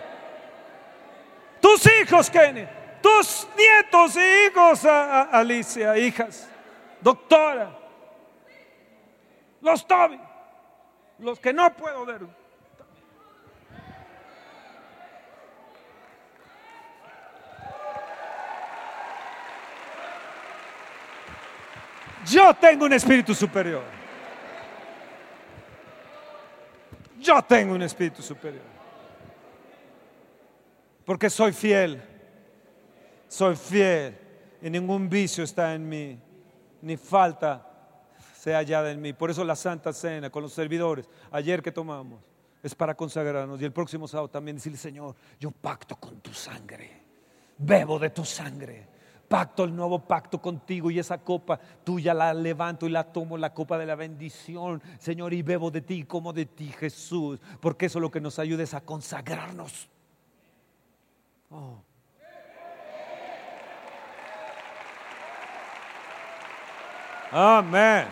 Tus 1.61 1.87
hijos, 1.87 2.29
Kenny. 2.29 2.67
Tus 3.01 3.47
nietos 3.57 4.17
e 4.17 4.47
hijos, 4.47 4.85
Alicia, 4.85 5.97
hijas. 5.97 6.49
Doctora. 7.01 7.71
Los 9.61 9.87
Toby. 9.87 10.21
los 11.19 11.39
que 11.39 11.53
no 11.53 11.75
puedo 11.75 12.05
ver. 12.05 12.21
Yo 22.27 22.55
tengo 22.55 22.87
un 22.87 22.93
espíritu 22.93 23.35
superior. 23.35 23.83
Yo 27.21 27.43
tengo 27.43 27.75
un 27.75 27.83
espíritu 27.83 28.23
superior. 28.23 28.63
Porque 31.05 31.29
soy 31.29 31.53
fiel. 31.53 32.03
Soy 33.29 33.57
fiel. 33.57 34.17
Y 34.63 34.71
ningún 34.71 35.09
vicio 35.09 35.45
está 35.45 35.75
en 35.75 35.89
mí. 35.89 36.19
Ni 36.83 36.97
falta 36.97 37.71
sea 38.35 38.59
hallada 38.59 38.91
en 38.91 39.01
mí. 39.01 39.13
Por 39.13 39.31
eso 39.31 39.45
la 39.45 39.57
Santa 39.57 39.93
Cena 39.93 40.31
con 40.31 40.43
los 40.43 40.53
servidores, 40.53 41.09
ayer 41.31 41.63
que 41.63 41.73
tomamos, 41.73 42.21
es 42.63 42.75
para 42.75 42.95
consagrarnos. 42.95 43.61
Y 43.61 43.65
el 43.65 43.73
próximo 43.73 44.07
sábado 44.07 44.29
también 44.29 44.57
decirle, 44.57 44.79
Señor, 44.79 45.15
yo 45.41 45.51
pacto 45.51 45.97
con 45.97 46.21
tu 46.21 46.33
sangre. 46.33 47.03
Bebo 47.57 47.99
de 47.99 48.11
tu 48.11 48.25
sangre 48.25 48.94
pacto, 49.35 49.65
el 49.65 49.75
nuevo 49.75 49.99
pacto 49.99 50.41
contigo 50.41 50.93
y 50.93 51.01
esa 51.01 51.19
copa 51.19 51.59
tuya 51.83 52.15
la 52.15 52.33
levanto 52.33 52.87
y 52.87 52.91
la 52.91 53.03
tomo, 53.03 53.37
la 53.37 53.53
copa 53.53 53.77
de 53.77 53.85
la 53.85 53.97
bendición, 53.97 54.81
Señor, 55.01 55.35
y 55.35 55.43
bebo 55.43 55.73
de 55.73 55.81
ti 55.81 56.05
como 56.05 56.33
de 56.33 56.47
ti, 56.47 56.69
Jesús, 56.79 57.41
porque 57.59 57.87
eso 57.87 57.99
es 57.99 58.03
lo 58.03 58.13
que 58.13 58.21
nos 58.21 58.39
ayuda 58.39 58.63
es 58.63 58.75
a 58.75 58.81
consagrarnos. 58.81 59.89
Oh. 61.51 61.83
Amén. 67.33 68.07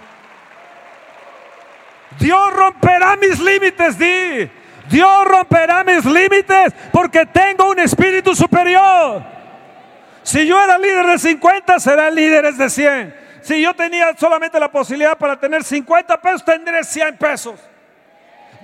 Dios 2.19 2.53
romperá 2.53 3.15
mis 3.15 3.39
límites, 3.39 3.97
di. 3.97 4.51
Dios 4.91 5.25
romperá 5.25 5.85
mis 5.85 6.05
límites 6.05 6.75
porque 6.91 7.27
tengo 7.27 7.71
un 7.71 7.79
espíritu 7.79 8.35
superior. 8.35 9.42
Si 10.23 10.47
yo 10.47 10.63
era 10.63 10.79
líder 10.79 11.07
de 11.07 11.19
50, 11.19 11.81
serán 11.81 12.15
líderes 12.15 12.57
de 12.57 12.71
100. 12.71 13.15
Si 13.43 13.61
yo 13.61 13.75
tenía 13.75 14.15
solamente 14.17 14.59
la 14.61 14.71
posibilidad 14.71 15.19
para 15.19 15.39
tener 15.39 15.65
50 15.65 16.21
pesos, 16.21 16.45
tendré 16.45 16.85
100 16.85 17.17
pesos. 17.17 17.61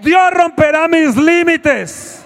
Dios 0.01 0.31
romperá 0.33 0.87
mis 0.87 1.17
límites. 1.17 2.25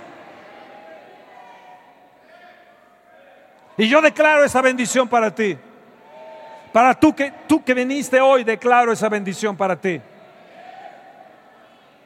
Y 3.79 3.89
yo 3.89 4.03
declaro 4.03 4.45
esa 4.45 4.61
bendición 4.61 5.09
para 5.09 5.35
ti. 5.35 5.57
Para 6.73 6.95
tú 6.95 7.15
que, 7.15 7.33
tú 7.47 7.65
que 7.65 7.75
viniste 7.75 8.21
hoy, 8.21 8.45
declaro 8.45 8.93
esa 8.93 9.09
bendición 9.09 9.57
para 9.57 9.77
ti. 9.77 10.01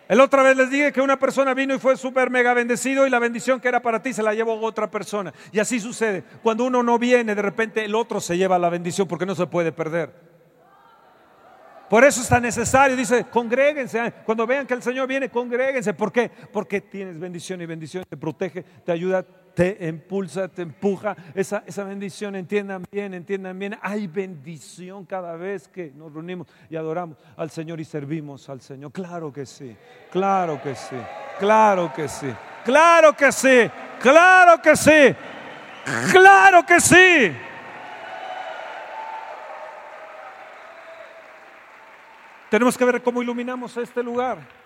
El 0.09 0.21
otra 0.21 0.43
vez 0.43 0.57
les 0.57 0.71
dije 0.71 0.93
que 0.93 1.01
una 1.01 1.19
persona 1.19 1.53
vino 1.53 1.75
y 1.75 1.79
fue 1.79 1.97
súper 1.97 2.31
mega 2.31 2.55
bendecido 2.55 3.07
y 3.07 3.11
la 3.11 3.19
bendición 3.19 3.61
que 3.61 3.69
era 3.69 3.83
para 3.83 4.01
ti 4.01 4.13
se 4.13 4.23
la 4.23 4.35
llevó 4.35 4.61
otra 4.61 4.89
persona. 4.89 5.35
Y 5.51 5.59
así 5.59 5.81
sucede. 5.81 6.23
Cuando 6.43 6.65
uno 6.65 6.83
no 6.83 6.99
viene, 6.99 7.35
de 7.35 7.43
repente 7.43 7.85
el 7.85 7.95
otro 7.95 8.21
se 8.21 8.37
lleva 8.37 8.59
la 8.59 8.69
bendición 8.69 9.09
porque 9.09 9.27
no 9.27 9.35
se 9.35 9.47
puede 9.47 9.73
perder. 9.73 10.13
Por 11.91 12.05
eso 12.05 12.21
es 12.21 12.29
tan 12.29 12.43
necesario, 12.43 12.97
dice, 12.97 13.27
congréguense. 13.31 14.13
Cuando 14.25 14.47
vean 14.47 14.67
que 14.67 14.75
el 14.75 14.83
Señor 14.83 15.09
viene, 15.09 15.29
congréguense. 15.29 15.95
¿Por 15.95 16.13
qué? 16.13 16.31
Porque 16.53 16.81
tienes 16.81 17.19
bendición 17.19 17.61
y 17.61 17.67
bendición 17.67 18.05
te 18.09 18.17
protege, 18.17 18.63
te 18.63 18.93
ayuda, 18.93 19.25
te 19.57 19.89
impulsa, 19.89 20.49
te 20.49 20.61
empuja. 20.61 21.17
Esa, 21.35 21.65
esa 21.67 21.83
bendición, 21.83 22.37
entiendan 22.37 22.85
bien, 22.93 23.15
entiendan 23.15 23.59
bien. 23.59 23.79
Hay 23.81 24.07
bendición 24.07 25.07
cada 25.07 25.35
vez 25.35 25.67
que 25.67 25.91
nos 25.97 26.13
reunimos 26.13 26.47
y 26.69 26.77
adoramos 26.77 27.17
al 27.39 27.51
Señor 27.51 27.81
y 27.81 27.85
servimos 27.87 28.51
al 28.51 28.61
Señor. 28.61 28.93
Claro 28.93 29.33
que 29.33 29.47
sí, 29.47 29.75
claro 30.13 30.61
que 30.63 30.75
sí, 30.75 30.97
claro 31.39 31.91
que 31.91 32.07
sí, 32.07 32.35
claro 32.67 33.17
que 33.17 33.33
sí, 33.33 33.71
claro 34.03 34.61
que 34.61 34.77
sí, 34.77 35.17
claro 36.13 36.67
que 36.67 36.81
sí. 36.81 37.33
Tenemos 42.51 42.77
que 42.77 42.85
ver 42.85 43.03
cómo 43.03 43.23
iluminamos 43.23 43.75
este 43.79 44.03
lugar 44.03 44.66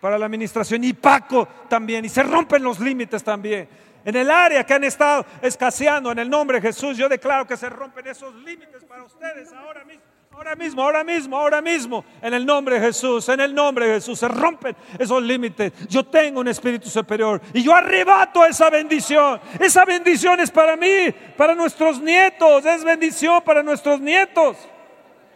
para 0.00 0.18
la 0.18 0.26
administración 0.26 0.82
y 0.84 0.92
Paco 0.92 1.46
también. 1.68 2.04
Y 2.04 2.08
se 2.08 2.22
rompen 2.22 2.62
los 2.62 2.80
límites 2.80 3.22
también. 3.22 3.68
En 4.04 4.16
el 4.16 4.30
área 4.30 4.64
que 4.64 4.74
han 4.74 4.84
estado 4.84 5.26
escaseando 5.42 6.10
en 6.10 6.18
el 6.18 6.30
nombre 6.30 6.60
de 6.60 6.68
Jesús, 6.68 6.96
yo 6.96 7.08
declaro 7.08 7.46
que 7.46 7.56
se 7.56 7.68
rompen 7.68 8.06
esos 8.06 8.34
límites 8.36 8.84
para 8.84 9.04
ustedes 9.04 9.52
ahora 9.52 9.84
mismo. 9.84 10.02
Ahora 10.32 10.54
mismo, 10.54 10.82
ahora 10.82 11.04
mismo, 11.04 11.36
ahora 11.36 11.60
mismo, 11.60 12.04
en 12.22 12.32
el 12.32 12.46
nombre 12.46 12.76
de 12.76 12.86
Jesús, 12.86 13.28
en 13.28 13.40
el 13.40 13.54
nombre 13.54 13.86
de 13.86 13.94
Jesús, 13.94 14.18
se 14.18 14.28
rompen 14.28 14.74
esos 14.98 15.22
límites. 15.22 15.72
Yo 15.88 16.06
tengo 16.06 16.40
un 16.40 16.48
espíritu 16.48 16.88
superior 16.88 17.42
y 17.52 17.62
yo 17.62 17.74
arrebato 17.74 18.46
esa 18.46 18.70
bendición. 18.70 19.38
Esa 19.58 19.84
bendición 19.84 20.40
es 20.40 20.50
para 20.50 20.76
mí, 20.76 21.12
para 21.36 21.54
nuestros 21.54 22.00
nietos, 22.00 22.64
es 22.64 22.84
bendición 22.84 23.42
para 23.42 23.62
nuestros 23.62 24.00
nietos, 24.00 24.56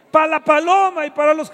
para 0.09 0.27
la 0.27 0.43
paloma 0.43 1.05
y 1.05 1.11
para 1.11 1.35
los 1.35 1.51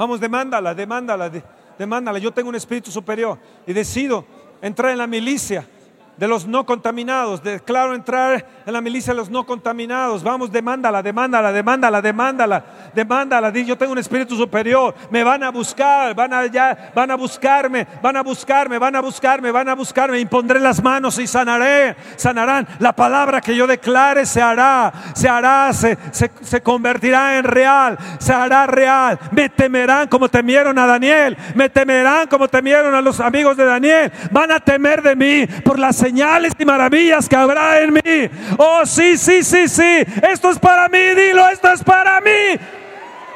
Vamos, 0.00 0.18
demándala, 0.18 0.74
demándala, 0.74 1.30
demándala. 1.78 2.18
Yo 2.18 2.32
tengo 2.32 2.48
un 2.48 2.54
espíritu 2.54 2.90
superior 2.90 3.36
y 3.66 3.74
decido 3.74 4.24
entrar 4.62 4.92
en 4.92 4.96
la 4.96 5.06
milicia 5.06 5.68
de 6.16 6.28
los 6.28 6.46
no 6.46 6.66
contaminados. 6.66 7.42
Declaro 7.42 7.94
entrar 7.94 8.46
en 8.66 8.72
la 8.72 8.80
milicia 8.80 9.12
de 9.12 9.18
los 9.18 9.30
no 9.30 9.46
contaminados. 9.46 10.22
Vamos, 10.22 10.52
demándala, 10.52 11.02
demándala, 11.02 11.52
demándala, 11.52 12.02
demándala, 12.02 12.64
demándala. 12.94 13.50
Yo 13.50 13.76
tengo 13.78 13.92
un 13.92 13.98
espíritu 13.98 14.36
superior. 14.36 14.94
Me 15.10 15.24
van 15.24 15.42
a 15.42 15.50
buscar, 15.50 16.14
van 16.14 16.34
a, 16.34 16.46
ya, 16.46 16.92
van 16.94 17.10
a 17.10 17.16
buscarme, 17.16 17.86
van 18.02 18.16
a 18.16 18.22
buscarme, 18.22 18.78
van 18.78 18.96
a 18.96 19.00
buscarme, 19.00 19.50
van 19.50 19.68
a 19.68 19.74
buscarme. 19.74 20.20
Impondré 20.20 20.60
las 20.60 20.82
manos 20.82 21.18
y 21.18 21.26
sanaré, 21.26 21.96
sanarán. 22.16 22.66
La 22.78 22.92
palabra 22.92 23.40
que 23.40 23.56
yo 23.56 23.66
declare 23.66 24.26
se 24.26 24.42
hará, 24.42 24.92
se 25.14 25.28
hará, 25.28 25.72
se, 25.72 25.96
se, 26.12 26.62
convertirá 26.62 27.38
en 27.38 27.44
real, 27.44 27.98
se 28.18 28.32
hará 28.32 28.66
real. 28.66 29.18
Me 29.32 29.48
temerán 29.48 30.08
como 30.08 30.28
temieron 30.28 30.78
a 30.78 30.86
Daniel, 30.86 31.36
me 31.54 31.68
temerán 31.68 32.28
como 32.28 32.48
temieron 32.48 32.94
a 32.94 33.00
los 33.00 33.20
amigos 33.20 33.56
de 33.56 33.64
Daniel. 33.64 34.12
Van 34.30 34.52
a 34.52 34.60
temer 34.60 35.02
de 35.02 35.16
mí 35.16 35.46
por 35.64 35.78
la 35.78 35.92
señales 36.10 36.52
y 36.58 36.64
maravillas 36.64 37.28
que 37.28 37.36
habrá 37.36 37.80
en 37.80 37.92
mí. 37.92 38.30
Oh, 38.58 38.84
sí, 38.84 39.16
sí, 39.16 39.44
sí, 39.44 39.68
sí. 39.68 40.04
Esto 40.28 40.50
es 40.50 40.58
para 40.58 40.88
mí, 40.88 40.98
dilo, 40.98 41.48
esto 41.48 41.70
es 41.70 41.84
para 41.84 42.20
mí. 42.20 42.58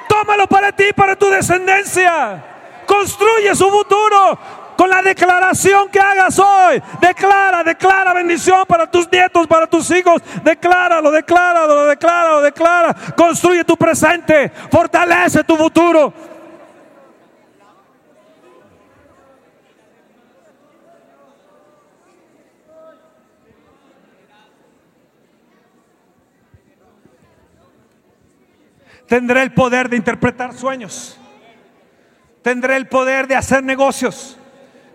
Tómalo 0.09 0.49
para 0.49 0.72
ti, 0.72 0.87
para 0.95 1.14
tu 1.14 1.31
descendencia. 1.31 2.43
Construye 2.85 3.55
su 3.55 3.70
futuro 3.70 4.39
con 4.77 4.91
la 4.91 5.03
declaración 5.03 5.89
que 5.89 6.01
hagas 6.01 6.37
hoy. 6.41 6.83
Declara, 7.01 7.62
declara 7.62 8.12
bendición 8.12 8.66
para 8.66 8.91
tus 8.91 9.11
nietos, 9.11 9.47
para 9.47 9.68
tus 9.68 9.89
hijos. 9.93 10.20
Decláralo, 10.43 11.12
decláralo, 11.12 11.87
decláralo, 11.87 12.41
declara. 12.41 12.93
Construye 13.16 13.62
tu 13.62 13.77
presente, 13.77 14.51
fortalece 14.68 15.45
tu 15.45 15.57
futuro. 15.57 16.12
Tendré 29.07 29.42
el 29.42 29.52
poder 29.52 29.88
de 29.88 29.96
interpretar 29.96 30.55
sueños. 30.55 31.18
Tendré 32.42 32.76
el 32.76 32.88
poder 32.88 33.26
de 33.26 33.36
hacer 33.36 33.62
negocios. 33.62 34.38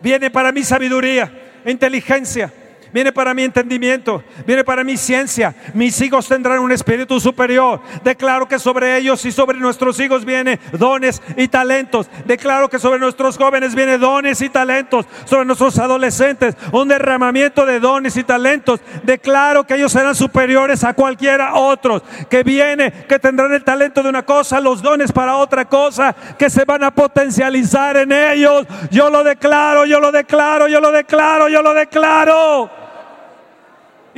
Viene 0.02 0.30
para 0.30 0.52
mí 0.52 0.64
sabiduría, 0.64 1.32
inteligencia, 1.66 2.54
viene 2.94 3.12
para 3.12 3.34
mi 3.34 3.44
entendimiento, 3.44 4.24
viene 4.46 4.64
para 4.64 4.84
mi 4.84 4.98
ciencia. 4.98 5.56
Mis 5.74 6.00
hijos 6.02 6.28
tendrán 6.28 6.60
un 6.60 6.72
espíritu 6.72 7.20
superior. 7.20 7.82
Declaro 8.04 8.48
que 8.48 8.60
sobre 8.60 8.98
ellos 8.98 9.24
y 9.26 9.32
sobre 9.32 9.60
nuestros 9.60 10.00
hijos 10.00 10.26
viene 10.26 10.60
dones 10.74 11.22
y 11.36 11.48
talentos. 11.48 12.10
Declaro 12.26 12.70
que 12.70 12.80
sobre 12.80 13.00
nuestros 13.00 13.38
jóvenes 13.38 13.76
viene 13.76 13.98
dones 13.98 14.42
y 14.42 14.50
talentos. 14.50 15.06
Sobre 15.26 15.46
nuestros 15.46 15.78
adolescentes 15.80 16.56
un 16.72 16.88
derramamiento 16.88 17.66
de 17.66 17.80
dones 17.80 18.18
y 18.18 18.24
talentos. 18.24 18.80
Declaro 19.04 19.66
que 19.66 19.76
ellos 19.76 19.92
serán 19.92 20.16
superiores 20.16 20.84
a 20.84 20.94
cualquiera 20.94 21.56
otros. 21.56 22.04
Que 22.30 22.44
viene, 22.44 22.92
que 23.08 23.20
tendrán 23.20 23.54
el 23.54 23.64
talento 23.64 24.04
de 24.04 24.10
una 24.10 24.24
cosa, 24.24 24.60
los 24.60 24.82
dones 24.82 25.12
para 25.12 25.36
otra 25.38 25.66
cosa, 25.66 26.16
que 26.38 26.50
se 26.50 26.66
van 26.66 26.84
a 26.84 26.92
potencializar 26.92 27.98
en 27.98 28.12
ellos. 28.12 28.66
Yo 28.92 29.10
lo 29.10 29.24
declaro, 29.24 29.86
yo 29.86 30.00
lo 30.00 30.12
declaro, 30.12 30.68
yo 30.68 30.80
lo 30.80 30.92
declaro, 30.92 31.50
yo 31.50 31.62
lo 31.62 31.74
declaro 31.74 32.79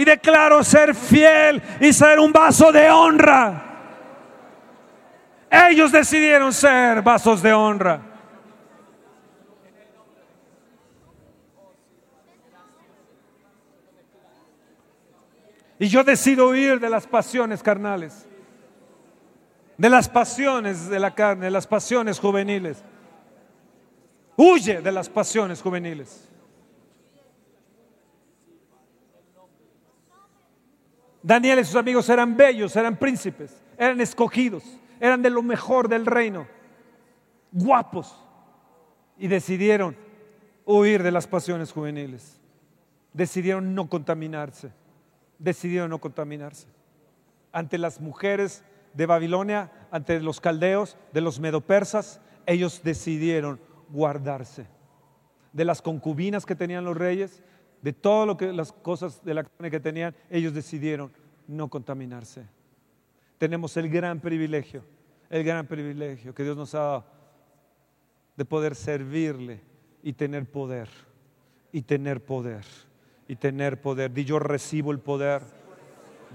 y 0.01 0.05
declaro 0.05 0.63
ser 0.63 0.95
fiel 0.95 1.61
y 1.79 1.93
ser 1.93 2.19
un 2.19 2.33
vaso 2.33 2.71
de 2.71 2.89
honra. 2.89 3.67
Ellos 5.51 5.91
decidieron 5.91 6.51
ser 6.51 7.03
vasos 7.03 7.43
de 7.43 7.53
honra. 7.53 8.01
Y 15.77 15.87
yo 15.87 16.03
decido 16.03 16.49
huir 16.49 16.79
de 16.79 16.89
las 16.89 17.05
pasiones 17.05 17.61
carnales, 17.61 18.25
de 19.77 19.89
las 19.89 20.09
pasiones 20.09 20.89
de 20.89 20.99
la 20.99 21.13
carne, 21.13 21.45
de 21.45 21.51
las 21.51 21.67
pasiones 21.67 22.19
juveniles. 22.19 22.83
Huye 24.35 24.81
de 24.81 24.91
las 24.91 25.09
pasiones 25.09 25.61
juveniles. 25.61 26.30
Daniel 31.23 31.59
y 31.59 31.63
sus 31.63 31.75
amigos 31.75 32.09
eran 32.09 32.35
bellos, 32.35 32.75
eran 32.75 32.97
príncipes, 32.97 33.61
eran 33.77 34.01
escogidos, 34.01 34.63
eran 34.99 35.21
de 35.21 35.29
lo 35.29 35.43
mejor 35.43 35.87
del 35.87 36.05
reino, 36.05 36.47
guapos, 37.51 38.15
y 39.17 39.27
decidieron 39.27 39.95
huir 40.65 41.03
de 41.03 41.11
las 41.11 41.27
pasiones 41.27 41.71
juveniles. 41.71 42.39
Decidieron 43.13 43.75
no 43.75 43.89
contaminarse, 43.89 44.71
decidieron 45.37 45.89
no 45.89 45.99
contaminarse. 45.99 46.67
Ante 47.51 47.77
las 47.77 47.99
mujeres 47.99 48.63
de 48.93 49.05
Babilonia, 49.05 49.71
ante 49.91 50.19
los 50.21 50.39
caldeos, 50.39 50.97
de 51.13 51.21
los 51.21 51.39
medopersas, 51.39 52.21
ellos 52.45 52.81
decidieron 52.83 53.59
guardarse. 53.89 54.65
De 55.53 55.65
las 55.65 55.81
concubinas 55.81 56.45
que 56.45 56.55
tenían 56.55 56.85
los 56.85 56.97
reyes, 56.97 57.43
de 57.81 57.93
todo 57.93 58.25
lo 58.25 58.37
que 58.37 58.53
las 58.53 58.71
cosas 58.71 59.23
de 59.23 59.33
la 59.33 59.43
carne 59.43 59.71
que 59.71 59.79
tenían, 59.79 60.15
ellos 60.29 60.53
decidieron 60.53 61.11
no 61.47 61.69
contaminarse. 61.69 62.45
Tenemos 63.37 63.75
el 63.77 63.89
gran 63.89 64.19
privilegio, 64.19 64.83
el 65.29 65.43
gran 65.43 65.65
privilegio 65.65 66.33
que 66.33 66.43
Dios 66.43 66.55
nos 66.55 66.75
ha 66.75 66.79
dado 66.79 67.05
de 68.35 68.45
poder 68.45 68.75
servirle 68.75 69.61
y 70.03 70.13
tener 70.13 70.45
poder, 70.45 70.89
y 71.71 71.81
tener 71.81 72.23
poder, 72.23 72.65
y 73.27 73.35
tener 73.35 73.81
poder. 73.81 74.11
Y 74.17 74.25
yo 74.25 74.39
recibo 74.39 74.91
el 74.91 74.99
poder 74.99 75.41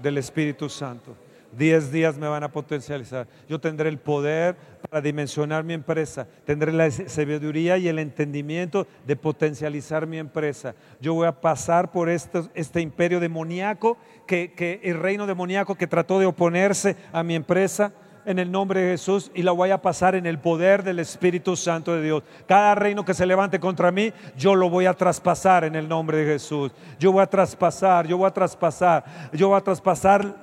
del 0.01 0.17
Espíritu 0.17 0.69
Santo. 0.69 1.15
Diez 1.51 1.91
días 1.91 2.17
me 2.17 2.27
van 2.27 2.43
a 2.43 2.51
potencializar. 2.51 3.27
Yo 3.47 3.59
tendré 3.59 3.89
el 3.89 3.97
poder 3.97 4.55
para 4.89 5.01
dimensionar 5.01 5.63
mi 5.63 5.73
empresa. 5.73 6.27
Tendré 6.45 6.71
la 6.71 6.89
sabiduría 6.91 7.77
y 7.77 7.87
el 7.87 7.99
entendimiento 7.99 8.85
de 9.05 9.15
potencializar 9.15 10.07
mi 10.07 10.17
empresa. 10.17 10.75
Yo 10.99 11.13
voy 11.13 11.27
a 11.27 11.39
pasar 11.39 11.91
por 11.91 12.09
este, 12.09 12.43
este 12.53 12.81
imperio 12.81 13.19
demoníaco, 13.19 13.97
que, 14.25 14.53
que 14.53 14.81
el 14.83 14.99
reino 14.99 15.25
demoníaco 15.25 15.75
que 15.75 15.87
trató 15.87 16.19
de 16.19 16.25
oponerse 16.25 16.95
a 17.11 17.23
mi 17.23 17.35
empresa 17.35 17.93
en 18.27 18.39
el 18.39 18.51
nombre 18.51 18.81
de 18.81 18.91
Jesús 18.91 19.31
y 19.33 19.41
la 19.41 19.53
voy 19.53 19.71
a 19.71 19.81
pasar 19.81 20.13
en 20.13 20.25
el 20.25 20.37
poder 20.37 20.83
del 20.83 20.99
Espíritu 20.99 21.55
Santo 21.55 21.95
de 21.95 22.03
Dios. 22.03 22.23
Cada 22.45 22.75
reino 22.75 23.05
que 23.05 23.13
se 23.13 23.25
levante 23.25 23.59
contra 23.59 23.89
mí, 23.89 24.11
yo 24.37 24.53
lo 24.53 24.69
voy 24.69 24.85
a 24.85 24.93
traspasar 24.93 25.63
en 25.63 25.75
el 25.75 25.87
nombre 25.87 26.17
de 26.17 26.33
Jesús. 26.33 26.71
Yo 26.99 27.13
voy 27.13 27.23
a 27.23 27.27
traspasar, 27.27 28.05
yo 28.05 28.17
voy 28.17 28.27
a 28.27 28.31
traspasar, 28.31 29.05
yo 29.31 29.47
voy 29.47 29.57
a 29.57 29.61
traspasar 29.61 30.35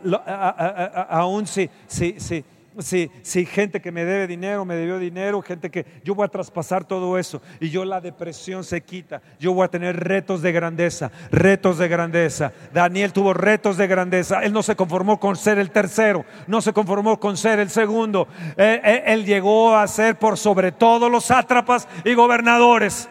aún 1.10 1.46
si, 1.46 1.68
si, 1.86 2.18
si 2.18 2.42
si, 2.78 3.10
si 3.22 3.46
gente 3.46 3.80
que 3.80 3.92
me 3.92 4.04
debe 4.04 4.26
dinero, 4.26 4.64
me 4.64 4.74
debió 4.74 4.98
dinero, 4.98 5.42
gente 5.42 5.70
que 5.70 5.86
yo 6.02 6.14
voy 6.14 6.24
a 6.24 6.28
traspasar 6.28 6.84
todo 6.84 7.18
eso 7.18 7.40
y 7.60 7.70
yo 7.70 7.84
la 7.84 8.00
depresión 8.00 8.64
se 8.64 8.82
quita, 8.82 9.22
yo 9.38 9.52
voy 9.52 9.64
a 9.64 9.68
tener 9.68 9.96
retos 9.96 10.42
de 10.42 10.52
grandeza, 10.52 11.10
retos 11.30 11.78
de 11.78 11.88
grandeza. 11.88 12.52
Daniel 12.72 13.12
tuvo 13.12 13.32
retos 13.32 13.76
de 13.76 13.86
grandeza, 13.86 14.40
él 14.42 14.52
no 14.52 14.62
se 14.62 14.76
conformó 14.76 15.20
con 15.20 15.36
ser 15.36 15.58
el 15.58 15.70
tercero, 15.70 16.24
no 16.46 16.60
se 16.60 16.72
conformó 16.72 17.18
con 17.20 17.36
ser 17.36 17.58
el 17.58 17.70
segundo, 17.70 18.28
él, 18.56 18.80
él 18.84 19.24
llegó 19.24 19.76
a 19.76 19.86
ser 19.86 20.18
por 20.18 20.36
sobre 20.36 20.72
todo 20.72 21.08
los 21.08 21.26
sátrapas 21.26 21.88
y 22.04 22.14
gobernadores. 22.14 23.08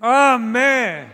Amén. 0.00 1.13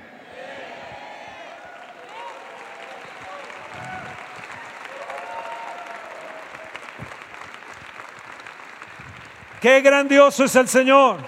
Qué 9.60 9.82
grandioso 9.82 10.44
es 10.44 10.56
el 10.56 10.68
Señor. 10.68 11.20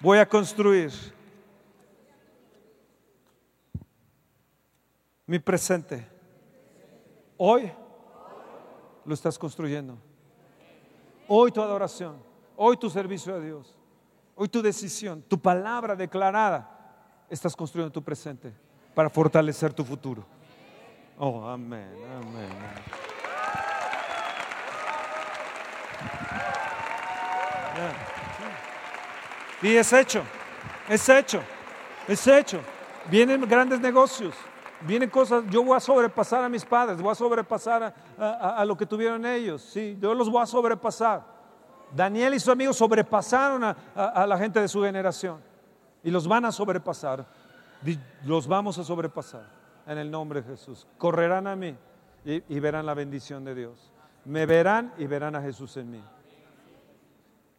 Voy 0.00 0.18
a 0.18 0.28
construir 0.28 0.92
mi 5.26 5.38
presente. 5.38 6.06
Hoy 7.36 7.70
lo 9.04 9.14
estás 9.14 9.38
construyendo. 9.38 9.96
Hoy 11.28 11.52
tu 11.52 11.62
adoración, 11.62 12.16
hoy 12.56 12.76
tu 12.76 12.88
servicio 12.88 13.34
a 13.34 13.38
Dios, 13.38 13.76
hoy 14.34 14.48
tu 14.48 14.62
decisión, 14.62 15.22
tu 15.22 15.38
palabra 15.38 15.94
declarada, 15.94 17.24
estás 17.28 17.54
construyendo 17.54 17.92
tu 17.92 18.02
presente 18.02 18.52
para 18.94 19.10
fortalecer 19.10 19.74
tu 19.74 19.84
futuro. 19.84 20.24
Oh, 21.18 21.46
amén, 21.46 21.90
amén. 22.16 23.07
Y 29.62 29.76
es 29.76 29.92
hecho, 29.92 30.22
es 30.88 31.08
hecho, 31.08 31.40
es 32.06 32.26
hecho. 32.26 32.60
Vienen 33.10 33.40
grandes 33.48 33.80
negocios, 33.80 34.34
vienen 34.82 35.08
cosas, 35.08 35.44
yo 35.50 35.64
voy 35.64 35.76
a 35.76 35.80
sobrepasar 35.80 36.44
a 36.44 36.48
mis 36.48 36.64
padres, 36.64 37.00
voy 37.00 37.10
a 37.10 37.14
sobrepasar 37.14 37.94
a, 38.18 38.64
lo 38.64 38.76
que 38.76 38.86
tuvieron 38.86 39.24
ellos, 39.24 39.62
sí, 39.62 39.96
yo 40.00 40.14
los 40.14 40.30
voy 40.30 40.42
a 40.42 40.46
sobrepasar. 40.46 41.38
Daniel 41.94 42.34
y 42.34 42.40
sus 42.40 42.50
amigos 42.50 42.76
sobrepasaron 42.76 43.64
a, 43.64 44.26
la 44.26 44.36
gente 44.38 44.60
de 44.60 44.68
su 44.68 44.82
generación 44.82 45.40
y 46.04 46.10
los 46.10 46.28
van 46.28 46.44
a 46.44 46.52
sobrepasar, 46.52 47.26
los 48.24 48.46
vamos 48.46 48.78
a 48.78 48.84
sobrepasar 48.84 49.46
en 49.86 49.98
el 49.98 50.10
nombre 50.10 50.42
de 50.42 50.50
Jesús. 50.50 50.86
Correrán 50.98 51.46
a 51.46 51.56
mí 51.56 51.74
y 52.24 52.60
verán 52.60 52.84
la 52.84 52.94
bendición 52.94 53.44
de 53.44 53.54
Dios. 53.54 53.90
Me 54.26 54.44
verán 54.44 54.92
y 54.98 55.06
verán 55.06 55.34
a 55.34 55.40
Jesús 55.40 55.76
en 55.78 55.90
mí. 55.90 56.02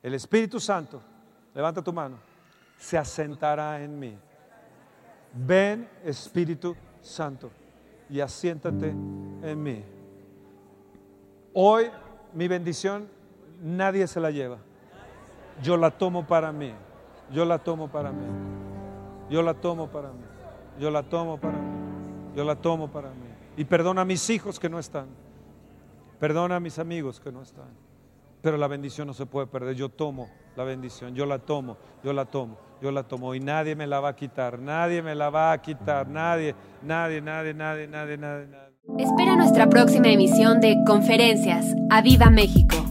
El 0.01 0.13
Espíritu 0.13 0.59
Santo, 0.59 1.01
levanta 1.53 1.81
tu 1.81 1.91
mano, 1.91 2.17
se 2.77 2.97
asentará 2.97 3.81
en 3.81 3.99
mí. 3.99 4.17
Ven 5.33 5.87
Espíritu 6.03 6.75
Santo 7.01 7.51
y 8.09 8.19
asiéntate 8.19 8.89
en 8.89 9.63
mí. 9.63 9.83
Hoy 11.53 11.91
mi 12.33 12.47
bendición 12.47 13.07
nadie 13.61 14.07
se 14.07 14.19
la 14.19 14.31
lleva. 14.31 14.57
Yo 15.61 15.77
la 15.77 15.91
tomo 15.91 16.25
para 16.25 16.51
mí. 16.51 16.73
Yo 17.31 17.45
la 17.45 17.59
tomo 17.59 17.89
para 17.89 18.11
mí. 18.11 18.25
Yo 19.29 19.41
la 19.41 19.53
tomo 19.53 19.89
para 19.89 20.09
mí. 20.09 20.23
Yo 20.79 20.89
la 20.89 21.03
tomo 21.03 21.37
para 21.37 21.57
mí. 21.57 22.35
Yo 22.35 22.43
la 22.43 22.55
tomo 22.55 22.87
para 22.89 23.09
mí. 23.09 23.27
Y 23.57 23.65
perdona 23.65 24.01
a 24.01 24.05
mis 24.05 24.29
hijos 24.29 24.59
que 24.59 24.69
no 24.69 24.79
están. 24.79 25.07
Perdona 26.19 26.55
a 26.55 26.59
mis 26.59 26.79
amigos 26.79 27.19
que 27.19 27.31
no 27.31 27.41
están. 27.41 27.88
Pero 28.41 28.57
la 28.57 28.67
bendición 28.67 29.07
no 29.07 29.13
se 29.13 29.25
puede 29.25 29.47
perder. 29.47 29.75
Yo 29.75 29.89
tomo 29.89 30.29
la 30.55 30.63
bendición, 30.63 31.13
yo 31.15 31.25
la 31.25 31.39
tomo, 31.39 31.77
yo 32.03 32.13
la 32.13 32.25
tomo, 32.25 32.57
yo 32.81 32.91
la 32.91 33.03
tomo. 33.03 33.35
Y 33.35 33.39
nadie 33.39 33.75
me 33.75 33.87
la 33.87 33.99
va 33.99 34.09
a 34.09 34.15
quitar, 34.15 34.59
nadie 34.59 35.01
me 35.01 35.15
la 35.15 35.29
va 35.29 35.51
a 35.51 35.61
quitar, 35.61 36.07
nadie, 36.07 36.55
nadie, 36.83 37.21
nadie, 37.21 37.53
nadie, 37.53 37.87
nadie, 37.87 38.17
nadie. 38.17 38.47
nadie. 38.47 38.69
Espera 38.97 39.35
nuestra 39.35 39.67
próxima 39.67 40.07
emisión 40.07 40.59
de 40.61 40.77
Conferencias. 40.85 41.75
¡A 41.89 42.01
Viva 42.01 42.29
México! 42.29 42.88